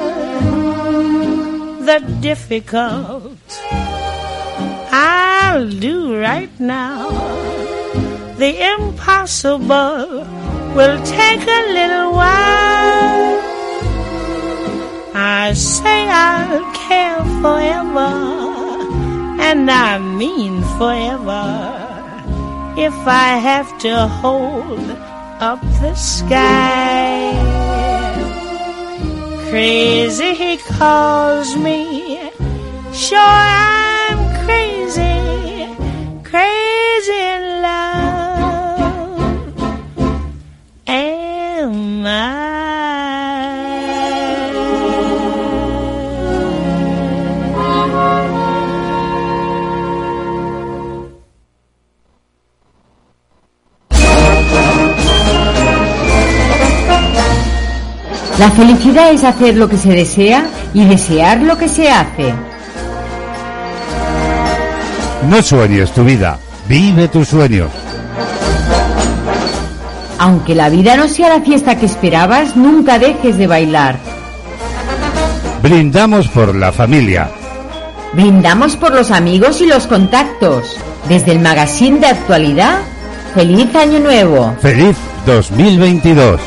The 1.89 2.01
difficult 2.21 3.39
I'll 4.97 5.69
do 5.69 6.17
right 6.17 6.57
now. 6.57 7.09
The 8.41 8.51
impossible 8.75 10.23
will 10.75 10.97
take 11.03 11.43
a 11.59 11.63
little 11.77 12.11
while. 12.13 13.41
I 15.13 15.51
say 15.53 16.07
I'll 16.07 16.63
care 16.73 17.23
forever, 17.41 18.13
and 19.47 19.69
I 19.69 19.97
mean 19.99 20.63
forever, 20.77 21.43
if 22.77 22.95
I 23.05 23.35
have 23.49 23.69
to 23.79 24.07
hold 24.07 24.89
up 25.51 25.61
the 25.81 25.93
sky. 25.95 27.35
Crazy 29.49 30.33
he 30.35 30.57
calls 30.57 31.55
me, 31.57 32.31
sure 32.93 33.19
I'm 33.19 33.75
crazy, 33.95 34.14
crazy 37.05 37.11
in 37.11 37.61
love. 37.61 37.85
Am 40.87 42.03
La 58.37 58.51
felicidad 58.51 59.11
es 59.11 59.23
hacer 59.23 59.55
lo 59.55 59.69
que 59.69 59.77
se 59.77 59.89
desea 59.89 60.45
y 60.73 60.83
desear 60.85 61.41
lo 61.41 61.57
que 61.57 61.69
se 61.69 61.89
hace. 61.89 62.33
No 65.29 65.41
sueñes 65.41 65.91
tu 65.93 66.03
vida, 66.03 66.37
vive 66.67 67.07
tus 67.07 67.27
sueños. 67.29 67.69
Aunque 70.17 70.55
la 70.55 70.69
vida 70.69 70.95
no 70.95 71.07
sea 71.07 71.29
la 71.29 71.41
fiesta 71.41 71.77
que 71.77 71.85
esperabas, 71.85 72.55
nunca 72.55 72.99
dejes 72.99 73.37
de 73.37 73.47
bailar. 73.47 73.97
Brindamos 75.61 76.27
por 76.29 76.55
la 76.55 76.71
familia. 76.71 77.29
Brindamos 78.13 78.77
por 78.77 78.93
los 78.93 79.11
amigos 79.11 79.59
y 79.61 79.65
los 79.65 79.87
contactos. 79.87 80.77
Desde 81.09 81.33
el 81.33 81.39
magazine 81.39 81.99
de 81.99 82.07
actualidad, 82.07 82.79
feliz 83.33 83.75
año 83.75 83.99
nuevo. 83.99 84.55
Feliz 84.61 84.95
2022. 85.25 86.39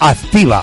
Activa, 0.00 0.62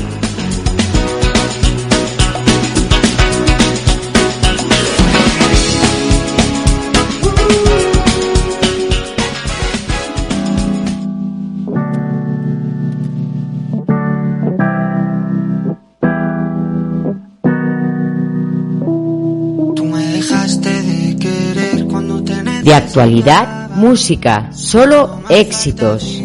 De 22.71 22.77
actualidad, 22.77 23.69
música, 23.71 24.49
solo 24.53 25.23
éxitos. 25.27 26.20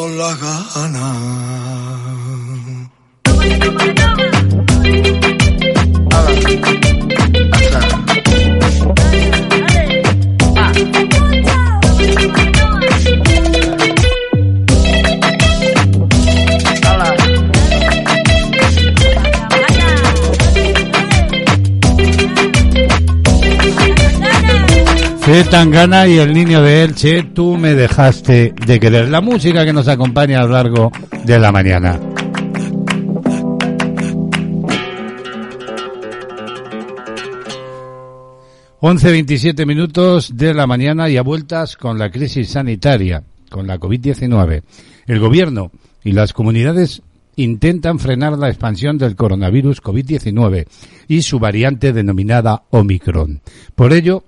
Te 0.00 0.06
fueron 0.08 0.18
las 0.18 0.40
Che 25.30 25.44
Tangana 25.44 26.08
y 26.08 26.18
el 26.18 26.32
niño 26.32 26.60
de 26.60 26.82
Elche, 26.82 27.22
tú 27.22 27.56
me 27.56 27.76
dejaste 27.76 28.52
de 28.66 28.80
querer. 28.80 29.08
La 29.10 29.20
música 29.20 29.64
que 29.64 29.72
nos 29.72 29.86
acompaña 29.86 30.40
a 30.40 30.42
lo 30.42 30.54
largo 30.54 30.90
de 31.24 31.38
la 31.38 31.52
mañana. 31.52 32.00
Once 38.80 39.08
veintisiete 39.08 39.64
minutos 39.66 40.36
de 40.36 40.52
la 40.52 40.66
mañana 40.66 41.08
y 41.08 41.16
a 41.16 41.22
vueltas 41.22 41.76
con 41.76 41.96
la 41.96 42.10
crisis 42.10 42.50
sanitaria, 42.50 43.22
con 43.50 43.68
la 43.68 43.78
COVID-19. 43.78 44.62
El 45.06 45.20
gobierno 45.20 45.70
y 46.02 46.10
las 46.10 46.32
comunidades 46.32 47.02
intentan 47.36 48.00
frenar 48.00 48.36
la 48.36 48.48
expansión 48.48 48.98
del 48.98 49.14
coronavirus 49.14 49.80
COVID-19 49.80 50.66
y 51.06 51.22
su 51.22 51.38
variante 51.38 51.92
denominada 51.92 52.64
Omicron. 52.70 53.42
Por 53.76 53.92
ello, 53.92 54.24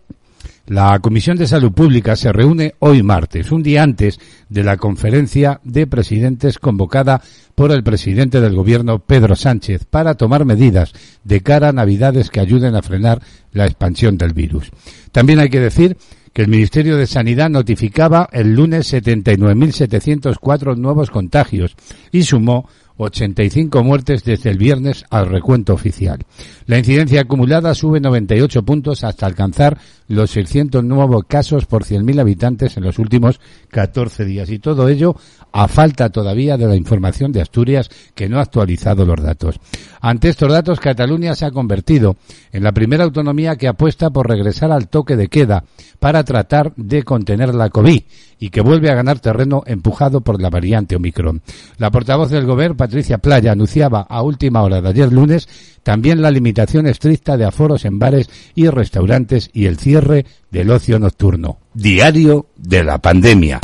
la 0.67 0.99
Comisión 1.01 1.37
de 1.37 1.47
Salud 1.47 1.73
Pública 1.73 2.15
se 2.17 2.33
reúne 2.33 2.75
hoy 2.79 3.03
martes, 3.03 3.51
un 3.51 3.63
día 3.63 3.83
antes 3.83 4.21
de 4.49 4.63
la 4.63 4.77
conferencia 4.77 5.61
de 5.65 5.87
presidentes 5.87 6.59
convocada 6.59 7.21
por 7.55 7.73
el 7.73 7.83
presidente 7.83 8.41
del 8.41 8.55
Gobierno, 8.55 9.01
Pedro 9.01 9.35
Sánchez, 9.35 9.85
para 9.85 10.15
tomar 10.15 10.45
medidas 10.45 10.93
de 11.25 11.41
cara 11.41 11.69
a 11.69 11.73
Navidades 11.73 12.31
que 12.31 12.41
ayuden 12.41 12.77
a 12.77 12.83
frenar 12.83 13.21
la 13.53 13.67
expansión 13.67 14.17
del 14.17 14.35
virus. 14.35 14.71
También 15.11 15.41
hay 15.41 15.51
que 15.51 15.61
decir 15.61 15.97
que 16.33 16.43
el 16.43 16.49
Ministerio 16.49 16.97
de 16.97 17.07
Sanidad 17.07 17.51
notificaba 17.51 18.29
el 18.33 18.55
lunes 18.55 18.93
79.704 18.93 20.77
nuevos 20.77 21.11
contagios 21.11 21.77
y 22.11 22.23
sumó 22.23 22.69
85 22.97 23.83
muertes 23.83 24.25
desde 24.25 24.51
el 24.51 24.59
viernes 24.59 25.05
al 25.11 25.29
recuento 25.29 25.75
oficial. 25.75 26.25
La 26.67 26.79
incidencia 26.79 27.23
acumulada 27.23 27.75
sube 27.75 28.01
98 28.01 28.63
puntos 28.63 29.05
hasta 29.05 29.27
alcanzar 29.27 29.79
los 30.15 30.31
600 30.31 30.85
nuevos 30.85 31.25
casos 31.27 31.67
por 31.67 31.85
100.000 31.85 32.21
habitantes 32.21 32.77
en 32.77 32.85
los 32.85 32.99
últimos 32.99 33.41
14 33.71 34.25
días. 34.25 34.51
Y 34.51 34.59
todo 34.59 34.89
ello 34.89 35.17
a 35.53 35.69
falta 35.69 36.11
todavía 36.11 36.57
de 36.57 36.67
la 36.67 36.77
información 36.77 37.33
de 37.33 37.41
Asturias 37.41 37.91
que 38.15 38.29
no 38.29 38.39
ha 38.39 38.43
actualizado 38.43 39.05
los 39.05 39.23
datos. 39.23 39.61
Ante 40.01 40.29
estos 40.29 40.51
datos, 40.51 40.81
Cataluña 40.81 41.35
se 41.35 41.47
ha 41.47 41.51
convertido 41.51 42.17
en 42.53 42.63
la 42.63 42.73
primera 42.73 43.05
autonomía 43.05 43.57
que 43.57 43.69
apuesta 43.69 44.11
por 44.11 44.29
regresar 44.29 44.73
al 44.73 44.89
toque 44.89 45.17
de 45.17 45.29
queda 45.29 45.65
para 45.99 46.25
tratar 46.25 46.73
de 46.77 47.03
contener 47.03 47.55
la 47.55 47.71
COVID 47.71 48.03
y 48.39 48.51
que 48.51 48.61
vuelve 48.61 48.91
a 48.91 48.97
ganar 48.97 49.21
terreno 49.21 49.63
empujado 49.67 50.21
por 50.21 50.43
la 50.43 50.51
variante 50.51 50.97
Omicron. 50.97 51.43
La 51.79 51.93
portavoz 51.93 52.31
del 52.31 52.45
Gobierno, 52.45 52.77
Patricia 52.77 53.19
Playa, 53.19 53.53
anunciaba 53.53 54.01
a 54.01 54.23
última 54.23 54.63
hora 54.63 54.81
de 54.81 54.89
ayer 54.89 55.13
lunes 55.13 55.49
también 55.83 56.23
la 56.23 56.31
limitación 56.31 56.87
estricta 56.87 57.37
de 57.37 57.45
aforos 57.45 57.85
en 57.85 57.99
bares 57.99 58.31
y 58.55 58.69
restaurantes 58.69 59.51
y 59.53 59.67
el 59.67 59.79
cierre 59.79 60.27
del 60.51 60.71
ocio 60.71 60.99
nocturno. 60.99 61.59
Diario 61.75 62.47
de 62.57 62.85
la 62.85 62.99
pandemia. 62.99 63.61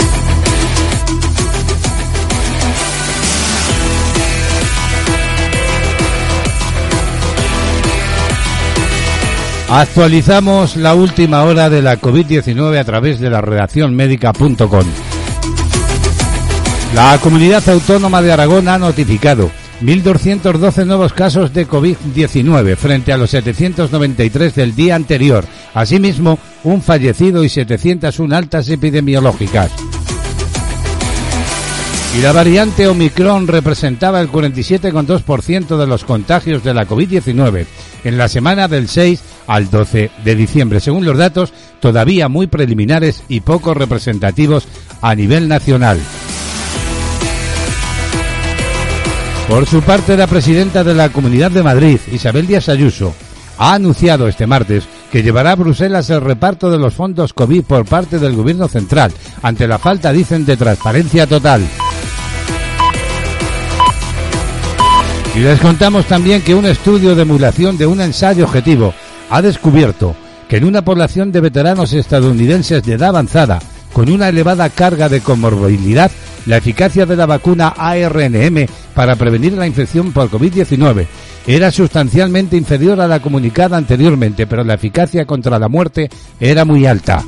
Actualizamos 9.71 10.77
la 10.77 10.95
última 10.95 11.43
hora 11.45 11.69
de 11.69 11.83
la 11.83 12.01
COVID-19 12.01 12.79
a 12.79 12.85
través 12.85 13.21
de 13.21 13.29
la 13.29 13.43
redacción 13.43 13.95
médica.com. 13.95 14.87
La 16.95 17.19
comunidad 17.23 17.69
autónoma 17.69 18.23
de 18.23 18.33
Aragón 18.33 18.67
ha 18.69 18.79
notificado 18.79 19.51
1.212 19.81 20.87
nuevos 20.87 21.13
casos 21.13 21.55
de 21.55 21.69
COVID-19 21.69 22.77
frente 22.77 23.13
a 23.13 23.17
los 23.17 23.31
793 23.31 24.55
del 24.55 24.75
día 24.75 24.97
anterior. 24.97 25.45
Asimismo, 25.73 26.39
un 26.65 26.83
fallecido 26.83 27.45
y 27.45 27.49
701 27.49 28.37
altas 28.37 28.69
epidemiológicas. 28.69 29.71
Y 32.17 32.23
la 32.23 32.33
variante 32.33 32.89
Omicron 32.89 33.47
representaba 33.47 34.21
el 34.21 34.33
47,2% 34.33 35.77
de 35.77 35.87
los 35.87 36.05
contagios 36.05 36.65
de 36.65 36.75
la 36.75 36.87
COVID-19 36.87 37.67
en 38.03 38.19
la 38.19 38.29
semana 38.29 38.67
del 38.67 38.89
6 38.89 39.23
al 39.47 39.71
12 39.71 40.11
de 40.25 40.35
diciembre, 40.35 40.81
según 40.81 41.05
los 41.05 41.17
datos 41.17 41.53
todavía 41.81 42.29
muy 42.29 42.49
preliminares 42.49 43.23
y 43.29 43.41
poco 43.41 43.75
representativos 43.75 44.67
a 45.01 45.15
nivel 45.15 45.49
nacional. 45.49 46.01
Por 49.49 49.65
su 49.65 49.81
parte, 49.81 50.15
la 50.15 50.27
presidenta 50.27 50.85
de 50.85 50.95
la 50.95 51.09
Comunidad 51.09 51.51
de 51.51 51.63
Madrid, 51.63 51.99
Isabel 52.13 52.47
Díaz 52.47 52.69
Ayuso, 52.69 53.15
ha 53.57 53.73
anunciado 53.73 54.29
este 54.29 54.47
martes 54.47 54.85
que 55.11 55.23
llevará 55.23 55.53
a 55.53 55.57
Bruselas 55.57 56.11
el 56.11 56.21
reparto 56.21 56.71
de 56.71 56.77
los 56.77 56.93
fondos 56.93 57.33
COVID 57.33 57.63
por 57.63 57.87
parte 57.87 58.19
del 58.19 58.37
Gobierno 58.37 58.69
central, 58.69 59.11
ante 59.41 59.67
la 59.67 59.79
falta, 59.79 60.13
dicen, 60.13 60.45
de 60.45 60.59
transparencia 60.59 61.27
total. 61.27 61.63
Y 65.35 65.41
les 65.41 65.59
contamos 65.61 66.05
también 66.05 66.43
que 66.43 66.55
un 66.55 66.67
estudio 66.67 67.15
de 67.15 67.23
emulación 67.23 67.79
de 67.79 67.87
un 67.87 68.03
ensayo 68.03 68.45
objetivo 68.45 68.93
ha 69.31 69.41
descubierto 69.41 70.15
que 70.47 70.59
en 70.59 70.65
una 70.65 70.83
población 70.83 71.33
de 71.33 71.41
veteranos 71.41 71.95
estadounidenses 71.95 72.83
de 72.83 72.95
edad 72.95 73.09
avanzada, 73.09 73.61
con 73.93 74.11
una 74.11 74.29
elevada 74.29 74.69
carga 74.71 75.09
de 75.09 75.21
comorbilidad, 75.21 76.11
la 76.47 76.57
eficacia 76.57 77.07
de 77.07 77.17
la 77.17 77.27
vacuna 77.27 77.69
ARNM 77.77 78.67
para 78.95 79.17
prevenir 79.17 79.53
la 79.53 79.67
infección 79.67 80.13
por 80.13 80.31
COVID-19 80.31 81.07
era 81.47 81.71
sustancialmente 81.71 82.57
inferior 82.57 83.01
a 83.01 83.09
la 83.09 83.21
comunicada 83.21 83.77
anteriormente, 83.77 84.47
pero 84.47 84.65
la 84.65 84.75
eficacia 84.75 85.25
contra 85.25 85.59
la 85.59 85.69
muerte 85.69 86.11
era 86.39 86.65
muy 86.65 86.87
alta. 86.87 87.25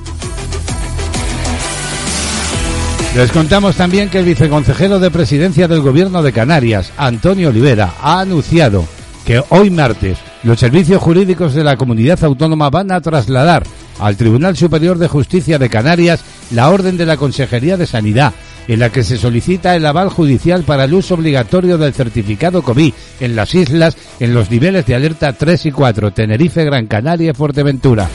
Les 3.16 3.32
contamos 3.32 3.76
también 3.76 4.08
que 4.08 4.18
el 4.18 4.24
viceconsejero 4.24 5.00
de 5.00 5.10
presidencia 5.10 5.66
del 5.66 5.80
Gobierno 5.80 6.22
de 6.22 6.32
Canarias, 6.32 6.92
Antonio 6.96 7.48
Olivera, 7.48 7.94
ha 8.00 8.20
anunciado 8.20 8.84
que 9.24 9.42
hoy 9.48 9.70
martes 9.70 10.18
los 10.42 10.60
servicios 10.60 11.02
jurídicos 11.02 11.54
de 11.54 11.64
la 11.64 11.76
comunidad 11.76 12.22
autónoma 12.22 12.70
van 12.70 12.92
a 12.92 13.00
trasladar 13.00 13.64
al 14.00 14.16
Tribunal 14.16 14.56
Superior 14.56 14.98
de 14.98 15.08
Justicia 15.08 15.58
de 15.58 15.68
Canarias 15.68 16.24
la 16.50 16.70
orden 16.70 16.96
de 16.96 17.06
la 17.06 17.16
Consejería 17.16 17.76
de 17.76 17.86
Sanidad 17.86 18.32
en 18.68 18.78
la 18.78 18.90
que 18.90 19.02
se 19.02 19.16
solicita 19.16 19.74
el 19.74 19.84
aval 19.84 20.10
judicial 20.10 20.62
para 20.62 20.84
el 20.84 20.94
uso 20.94 21.14
obligatorio 21.14 21.76
del 21.76 21.92
certificado 21.92 22.62
COVID 22.62 22.92
en 23.20 23.34
las 23.34 23.54
islas 23.54 23.96
en 24.20 24.32
los 24.32 24.50
niveles 24.50 24.86
de 24.86 24.94
alerta 24.94 25.32
3 25.32 25.66
y 25.66 25.72
4, 25.72 26.12
Tenerife, 26.12 26.64
Gran 26.64 26.86
Canaria 26.86 27.30
y 27.30 27.34
Fuerteventura. 27.34 28.08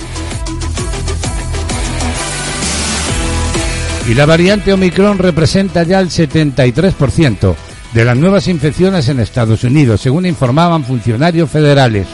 Y 4.07 4.13
la 4.13 4.25
variante 4.25 4.71
Omicron 4.71 5.17
representa 5.17 5.83
ya 5.83 5.99
el 5.99 6.09
73% 6.09 7.55
de 7.93 8.05
las 8.05 8.15
nuevas 8.15 8.47
infecciones 8.47 9.09
en 9.09 9.19
Estados 9.19 9.63
Unidos, 9.63 10.01
según 10.01 10.25
informaban 10.25 10.83
funcionarios 10.83 11.49
federales. 11.49 12.07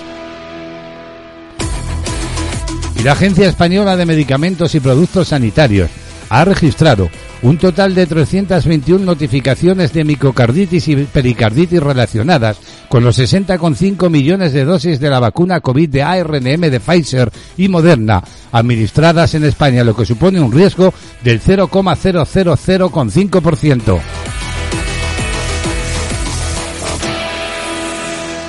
Y 2.97 3.03
la 3.03 3.11
Agencia 3.13 3.47
Española 3.47 3.95
de 3.97 4.05
Medicamentos 4.05 4.75
y 4.75 4.79
Productos 4.79 5.29
Sanitarios 5.29 5.89
ha 6.29 6.45
registrado 6.45 7.09
un 7.41 7.57
total 7.57 7.95
de 7.95 8.05
321 8.05 9.03
notificaciones 9.03 9.91
de 9.91 10.05
micocarditis 10.05 10.87
y 10.87 10.95
pericarditis 10.95 11.81
relacionadas 11.81 12.59
con 12.87 13.03
los 13.03 13.19
60,5 13.19 14.09
millones 14.09 14.53
de 14.53 14.63
dosis 14.63 14.99
de 14.99 15.09
la 15.09 15.19
vacuna 15.19 15.59
COVID 15.59 15.89
de 15.89 16.03
ARNM 16.03 16.61
de 16.61 16.79
Pfizer 16.79 17.31
y 17.57 17.67
Moderna 17.67 18.23
administradas 18.51 19.33
en 19.33 19.45
España, 19.45 19.83
lo 19.83 19.95
que 19.95 20.05
supone 20.05 20.39
un 20.39 20.51
riesgo 20.51 20.93
del 21.23 21.41
0,000,5%. 21.41 23.99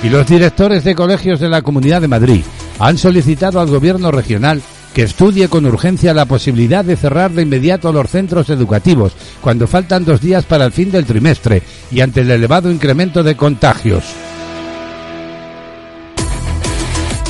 Y 0.03 0.09
los 0.09 0.27
directores 0.27 0.83
de 0.83 0.93
colegios 0.95 1.39
de 1.39 1.49
la 1.49 1.61
Comunidad 1.61 2.01
de 2.01 2.09
Madrid 2.09 2.43
han 2.79 2.97
solicitado 2.97 3.59
al 3.59 3.67
Gobierno 3.67 4.11
regional 4.11 4.61
que 4.93 5.03
estudie 5.03 5.47
con 5.49 5.65
urgencia 5.65 6.13
la 6.13 6.25
posibilidad 6.25 6.85
de 6.85 6.95
cerrar 6.95 7.31
de 7.31 7.41
inmediato 7.41 7.91
los 7.91 8.09
centros 8.09 8.49
educativos 8.49 9.13
cuando 9.41 9.67
faltan 9.67 10.05
dos 10.05 10.21
días 10.21 10.45
para 10.45 10.65
el 10.65 10.71
fin 10.71 10.91
del 10.91 11.05
trimestre 11.05 11.63
y 11.91 12.01
ante 12.01 12.21
el 12.21 12.31
elevado 12.31 12.71
incremento 12.71 13.23
de 13.23 13.35
contagios. 13.35 14.03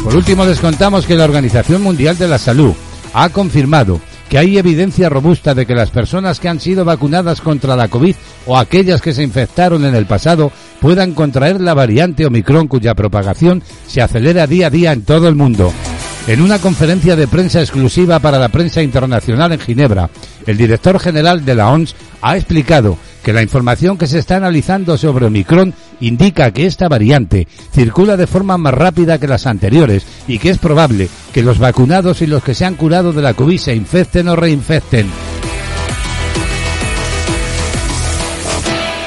Por 0.04 0.18
último, 0.18 0.46
les 0.46 0.60
contamos 0.60 1.06
que 1.06 1.16
la 1.16 1.24
Organización 1.24 1.82
Mundial 1.82 2.18
de 2.18 2.28
la 2.28 2.38
Salud 2.38 2.74
ha 3.14 3.30
confirmado 3.30 4.02
que 4.34 4.40
hay 4.40 4.58
evidencia 4.58 5.10
robusta 5.10 5.54
de 5.54 5.68
que 5.68 5.76
las 5.76 5.92
personas 5.92 6.40
que 6.40 6.50
han 6.50 6.60
sido 6.60 6.84
vacunadas 6.84 7.40
contra 7.40 7.76
la 7.76 7.88
COVID 7.88 8.16
o 8.48 8.58
aquellas 8.58 9.00
que 9.00 9.14
se 9.14 9.22
infectaron 9.22 9.86
en 9.86 9.94
el 9.94 10.08
pasado 10.08 10.52
puedan 10.82 11.14
contraer 11.14 11.62
la 11.62 11.76
variante 11.76 12.26
Omicron 12.26 12.68
cuya 12.68 12.96
propagación 12.96 13.62
se 13.86 14.02
acelera 14.02 14.48
día 14.48 14.66
a 14.66 14.70
día 14.72 14.92
en 14.92 15.04
todo 15.04 15.28
el 15.28 15.36
mundo. 15.36 15.72
En 16.26 16.42
una 16.42 16.58
conferencia 16.58 17.16
de 17.16 17.28
prensa 17.28 17.62
exclusiva 17.62 18.18
para 18.18 18.40
la 18.40 18.50
prensa 18.50 18.82
internacional 18.82 19.52
en 19.52 19.60
Ginebra, 19.60 20.10
el 20.48 20.58
director 20.58 21.00
general 21.00 21.46
de 21.46 21.54
la 21.54 21.70
OMS 21.70 21.94
ha 22.24 22.36
explicado 22.36 22.98
que 23.24 23.34
la 23.34 23.42
información 23.42 23.98
que 23.98 24.08
se 24.08 24.20
está 24.20 24.36
analizando 24.36 24.98
sobre 24.98 25.26
Omicron 25.26 25.74
indica 26.02 26.52
que 26.52 26.66
esta 26.66 26.90
variante 26.90 27.48
circula 27.72 28.18
de 28.18 28.28
forma 28.28 28.58
más 28.58 28.74
rápida 28.74 29.18
que 29.18 29.28
las 29.28 29.48
anteriores 29.48 30.06
y 30.28 30.38
que 30.38 30.50
es 30.50 30.58
probable 30.58 31.10
que 31.34 31.42
los 31.42 31.58
vacunados 31.58 32.22
y 32.22 32.28
los 32.28 32.44
que 32.44 32.54
se 32.54 32.66
han 32.66 32.76
curado 32.76 33.14
de 33.14 33.22
la 33.22 33.34
COVID 33.34 33.58
se 33.58 33.76
infecten 33.76 34.28
o 34.28 34.36
reinfecten. 34.36 35.08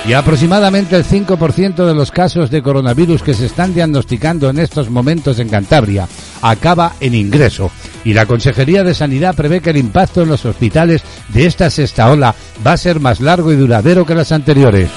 Y 0.08 0.12
aproximadamente 0.12 0.94
el 0.94 1.04
5% 1.04 1.84
de 1.84 1.94
los 1.94 2.12
casos 2.12 2.48
de 2.48 2.62
coronavirus 2.62 3.24
que 3.24 3.34
se 3.34 3.46
están 3.46 3.74
diagnosticando 3.74 4.48
en 4.48 4.60
estos 4.60 4.88
momentos 4.88 5.40
en 5.40 5.48
Cantabria 5.48 6.08
acaba 6.42 6.92
en 7.00 7.14
ingreso. 7.14 7.72
Y 8.06 8.14
la 8.14 8.24
Consejería 8.24 8.84
de 8.84 8.94
Sanidad 8.94 9.34
prevé 9.34 9.60
que 9.60 9.70
el 9.70 9.78
impacto 9.78 10.22
en 10.22 10.28
los 10.28 10.44
hospitales 10.44 11.02
de 11.30 11.44
esta 11.44 11.68
sexta 11.70 12.08
ola 12.08 12.36
va 12.64 12.74
a 12.74 12.76
ser 12.76 13.00
más 13.00 13.20
largo 13.20 13.52
y 13.52 13.56
duradero 13.56 14.06
que 14.06 14.14
las 14.14 14.30
anteriores. 14.30 14.88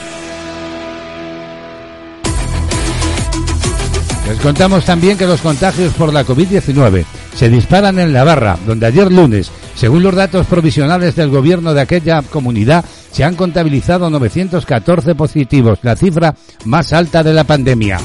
Les 4.27 4.39
contamos 4.41 4.85
también 4.85 5.17
que 5.17 5.25
los 5.25 5.41
contagios 5.41 5.91
por 5.93 6.13
la 6.13 6.23
COVID-19 6.23 7.03
se 7.33 7.49
disparan 7.49 7.97
en 7.97 8.13
Navarra, 8.13 8.59
donde 8.67 8.85
ayer 8.85 9.11
lunes, 9.11 9.49
según 9.73 10.03
los 10.03 10.13
datos 10.13 10.45
provisionales 10.45 11.15
del 11.15 11.31
gobierno 11.31 11.73
de 11.73 11.81
aquella 11.81 12.21
comunidad, 12.21 12.85
se 13.11 13.23
han 13.23 13.33
contabilizado 13.33 14.11
914 14.11 15.15
positivos, 15.15 15.79
la 15.81 15.95
cifra 15.95 16.35
más 16.65 16.93
alta 16.93 17.23
de 17.23 17.33
la 17.33 17.43
pandemia. 17.43 17.97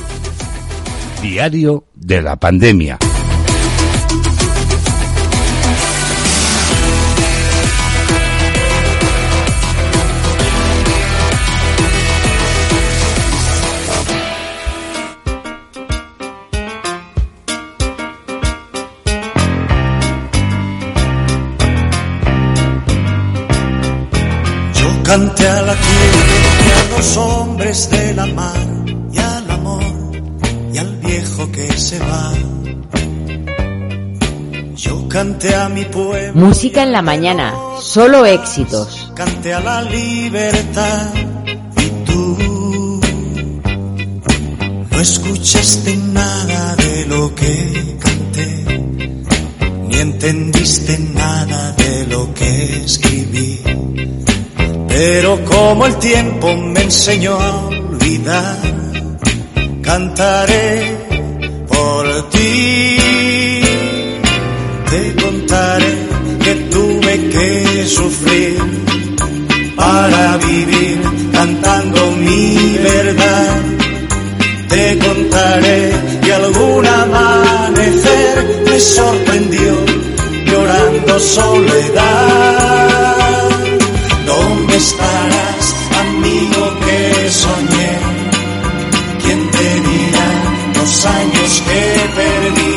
Diario 1.20 1.84
de 1.94 2.22
la 2.22 2.36
pandemia. 2.36 2.96
Yo 25.15 25.21
canté 25.21 25.47
a 25.47 25.62
la 25.62 25.75
tierra 25.75 26.37
y 26.67 26.71
a 26.73 26.97
los 26.97 27.17
hombres 27.17 27.89
de 27.89 28.15
la 28.15 28.27
mar 28.27 28.67
y 29.12 29.19
al 29.19 29.49
amor 29.49 29.85
y 30.73 30.79
al 30.79 30.97
viejo 30.97 31.53
que 31.53 31.71
se 31.79 32.01
va. 32.01 32.33
Yo 34.75 35.09
canté 35.09 35.55
a 35.55 35.69
mi 35.69 35.85
pueblo, 35.85 36.45
Música 36.45 36.83
en 36.83 36.91
la 36.91 37.01
mañana, 37.01 37.55
solo 37.81 38.27
éxitos. 38.27 39.12
canté 39.15 39.55
a 39.55 39.61
la 39.61 39.83
libertad 39.83 41.12
y 41.77 41.89
tú 42.07 43.01
no 44.91 45.01
escuchaste 45.01 45.97
nada 45.97 46.75
de 46.75 47.07
lo 47.07 47.33
que 47.37 47.99
canté, 48.01 48.65
ni 49.87 49.97
entendiste 49.97 50.99
nada 50.99 51.71
de 51.71 52.07
lo 52.09 52.35
que 52.35 52.83
escribí. 52.85 53.53
Pero 54.97 55.45
como 55.45 55.86
el 55.86 55.97
tiempo 55.97 56.55
me 56.55 56.82
enseñó 56.82 57.32
a 57.32 57.66
olvidar, 57.66 58.59
cantaré 59.82 60.97
por 61.66 62.30
ti. 62.30 62.97
Te 64.90 65.14
contaré 65.20 65.95
que 66.45 66.55
tuve 66.70 67.28
que 67.28 67.86
sufrir 67.88 68.57
para 69.74 70.36
vivir 70.36 71.01
cantando 71.32 72.12
mi 72.12 72.78
verdad. 72.78 73.62
Te 74.68 74.99
contaré 74.99 75.92
que 76.22 76.32
algún 76.34 76.86
amanecer 76.86 78.62
me 78.64 78.78
sorprendió 78.78 79.74
llorando 80.47 81.18
soledad. 81.18 82.84
¿Dónde 84.85 84.97
estarás, 84.97 85.66
amigo 85.99 86.62
que 86.85 87.30
soñé? 87.30 87.93
¿Quién 89.22 89.51
te 89.51 89.68
dirá 89.89 90.28
los 90.74 91.07
años 91.07 91.62
que 91.66 91.82
perdí? 92.20 92.74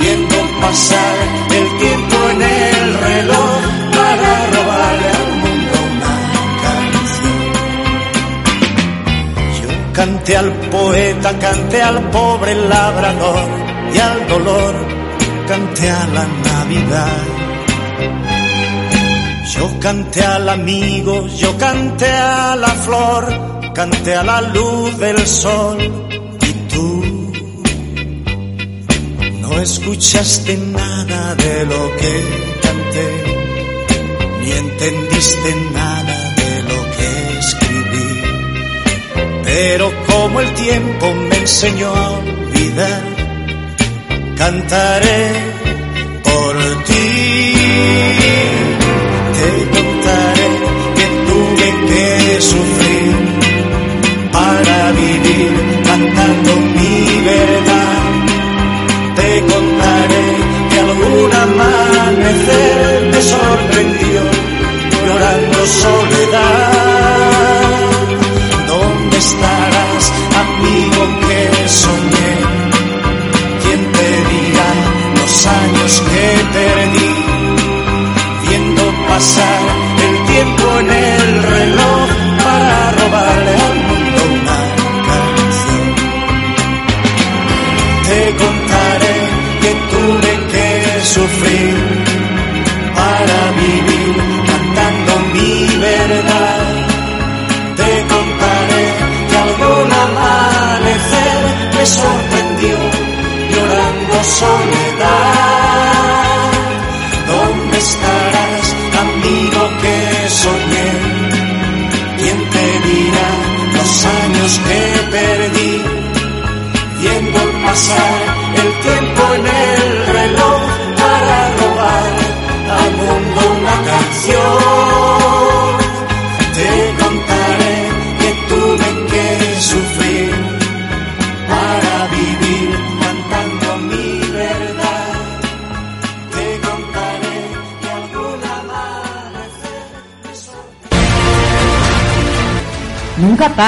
Viendo 0.00 0.36
pasar 0.60 1.16
el 1.60 1.78
tiempo 1.78 2.16
en 2.30 2.42
el 2.42 2.94
reloj 3.08 3.60
para 3.96 4.30
robarle 4.54 5.08
al 5.20 5.32
mundo 5.44 5.74
una 5.92 6.14
canción. 6.66 7.40
Yo 9.62 9.68
canté 9.94 10.36
al 10.36 10.52
poeta, 10.52 11.38
canté 11.38 11.82
al 11.82 12.10
pobre 12.10 12.54
labrador 12.54 13.48
y 13.94 13.98
al 13.98 14.28
dolor, 14.28 14.74
canté 15.48 15.90
a 15.90 16.06
la 16.08 16.26
Navidad. 16.44 17.36
Yo 19.58 19.80
canté 19.80 20.22
al 20.22 20.48
amigo, 20.48 21.26
yo 21.28 21.56
canté 21.56 22.10
a 22.10 22.56
la 22.56 22.68
flor, 22.68 23.72
canté 23.74 24.14
a 24.14 24.22
la 24.22 24.40
luz 24.42 24.98
del 24.98 25.26
sol 25.26 25.78
y 26.40 26.52
tú 26.72 27.04
no 29.40 29.60
escuchaste 29.60 30.56
nada 30.58 31.34
de 31.36 31.64
lo 31.64 31.96
que 31.96 32.12
canté, 32.62 33.06
ni 34.40 34.50
entendiste 34.52 35.54
nada 35.72 36.34
de 36.42 36.62
lo 36.70 36.78
que 36.96 37.38
escribí. 37.38 38.08
Pero 39.44 39.92
como 40.06 40.40
el 40.40 40.52
tiempo 40.54 41.14
me 41.14 41.36
enseñó 41.38 41.94
a 41.94 42.10
olvidar, 42.10 43.02
cantaré 44.36 45.32
por 46.24 46.84
ti. 46.84 48.15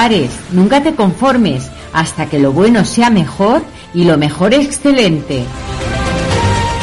Pares, 0.09 0.31
nunca 0.53 0.81
te 0.81 0.95
conformes, 0.95 1.69
hasta 1.93 2.25
que 2.25 2.39
lo 2.39 2.51
bueno 2.51 2.83
sea 2.83 3.11
mejor 3.11 3.61
y 3.93 4.05
lo 4.05 4.17
mejor 4.17 4.55
excelente. 4.55 5.43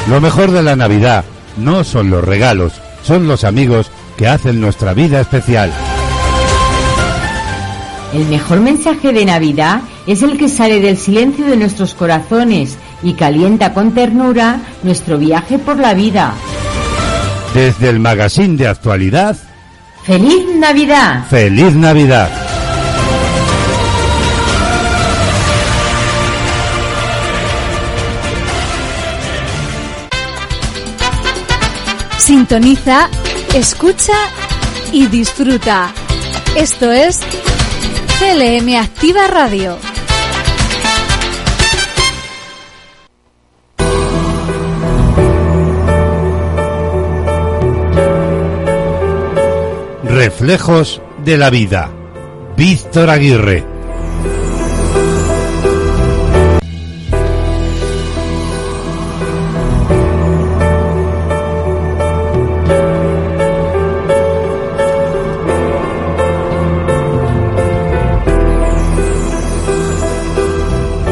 Lo 0.08 0.20
mejor 0.20 0.52
de 0.52 0.62
la 0.62 0.76
Navidad 0.76 1.24
no 1.56 1.82
son 1.82 2.08
los 2.08 2.22
regalos, 2.22 2.74
son 3.02 3.26
los 3.26 3.42
amigos 3.42 3.90
que 4.16 4.28
hacen 4.28 4.60
nuestra 4.60 4.94
vida 4.94 5.20
especial. 5.20 5.72
El 8.14 8.26
mejor 8.26 8.60
mensaje 8.60 9.12
de 9.12 9.24
Navidad 9.24 9.80
es 10.06 10.22
el 10.22 10.38
que 10.38 10.48
sale 10.48 10.80
del 10.80 10.96
silencio 10.96 11.46
de 11.46 11.56
nuestros 11.56 11.94
corazones 11.94 12.76
y 13.02 13.14
calienta 13.14 13.74
con 13.74 13.92
ternura 13.92 14.60
nuestro 14.84 15.18
viaje 15.18 15.58
por 15.58 15.78
la 15.78 15.94
vida. 15.94 16.32
Desde 17.54 17.88
el 17.88 17.98
magazine 17.98 18.56
de 18.56 18.68
actualidad, 18.68 19.36
¡Feliz 20.04 20.46
Navidad! 20.60 21.24
¡Feliz 21.28 21.74
Navidad! 21.74 22.45
Sintoniza, 32.36 33.08
escucha 33.54 34.12
y 34.92 35.06
disfruta. 35.06 35.94
Esto 36.54 36.92
es 36.92 37.20
CLM 38.18 38.76
Activa 38.76 39.26
Radio. 39.26 39.78
Reflejos 50.04 51.00
de 51.24 51.38
la 51.38 51.48
vida. 51.48 51.90
Víctor 52.54 53.08
Aguirre. 53.08 53.75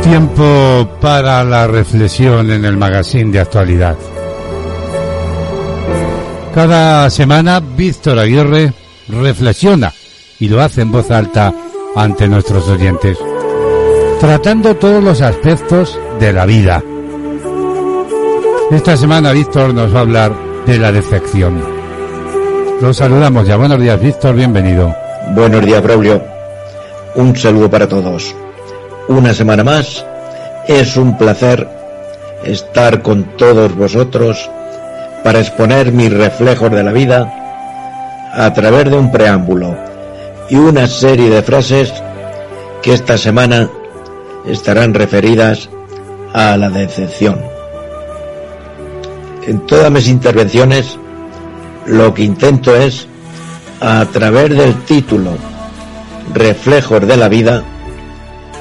Tiempo 0.05 0.87
para 1.01 1.43
la 1.45 1.67
reflexión 1.67 2.51
en 2.51 2.67
el 2.67 2.77
magazine 2.77 3.33
de 3.33 3.41
actualidad. 3.41 3.97
Cada 6.55 7.09
semana 7.09 7.61
Víctor 7.61 8.19
Aguirre 8.19 8.75
reflexiona 9.09 9.93
y 10.39 10.49
lo 10.49 10.61
hace 10.61 10.83
en 10.83 10.93
voz 10.93 11.11
alta 11.11 11.55
ante 11.97 12.29
nuestros 12.29 12.69
oyentes, 12.69 13.17
tratando 14.21 14.77
todos 14.77 15.03
los 15.03 15.23
aspectos 15.23 15.99
de 16.21 16.33
la 16.35 16.45
vida. 16.45 16.83
Esta 18.71 18.99
semana 18.99 19.33
Víctor 19.33 19.73
nos 19.73 19.93
va 19.93 20.01
a 20.01 20.03
hablar 20.03 20.33
de 20.67 20.79
la 20.79 20.93
decepción. 20.93 21.61
Lo 22.81 22.93
saludamos 22.93 23.47
ya. 23.47 23.57
Buenos 23.57 23.81
días, 23.81 23.99
Víctor, 23.99 24.35
bienvenido. 24.35 24.95
Buenos 25.35 25.65
días, 25.65 25.83
Braulio. 25.83 26.23
Un 27.15 27.35
saludo 27.35 27.71
para 27.71 27.89
todos. 27.89 28.37
Una 29.09 29.35
semana 29.35 29.65
más. 29.65 30.05
Es 30.67 30.97
un 30.97 31.19
placer 31.19 31.69
estar 32.43 33.03
con 33.03 33.37
todos 33.37 33.75
vosotros 33.77 34.51
para 35.23 35.41
exponer 35.41 35.93
mis 35.93 36.11
reflejos 36.11 36.71
de 36.71 36.83
la 36.83 36.93
vida 36.93 38.31
a 38.33 38.53
través 38.55 38.91
de 38.91 38.97
un 38.97 39.13
preámbulo 39.13 39.77
y 40.49 40.57
una 40.57 40.87
serie 40.87 41.29
de 41.29 41.43
frases 41.43 41.93
que 42.83 42.95
esta 42.95 43.19
semana 43.19 43.69
estarán 44.47 44.95
referidas 44.95 45.69
a 46.33 46.57
la 46.57 46.71
decepción. 46.71 47.41
En 49.47 49.67
todas 49.67 49.91
mis 49.91 50.09
intervenciones 50.09 50.99
lo 51.87 52.15
que 52.15 52.23
intento 52.23 52.75
es, 52.75 53.07
a 53.81 54.07
través 54.07 54.49
del 54.49 54.75
título 54.85 55.33
Reflejos 56.33 57.07
de 57.07 57.17
la 57.19 57.29
vida, 57.29 57.63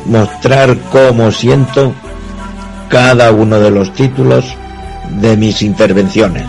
mostrar 0.06 0.78
cómo 0.92 1.32
siento 1.32 1.94
cada 2.90 3.32
uno 3.32 3.60
de 3.60 3.72
los 3.72 3.94
títulos 3.94 4.46
de 5.10 5.38
mis 5.38 5.62
intervenciones. 5.62 6.46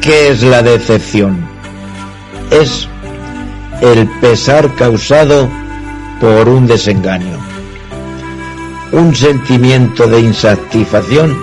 ¿Qué 0.00 0.28
es 0.28 0.42
la 0.42 0.62
decepción? 0.62 1.48
Es 2.50 2.88
el 3.80 4.08
pesar 4.20 4.74
causado 4.74 5.48
por 6.20 6.48
un 6.48 6.66
desengaño, 6.66 7.38
un 8.92 9.14
sentimiento 9.14 10.06
de 10.06 10.20
insatisfacción 10.20 11.36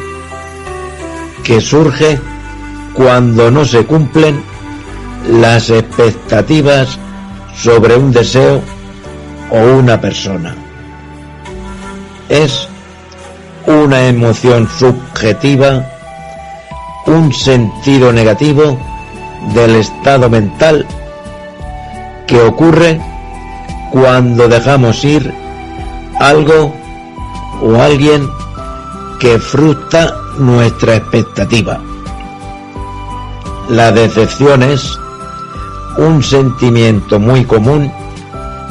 que 1.44 1.60
surge 1.62 2.20
cuando 2.94 3.52
no 3.52 3.66
se 3.66 3.86
cumplen 3.86 4.42
las 5.30 5.70
expectativas 5.70 6.98
sobre 7.56 7.96
un 7.96 8.12
deseo 8.12 8.62
o 9.54 9.78
una 9.78 10.02
persona. 10.02 10.56
Es 12.28 12.68
una 13.68 14.08
emoción 14.08 14.68
subjetiva, 14.68 15.86
un 17.06 17.32
sentido 17.32 18.12
negativo 18.12 18.80
del 19.54 19.76
estado 19.76 20.28
mental 20.28 20.88
que 22.26 22.42
ocurre 22.42 23.00
cuando 23.92 24.48
dejamos 24.48 25.04
ir 25.06 25.32
algo 26.20 26.74
o 27.62 27.80
alguien 27.80 28.28
que 29.20 29.38
frustra 29.38 30.16
nuestra 30.40 30.96
expectativa. 30.96 31.80
La 33.70 33.92
decepción 33.92 34.64
es 34.64 34.98
un 35.98 36.24
sentimiento 36.24 37.20
muy 37.20 37.46
común 37.46 37.92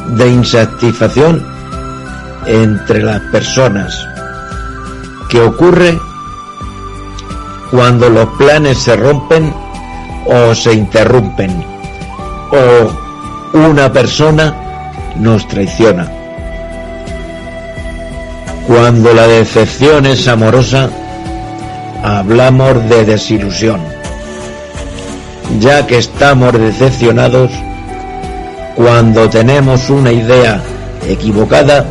de 0.09 0.29
insatisfacción 0.29 1.45
entre 2.47 3.03
las 3.03 3.21
personas. 3.33 4.07
Que 5.29 5.41
ocurre 5.41 5.99
cuando 7.71 8.11
los 8.11 8.27
planes 8.37 8.79
se 8.79 8.97
rompen 8.97 9.53
o 10.27 10.55
se 10.55 10.75
interrumpen 10.75 11.65
o 12.51 13.59
una 13.59 13.93
persona 13.93 14.55
nos 15.17 15.47
traiciona. 15.49 16.11
Cuando 18.67 19.13
la 19.13 19.27
decepción 19.27 20.07
es 20.07 20.29
amorosa, 20.29 20.89
hablamos 22.03 22.89
de 22.89 23.05
desilusión, 23.05 23.81
ya 25.59 25.87
que 25.87 25.99
estamos 25.99 26.53
decepcionados 26.53 27.51
cuando 28.83 29.31
tenemos 29.31 29.91
una 29.91 30.11
idea 30.11 30.61
equivocada 31.07 31.87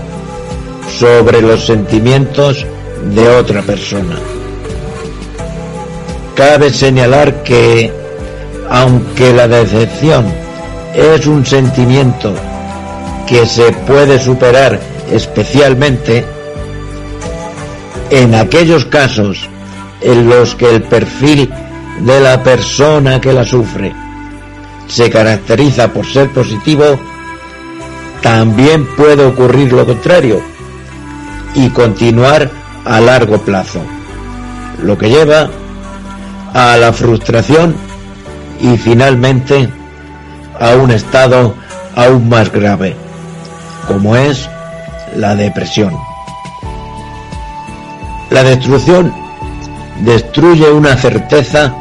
sobre 1.00 1.42
los 1.42 1.66
sentimientos 1.66 2.66
de 3.16 3.30
otra 3.30 3.62
persona. 3.62 4.18
Cabe 6.36 6.70
señalar 6.70 7.44
que, 7.44 7.94
aunque 8.70 9.32
la 9.32 9.48
decepción 9.48 10.26
es 10.94 11.26
un 11.28 11.46
sentimiento 11.46 12.34
que 13.26 13.46
se 13.46 13.72
puede 13.72 14.20
superar 14.20 14.78
especialmente 15.10 16.26
en 18.10 18.36
aquellos 18.36 18.84
casos 18.84 19.48
en 20.02 20.28
los 20.28 20.56
que 20.56 20.70
el 20.70 20.84
perfil 20.84 21.50
de 22.02 22.20
la 22.20 22.44
persona 22.44 23.22
que 23.22 23.32
la 23.32 23.46
sufre 23.46 24.01
se 24.92 25.10
caracteriza 25.10 25.94
por 25.94 26.06
ser 26.06 26.30
positivo, 26.32 27.00
también 28.22 28.86
puede 28.98 29.26
ocurrir 29.26 29.72
lo 29.72 29.86
contrario 29.86 30.42
y 31.56 31.70
continuar 31.70 32.52
a 32.84 33.00
largo 33.00 33.38
plazo, 33.40 33.80
lo 34.84 34.98
que 34.98 35.10
lleva 35.10 35.50
a 36.54 36.76
la 36.76 36.92
frustración 36.92 37.74
y 38.60 38.78
finalmente 38.78 39.70
a 40.60 40.76
un 40.76 40.92
estado 40.92 41.56
aún 41.96 42.28
más 42.28 42.52
grave, 42.52 42.96
como 43.88 44.18
es 44.18 44.50
la 45.16 45.36
depresión. 45.36 45.96
La 48.30 48.44
destrucción 48.44 49.14
destruye 50.02 50.70
una 50.70 50.98
certeza 50.98 51.74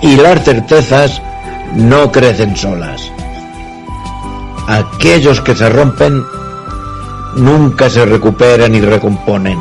y 0.00 0.16
las 0.16 0.42
certezas 0.42 1.20
no 1.74 2.10
crecen 2.10 2.56
solas. 2.56 3.10
Aquellos 4.66 5.40
que 5.40 5.54
se 5.54 5.68
rompen 5.68 6.24
nunca 7.36 7.90
se 7.90 8.04
recuperan 8.04 8.74
y 8.74 8.80
recomponen. 8.80 9.58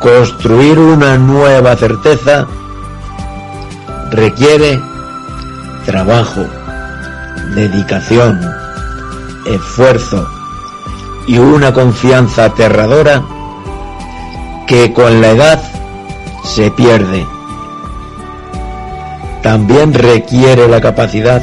Construir 0.00 0.78
una 0.78 1.16
nueva 1.16 1.76
certeza 1.76 2.46
requiere 4.10 4.80
trabajo, 5.86 6.44
dedicación, 7.54 8.40
esfuerzo 9.46 10.28
y 11.26 11.38
una 11.38 11.72
confianza 11.72 12.46
aterradora 12.46 13.22
que 14.66 14.92
con 14.92 15.20
la 15.20 15.30
edad 15.30 15.62
se 16.44 16.70
pierde. 16.70 17.33
También 19.44 19.92
requiere 19.92 20.68
la 20.68 20.80
capacidad 20.80 21.42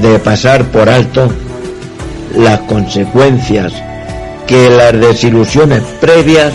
de 0.00 0.18
pasar 0.20 0.64
por 0.66 0.88
alto 0.88 1.28
las 2.36 2.60
consecuencias 2.60 3.72
que 4.46 4.70
las 4.70 4.92
desilusiones 4.92 5.82
previas 6.00 6.52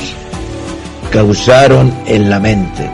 causaron 1.11 1.93
en 2.05 2.29
la 2.29 2.39
mente, 2.39 2.89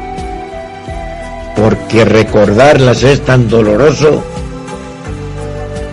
porque 1.55 2.03
recordarlas 2.03 3.03
es 3.03 3.23
tan 3.23 3.47
doloroso 3.47 4.23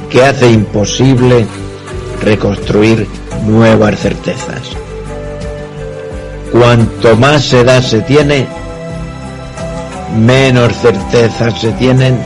que 0.08 0.24
hace 0.24 0.50
imposible 0.50 1.44
reconstruir 2.22 3.06
nuevas 3.46 4.00
certezas. 4.00 4.62
Cuanto 6.50 7.14
más 7.18 7.52
edad 7.52 7.82
se 7.82 8.00
tiene, 8.00 8.46
menos 10.16 10.72
certezas 10.78 11.60
se 11.60 11.72
tienen 11.72 12.18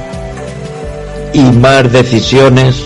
y 1.32 1.43
más 1.43 1.90
decisiones 1.93 2.85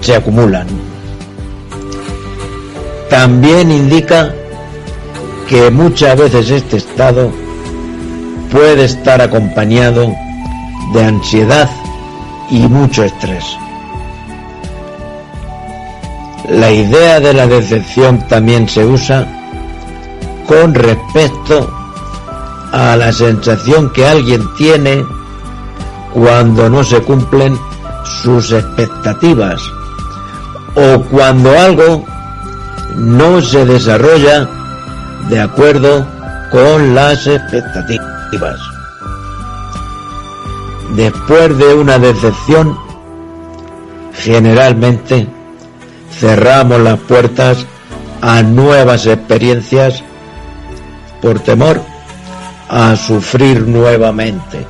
se 0.00 0.14
acumulan. 0.14 0.66
También 3.08 3.70
indica 3.70 4.34
que 5.48 5.70
muchas 5.70 6.16
veces 6.16 6.50
este 6.50 6.78
estado 6.78 7.30
puede 8.50 8.84
estar 8.84 9.20
acompañado 9.20 10.14
de 10.92 11.04
ansiedad 11.04 11.68
y 12.50 12.60
mucho 12.68 13.04
estrés. 13.04 13.44
La 16.48 16.70
idea 16.70 17.20
de 17.20 17.32
la 17.32 17.46
decepción 17.46 18.26
también 18.28 18.68
se 18.68 18.84
usa 18.84 19.31
con 20.46 20.74
respecto 20.74 21.70
a 22.72 22.96
la 22.96 23.12
sensación 23.12 23.90
que 23.90 24.06
alguien 24.06 24.42
tiene 24.56 25.04
cuando 26.12 26.68
no 26.68 26.82
se 26.84 27.00
cumplen 27.02 27.58
sus 28.22 28.52
expectativas 28.52 29.62
o 30.74 31.02
cuando 31.10 31.58
algo 31.58 32.04
no 32.96 33.40
se 33.40 33.64
desarrolla 33.64 34.48
de 35.28 35.40
acuerdo 35.40 36.06
con 36.50 36.94
las 36.94 37.26
expectativas. 37.26 38.60
Después 40.96 41.56
de 41.56 41.74
una 41.74 41.98
decepción, 41.98 42.78
generalmente 44.14 45.26
cerramos 46.18 46.80
las 46.80 46.98
puertas 47.00 47.66
a 48.20 48.42
nuevas 48.42 49.06
experiencias 49.06 50.04
por 51.22 51.40
temor 51.40 51.80
a 52.68 52.96
sufrir 52.96 53.62
nuevamente 53.62 54.66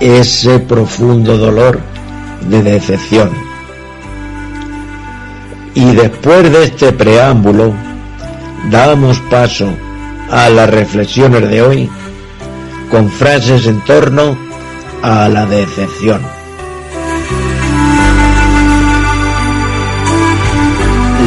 ese 0.00 0.58
profundo 0.58 1.36
dolor 1.36 1.78
de 2.48 2.62
decepción. 2.62 3.30
Y 5.74 5.94
después 5.94 6.50
de 6.50 6.64
este 6.64 6.92
preámbulo, 6.92 7.74
damos 8.70 9.20
paso 9.30 9.68
a 10.30 10.48
las 10.48 10.70
reflexiones 10.70 11.48
de 11.48 11.62
hoy 11.62 11.90
con 12.90 13.10
frases 13.10 13.66
en 13.66 13.80
torno 13.84 14.36
a 15.02 15.28
la 15.28 15.46
decepción. 15.46 16.22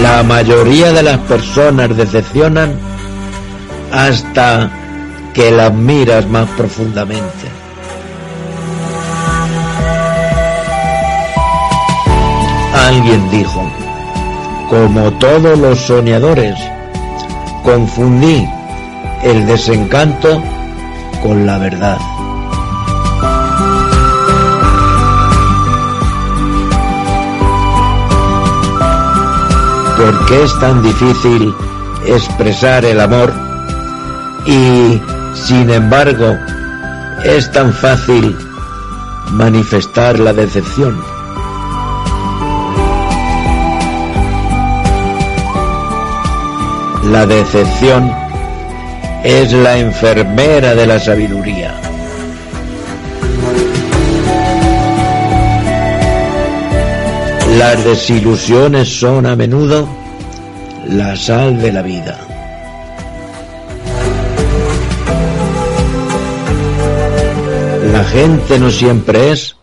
La 0.02 0.24
mayoría 0.24 0.92
de 0.92 1.04
las 1.04 1.20
personas 1.20 1.96
decepcionan 1.96 2.93
hasta 3.94 4.72
que 5.36 5.52
las 5.52 5.72
miras 5.72 6.28
más 6.28 6.50
profundamente. 6.58 7.48
Alguien 12.88 13.30
dijo, 13.30 13.62
como 14.68 15.14
todos 15.14 15.60
los 15.60 15.80
soñadores, 15.80 16.56
confundí 17.64 18.50
el 19.22 19.46
desencanto 19.46 20.42
con 21.22 21.46
la 21.46 21.60
verdad. 21.60 22.00
¿Por 29.98 30.26
qué 30.26 30.44
es 30.44 30.60
tan 30.60 30.82
difícil 30.82 31.54
expresar 32.08 32.84
el 32.86 33.00
amor 33.00 33.53
y, 34.46 35.02
sin 35.36 35.70
embargo, 35.70 36.38
es 37.24 37.52
tan 37.52 37.74
fácil 37.74 38.36
manifestar 39.32 40.20
la 40.20 40.34
decepción? 40.34 41.02
La 47.12 47.26
decepción 47.26 48.12
es 49.24 49.54
la 49.54 49.78
enfermera 49.78 50.76
de 50.76 50.88
la 50.88 51.00
sabiduría. 51.00 51.74
Las 57.58 57.84
desilusiones 57.86 59.00
son 59.00 59.26
a 59.26 59.36
menudo 59.36 59.88
la 60.88 61.16
sal 61.16 61.62
de 61.62 61.72
la 61.72 61.82
vida. 61.82 62.33
La 67.94 68.04
gente 68.04 68.58
no 68.58 68.72
siempre 68.72 69.32
es 69.32 69.56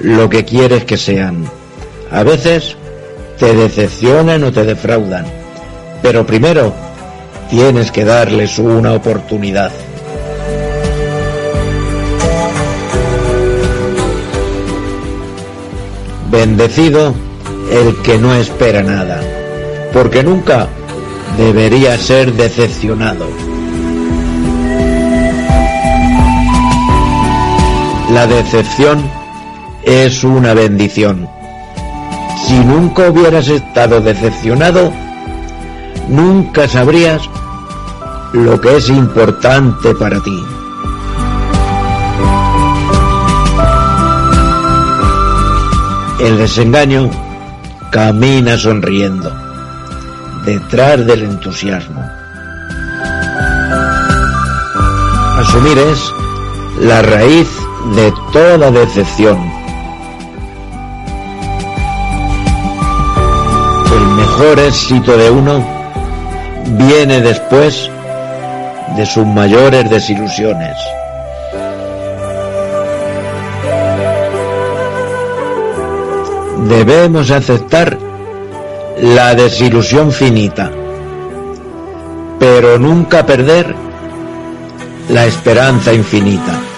lo 0.00 0.28
que 0.28 0.44
quieres 0.44 0.84
que 0.84 0.98
sean. 0.98 1.46
A 2.10 2.22
veces 2.22 2.76
te 3.38 3.54
decepcionan 3.54 4.44
o 4.44 4.52
te 4.52 4.64
defraudan. 4.64 5.24
Pero 6.02 6.26
primero 6.26 6.74
tienes 7.48 7.90
que 7.90 8.04
darles 8.04 8.58
una 8.58 8.92
oportunidad. 8.92 9.72
Bendecido 16.30 17.14
el 17.72 17.96
que 18.02 18.18
no 18.18 18.34
espera 18.34 18.82
nada, 18.82 19.22
porque 19.94 20.22
nunca 20.22 20.68
debería 21.38 21.96
ser 21.96 22.34
decepcionado. 22.34 23.53
La 28.14 28.28
decepción 28.28 29.10
es 29.82 30.22
una 30.22 30.54
bendición. 30.54 31.28
Si 32.46 32.56
nunca 32.60 33.10
hubieras 33.10 33.48
estado 33.48 34.00
decepcionado, 34.00 34.92
nunca 36.08 36.68
sabrías 36.68 37.22
lo 38.32 38.60
que 38.60 38.76
es 38.76 38.88
importante 38.88 39.96
para 39.96 40.20
ti. 40.20 40.44
El 46.20 46.38
desengaño 46.38 47.10
camina 47.90 48.56
sonriendo 48.56 49.34
detrás 50.44 51.04
del 51.04 51.24
entusiasmo. 51.24 52.08
Asumir 55.36 55.78
es 55.78 56.12
la 56.78 57.02
raíz 57.02 57.63
de 57.92 58.12
toda 58.32 58.70
decepción. 58.70 59.38
El 63.92 64.06
mejor 64.16 64.58
éxito 64.58 65.16
de 65.16 65.30
uno 65.30 65.64
viene 66.78 67.20
después 67.20 67.90
de 68.96 69.06
sus 69.06 69.26
mayores 69.26 69.88
desilusiones. 69.90 70.76
Debemos 76.68 77.30
aceptar 77.30 77.98
la 79.02 79.34
desilusión 79.34 80.10
finita, 80.10 80.70
pero 82.38 82.78
nunca 82.78 83.26
perder 83.26 83.74
la 85.10 85.26
esperanza 85.26 85.92
infinita. 85.92 86.73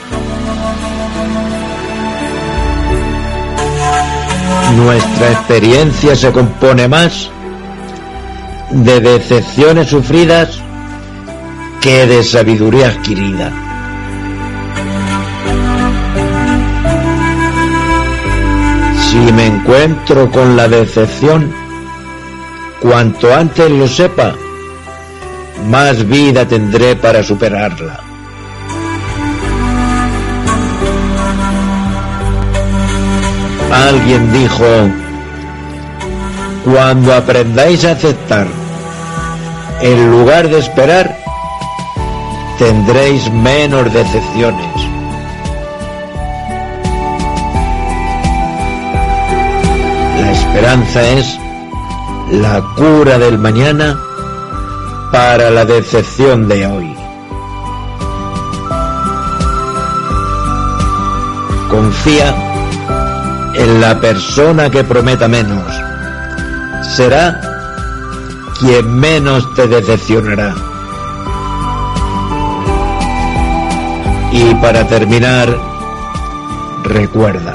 Nuestra 4.77 5.33
experiencia 5.33 6.15
se 6.15 6.31
compone 6.33 6.87
más 6.87 7.31
de 8.71 9.01
decepciones 9.01 9.89
sufridas 9.89 10.59
que 11.81 12.07
de 12.07 12.23
sabiduría 12.23 12.89
adquirida. 12.89 13.53
Si 19.09 19.33
me 19.33 19.47
encuentro 19.47 20.31
con 20.31 20.57
la 20.57 20.69
decepción, 20.69 21.51
cuanto 22.81 23.35
antes 23.35 23.71
lo 23.71 23.89
sepa, 23.89 24.35
más 25.71 26.07
vida 26.07 26.47
tendré 26.47 26.97
para 26.97 27.23
superarla. 27.23 28.06
Alguien 33.73 34.33
dijo, 34.33 34.65
cuando 36.65 37.15
aprendáis 37.15 37.85
a 37.85 37.93
aceptar 37.93 38.47
en 39.81 40.11
lugar 40.11 40.49
de 40.49 40.59
esperar, 40.59 41.17
tendréis 42.59 43.31
menos 43.33 43.93
decepciones. 43.93 44.75
La 50.21 50.33
esperanza 50.33 51.09
es 51.09 51.39
la 52.33 52.63
cura 52.77 53.19
del 53.19 53.39
mañana 53.39 53.99
para 55.13 55.51
la 55.51 55.65
decepción 55.65 56.49
de 56.49 56.67
hoy. 56.67 56.97
Confía 61.71 62.46
en 63.57 63.81
la 63.81 64.01
persona 64.01 64.71
que 64.71 64.85
prometa 64.85 65.29
menos. 65.29 65.73
Será 66.95 67.41
quien 68.59 68.95
menos 68.95 69.53
te 69.55 69.67
decepcionará. 69.67 70.55
Y 74.33 74.55
para 74.57 74.87
terminar, 74.87 75.49
recuerda, 76.85 77.55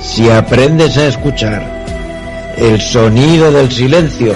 si 0.00 0.30
aprendes 0.30 0.96
a 0.96 1.06
escuchar 1.06 1.62
el 2.56 2.80
sonido 2.80 3.50
del 3.50 3.70
silencio, 3.72 4.34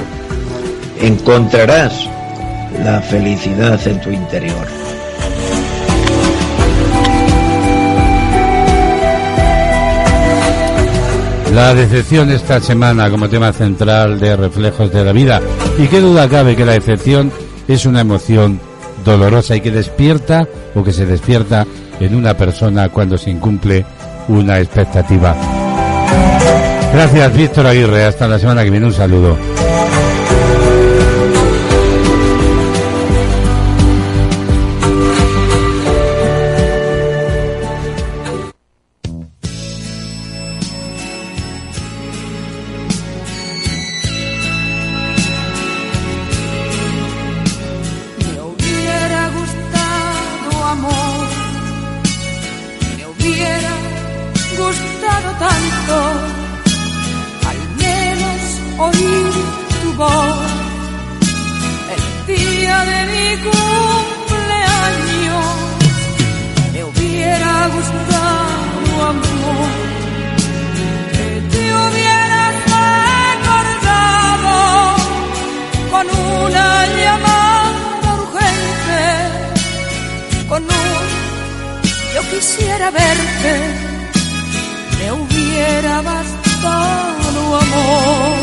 encontrarás 1.01 2.09
la 2.83 3.01
felicidad 3.01 3.79
en 3.87 4.01
tu 4.01 4.11
interior. 4.11 4.84
La 11.55 11.73
decepción 11.73 12.33
esta 12.33 12.59
semana 12.59 13.09
como 13.09 13.29
tema 13.29 13.53
central 13.53 14.19
de 14.19 14.35
reflejos 14.35 14.93
de 14.93 15.05
la 15.05 15.13
vida. 15.13 15.41
Y 15.79 15.87
qué 15.87 16.01
duda 16.01 16.29
cabe 16.29 16.57
que 16.57 16.65
la 16.65 16.73
decepción 16.73 17.31
es 17.69 17.87
una 17.87 18.01
emoción 18.01 18.59
dolorosa 19.05 19.55
y 19.55 19.61
que 19.61 19.71
despierta 19.71 20.49
o 20.75 20.83
que 20.83 20.93
se 20.93 21.07
despierta 21.07 21.65
en 22.01 22.17
una 22.17 22.37
persona 22.37 22.89
cuando 22.89 23.17
se 23.17 23.31
incumple 23.31 23.87
una 24.27 24.59
expectativa. 24.59 25.37
Gracias, 26.93 27.37
Víctor 27.37 27.69
Aguirre. 27.69 28.05
Hasta 28.05 28.27
la 28.27 28.41
semana 28.41 28.65
que 28.65 28.71
viene. 28.71 28.87
Un 28.87 28.93
saludo. 28.93 29.37
Quisiera 82.35 82.91
verte, 82.91 83.53
me 84.99 85.13
hubiera 85.13 86.03
bastado 86.03 87.41
amor. 87.65 88.35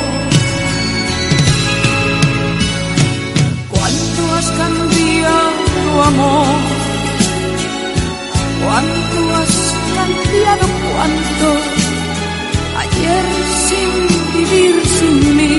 Cuánto 3.70 4.22
has 4.38 4.48
cambiado 4.62 6.04
amor, 6.12 6.56
cuánto 8.64 9.20
has 9.40 9.56
cambiado, 9.98 10.66
cuánto. 10.88 11.48
Ayer 12.84 13.26
sin 13.68 13.90
vivir 14.36 14.76
sin 14.98 15.38
mí. 15.38 15.56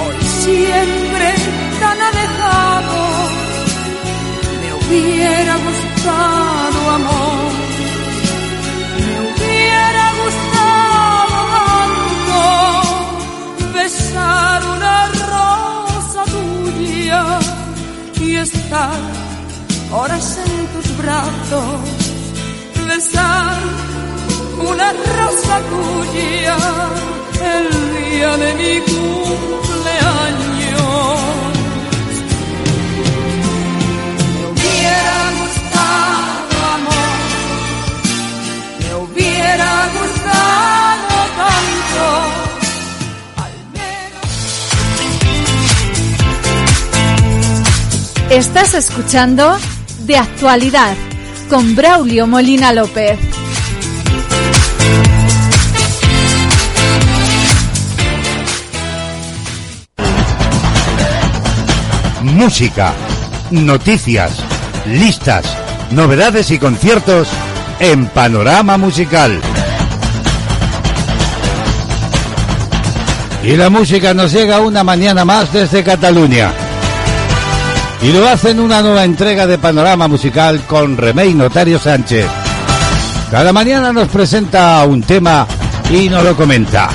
Hoy 0.00 0.18
siempre 0.44 1.26
tan 1.80 1.98
alejado, 2.10 2.98
me 4.60 4.68
hubiera 4.74 5.54
gustado 5.56 6.51
besar 14.12 14.62
una 14.76 15.08
rosa 15.32 16.22
tuya 16.24 17.24
y 18.20 18.36
estar 18.36 19.00
horas 19.92 20.38
en 20.46 20.66
tus 20.66 20.96
brazos, 20.98 21.80
besar 22.88 23.58
una 24.58 24.92
rosa 24.92 25.60
tuya 25.70 26.56
el 27.54 27.66
día 27.96 28.36
de 28.36 28.54
mi 28.54 28.80
cumpleaños. 28.80 29.62
Me 34.34 34.44
hubiera 34.52 35.18
gustado 35.40 36.54
amor, 36.76 37.18
me 38.80 38.90
hubiera 39.04 39.72
gustado 39.96 41.14
tanto. 41.40 42.31
Estás 48.32 48.72
escuchando 48.72 49.58
De 50.06 50.16
Actualidad 50.16 50.94
con 51.50 51.76
Braulio 51.76 52.26
Molina 52.26 52.72
López. 52.72 53.18
Música, 62.22 62.94
noticias, 63.50 64.42
listas, 64.86 65.44
novedades 65.90 66.50
y 66.52 66.58
conciertos 66.58 67.28
en 67.80 68.06
Panorama 68.06 68.78
Musical. 68.78 69.38
Y 73.44 73.56
la 73.56 73.68
música 73.68 74.14
nos 74.14 74.32
llega 74.32 74.60
una 74.60 74.82
mañana 74.82 75.26
más 75.26 75.52
desde 75.52 75.84
Cataluña. 75.84 76.61
Y 78.02 78.10
lo 78.10 78.28
hace 78.28 78.50
en 78.50 78.58
una 78.58 78.82
nueva 78.82 79.04
entrega 79.04 79.46
de 79.46 79.58
Panorama 79.58 80.08
Musical 80.08 80.62
con 80.66 80.96
Remey 80.96 81.34
Notario 81.34 81.78
Sánchez. 81.78 82.26
Cada 83.30 83.52
mañana 83.52 83.92
nos 83.92 84.08
presenta 84.08 84.84
un 84.84 85.02
tema 85.02 85.46
y 85.88 86.08
nos 86.08 86.24
lo 86.24 86.36
comenta. 86.36 86.88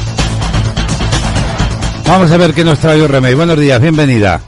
Vamos 2.05 2.29
a 2.29 2.35
ver 2.35 2.53
qué 2.53 2.65
nos 2.65 2.79
trae 2.79 3.07
Remey. 3.07 3.35
Buenos 3.35 3.57
días, 3.57 3.79
bienvenida. 3.81 4.41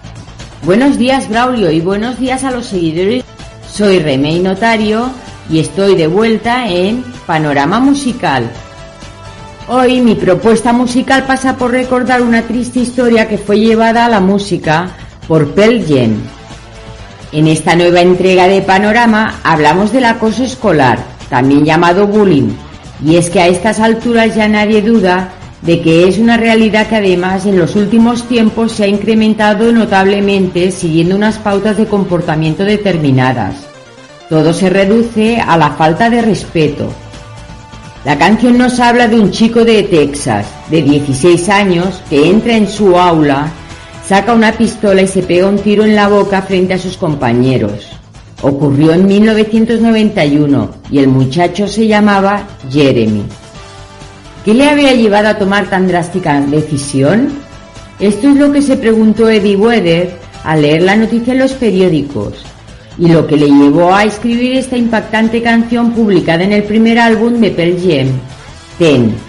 Buenos 0.63 0.97
días, 0.97 1.29
Braulio, 1.29 1.71
y 1.71 1.79
buenos 1.79 2.19
días 2.19 2.43
a 2.43 2.51
los 2.51 2.65
seguidores. 2.65 3.23
Soy 3.71 3.99
Remey 3.99 4.39
Notario 4.39 5.09
y 5.49 5.59
estoy 5.59 5.95
de 5.95 6.07
vuelta 6.07 6.67
en 6.67 7.05
Panorama 7.25 7.79
Musical. 7.79 8.51
Hoy 9.69 10.01
mi 10.01 10.15
propuesta 10.15 10.73
musical 10.73 11.23
pasa 11.23 11.55
por 11.55 11.71
recordar 11.71 12.21
una 12.21 12.41
triste 12.41 12.81
historia 12.81 13.29
que 13.29 13.37
fue 13.37 13.61
llevada 13.61 14.03
a 14.03 14.09
la 14.09 14.19
música 14.19 14.89
por 15.25 15.53
Pearl 15.53 15.85
Jam. 15.87 16.38
En 17.31 17.47
esta 17.47 17.75
nueva 17.75 18.01
entrega 18.01 18.47
de 18.47 18.63
Panorama 18.63 19.39
hablamos 19.43 19.91
del 19.91 20.05
acoso 20.05 20.43
escolar, 20.43 20.97
también 21.29 21.63
llamado 21.63 22.07
bullying, 22.07 22.49
y 23.05 23.17
es 23.17 23.29
que 23.29 23.39
a 23.39 23.47
estas 23.47 23.79
alturas 23.79 24.35
ya 24.35 24.47
nadie 24.47 24.81
duda 24.81 25.29
de 25.61 25.81
que 25.81 26.07
es 26.07 26.17
una 26.17 26.37
realidad 26.37 26.87
que 26.87 26.95
además 26.95 27.45
en 27.45 27.59
los 27.59 27.75
últimos 27.75 28.27
tiempos 28.27 28.71
se 28.71 28.85
ha 28.85 28.87
incrementado 28.87 29.71
notablemente 29.71 30.71
siguiendo 30.71 31.15
unas 31.15 31.37
pautas 31.37 31.77
de 31.77 31.85
comportamiento 31.85 32.63
determinadas. 32.65 33.55
Todo 34.27 34.51
se 34.51 34.69
reduce 34.69 35.39
a 35.39 35.55
la 35.57 35.71
falta 35.71 36.09
de 36.09 36.21
respeto. 36.21 36.91
La 38.05 38.17
canción 38.17 38.57
nos 38.57 38.79
habla 38.79 39.07
de 39.07 39.19
un 39.19 39.29
chico 39.29 39.65
de 39.65 39.83
Texas, 39.83 40.47
de 40.71 40.81
16 40.81 41.49
años, 41.49 42.01
que 42.09 42.27
entra 42.27 42.55
en 42.55 42.67
su 42.67 42.97
aula, 42.97 43.51
saca 44.09 44.33
una 44.33 44.53
pistola 44.53 45.03
y 45.03 45.07
se 45.07 45.21
pega 45.21 45.45
un 45.45 45.59
tiro 45.59 45.83
en 45.83 45.95
la 45.95 46.07
boca 46.07 46.41
frente 46.41 46.73
a 46.73 46.79
sus 46.79 46.97
compañeros. 46.97 47.89
Ocurrió 48.41 48.93
en 48.93 49.05
1991 49.05 50.71
y 50.89 50.97
el 50.97 51.09
muchacho 51.09 51.67
se 51.67 51.85
llamaba 51.85 52.47
Jeremy. 52.71 53.21
¿Qué 54.43 54.55
le 54.55 54.67
había 54.67 54.95
llevado 54.95 55.27
a 55.27 55.37
tomar 55.37 55.69
tan 55.69 55.87
drástica 55.87 56.41
decisión? 56.41 57.29
Esto 57.99 58.29
es 58.29 58.37
lo 58.37 58.51
que 58.51 58.63
se 58.63 58.77
preguntó 58.77 59.29
Eddie 59.29 59.55
Weather 59.55 60.09
al 60.43 60.63
leer 60.63 60.81
la 60.81 60.95
noticia 60.95 61.33
en 61.33 61.39
los 61.39 61.51
periódicos 61.51 62.33
y 62.97 63.09
lo 63.09 63.27
que 63.27 63.37
le 63.37 63.45
llevó 63.45 63.93
a 63.93 64.05
escribir 64.05 64.53
esta 64.55 64.75
impactante 64.75 65.43
canción 65.43 65.91
publicada 65.91 66.43
en 66.43 66.53
el 66.53 66.63
primer 66.63 66.97
álbum 66.97 67.39
de 67.39 67.51
Pearl 67.51 67.77
Jam, 67.79 68.07
Ten. 68.79 69.28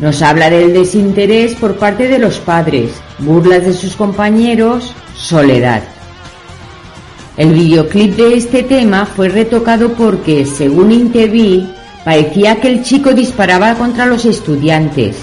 Nos 0.00 0.22
habla 0.22 0.48
del 0.48 0.72
desinterés 0.72 1.54
por 1.54 1.76
parte 1.76 2.08
de 2.08 2.18
los 2.18 2.38
padres, 2.38 2.90
burlas 3.18 3.66
de 3.66 3.74
sus 3.74 3.96
compañeros, 3.96 4.94
soledad. 5.14 5.82
El 7.36 7.52
videoclip 7.52 8.16
de 8.16 8.34
este 8.34 8.62
tema 8.62 9.04
fue 9.04 9.28
retocado 9.28 9.92
porque, 9.92 10.46
según 10.46 10.90
Intervi, 10.90 11.70
parecía 12.02 12.62
que 12.62 12.68
el 12.68 12.82
chico 12.82 13.12
disparaba 13.12 13.74
contra 13.74 14.06
los 14.06 14.24
estudiantes. 14.24 15.18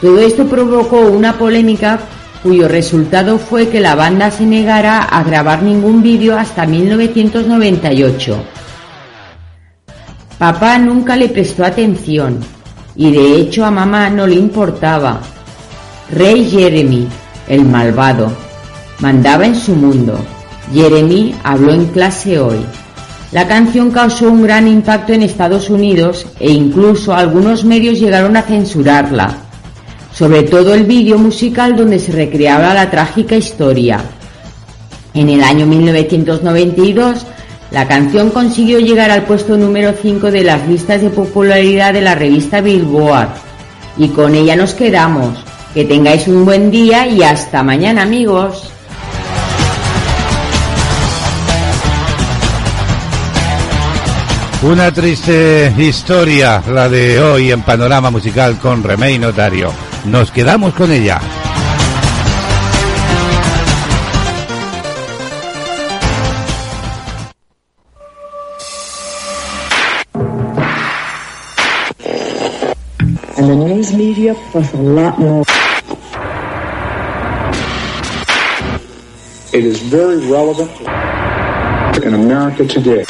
Todo 0.00 0.18
esto 0.18 0.46
provocó 0.46 1.02
una 1.02 1.38
polémica 1.38 2.00
cuyo 2.42 2.66
resultado 2.66 3.38
fue 3.38 3.68
que 3.68 3.80
la 3.80 3.94
banda 3.94 4.32
se 4.32 4.44
negara 4.44 5.02
a 5.02 5.22
grabar 5.22 5.62
ningún 5.62 6.02
vídeo 6.02 6.36
hasta 6.36 6.66
1998. 6.66 8.42
Papá 10.36 10.78
nunca 10.78 11.14
le 11.14 11.28
prestó 11.28 11.64
atención 11.64 12.55
y 12.96 13.10
de 13.10 13.36
hecho 13.36 13.64
a 13.64 13.70
mamá 13.70 14.10
no 14.10 14.26
le 14.26 14.36
importaba. 14.36 15.20
Rey 16.10 16.48
Jeremy, 16.48 17.06
el 17.48 17.64
malvado, 17.64 18.32
mandaba 19.00 19.46
en 19.46 19.56
su 19.56 19.74
mundo. 19.74 20.18
Jeremy 20.72 21.34
habló 21.44 21.72
en 21.72 21.86
clase 21.86 22.38
hoy. 22.38 22.64
La 23.32 23.46
canción 23.46 23.90
causó 23.90 24.30
un 24.30 24.42
gran 24.42 24.68
impacto 24.68 25.12
en 25.12 25.22
Estados 25.22 25.68
Unidos 25.68 26.26
e 26.40 26.50
incluso 26.50 27.14
algunos 27.14 27.64
medios 27.64 27.98
llegaron 27.98 28.36
a 28.36 28.42
censurarla 28.42 29.46
sobre 30.16 30.44
todo 30.44 30.72
el 30.72 30.84
vídeo 30.84 31.18
musical 31.18 31.76
donde 31.76 31.98
se 31.98 32.10
recreaba 32.10 32.72
la 32.72 32.90
trágica 32.90 33.36
historia. 33.36 34.00
En 35.12 35.28
el 35.28 35.42
año 35.42 35.66
1992, 35.66 37.26
la 37.70 37.88
canción 37.88 38.30
consiguió 38.30 38.78
llegar 38.78 39.10
al 39.10 39.24
puesto 39.24 39.56
número 39.56 39.92
5 40.00 40.30
de 40.30 40.44
las 40.44 40.66
listas 40.68 41.00
de 41.02 41.10
popularidad 41.10 41.92
de 41.92 42.00
la 42.00 42.14
revista 42.14 42.60
Billboard. 42.60 43.28
Y 43.98 44.08
con 44.08 44.34
ella 44.34 44.56
nos 44.56 44.74
quedamos. 44.74 45.36
Que 45.74 45.84
tengáis 45.84 46.26
un 46.28 46.44
buen 46.44 46.70
día 46.70 47.06
y 47.06 47.22
hasta 47.22 47.62
mañana 47.62 48.02
amigos. 48.02 48.70
Una 54.62 54.90
triste 54.90 55.74
historia, 55.76 56.62
la 56.72 56.88
de 56.88 57.20
hoy 57.20 57.52
en 57.52 57.62
Panorama 57.62 58.10
Musical 58.10 58.58
con 58.58 58.82
Remey 58.82 59.18
Notario. 59.18 59.70
Nos 60.06 60.30
quedamos 60.30 60.72
con 60.72 60.90
ella. 60.90 61.20
Media 73.92 74.34
plus 74.50 74.72
a 74.72 74.76
lot 74.76 75.18
more. 75.18 75.44
It 79.52 79.64
is 79.64 79.80
very 79.80 80.26
relevant 80.26 80.70
in 82.04 82.14
America 82.14 82.66
today. 82.66 83.04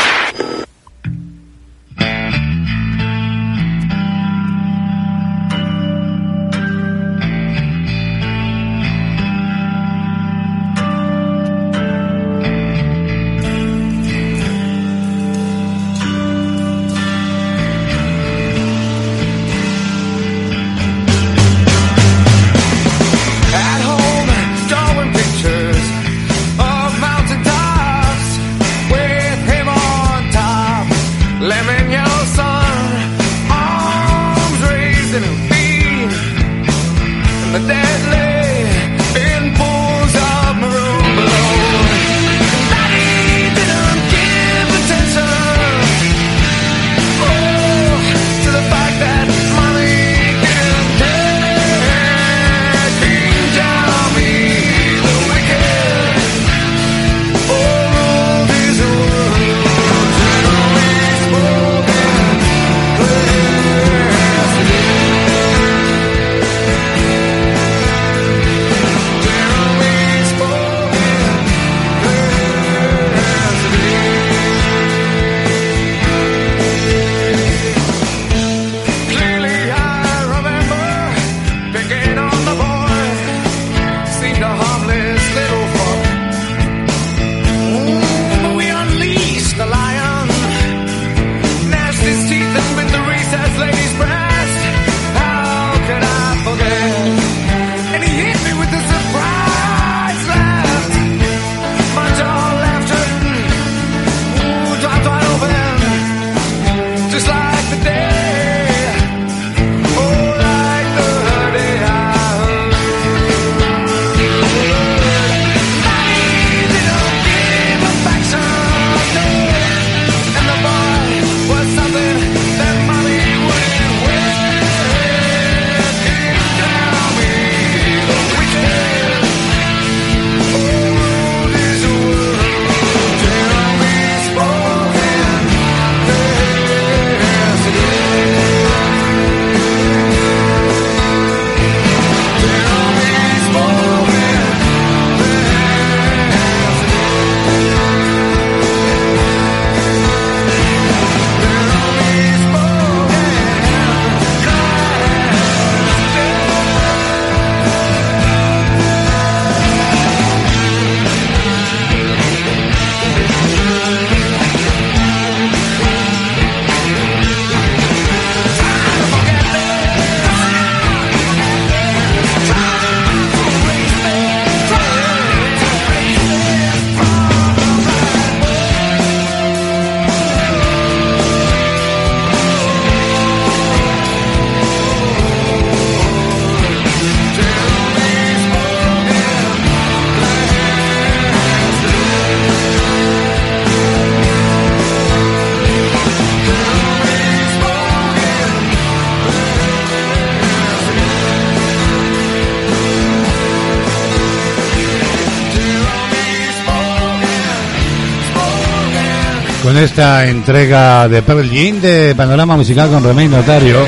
Esta 209.96 210.26
entrega 210.26 211.08
de 211.08 211.22
Pearl 211.22 211.48
de 211.80 212.14
Panorama 212.14 212.58
Musical 212.58 212.90
con 212.90 213.02
Remey 213.02 213.28
Notario. 213.28 213.78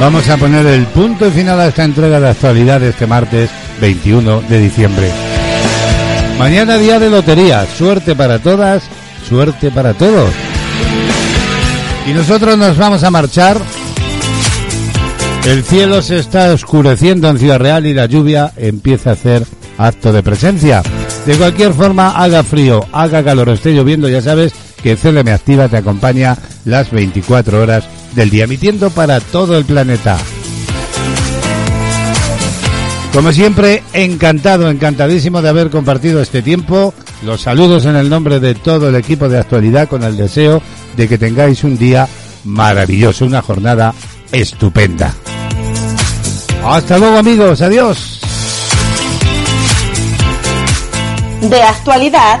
Vamos 0.00 0.28
a 0.28 0.36
poner 0.36 0.66
el 0.66 0.86
punto 0.86 1.28
y 1.28 1.30
final 1.30 1.60
a 1.60 1.68
esta 1.68 1.84
entrega 1.84 2.18
de 2.18 2.30
actualidad 2.30 2.82
este 2.82 3.06
martes 3.06 3.48
21 3.80 4.40
de 4.40 4.58
diciembre. 4.58 5.12
Mañana 6.36 6.78
día 6.78 6.98
de 6.98 7.10
lotería. 7.10 7.64
Suerte 7.64 8.16
para 8.16 8.40
todas, 8.40 8.82
suerte 9.28 9.70
para 9.70 9.94
todos. 9.94 10.30
Y 12.08 12.12
nosotros 12.12 12.58
nos 12.58 12.76
vamos 12.76 13.04
a 13.04 13.10
marchar. 13.12 13.56
El 15.46 15.62
cielo 15.62 16.02
se 16.02 16.18
está 16.18 16.52
oscureciendo 16.52 17.28
en 17.28 17.38
Ciudad 17.38 17.60
Real 17.60 17.86
y 17.86 17.94
la 17.94 18.06
lluvia 18.06 18.50
empieza 18.56 19.10
a 19.10 19.12
hacer 19.12 19.46
acto 19.78 20.12
de 20.12 20.24
presencia. 20.24 20.82
De 21.24 21.36
cualquier 21.36 21.72
forma, 21.72 22.10
haga 22.16 22.42
frío, 22.42 22.84
haga 22.90 23.22
calor, 23.22 23.50
esté 23.50 23.74
lloviendo, 23.74 24.08
ya 24.08 24.20
sabes 24.20 24.63
que 24.84 24.96
CLM 24.98 25.28
Activa 25.28 25.66
te 25.66 25.78
acompaña 25.78 26.36
las 26.66 26.90
24 26.90 27.62
horas 27.62 27.84
del 28.14 28.28
día, 28.28 28.44
emitiendo 28.44 28.90
para 28.90 29.18
todo 29.18 29.56
el 29.56 29.64
planeta. 29.64 30.18
Como 33.14 33.32
siempre, 33.32 33.82
encantado, 33.94 34.68
encantadísimo 34.68 35.40
de 35.40 35.48
haber 35.48 35.70
compartido 35.70 36.20
este 36.20 36.42
tiempo. 36.42 36.92
Los 37.24 37.40
saludos 37.40 37.86
en 37.86 37.96
el 37.96 38.10
nombre 38.10 38.40
de 38.40 38.54
todo 38.54 38.90
el 38.90 38.96
equipo 38.96 39.26
de 39.26 39.38
actualidad 39.38 39.88
con 39.88 40.02
el 40.02 40.18
deseo 40.18 40.60
de 40.98 41.08
que 41.08 41.16
tengáis 41.16 41.64
un 41.64 41.78
día 41.78 42.06
maravilloso, 42.44 43.24
una 43.24 43.40
jornada 43.40 43.94
estupenda. 44.32 45.14
Hasta 46.62 46.98
luego 46.98 47.16
amigos, 47.16 47.62
adiós. 47.62 48.20
De 51.40 51.62
actualidad 51.62 52.40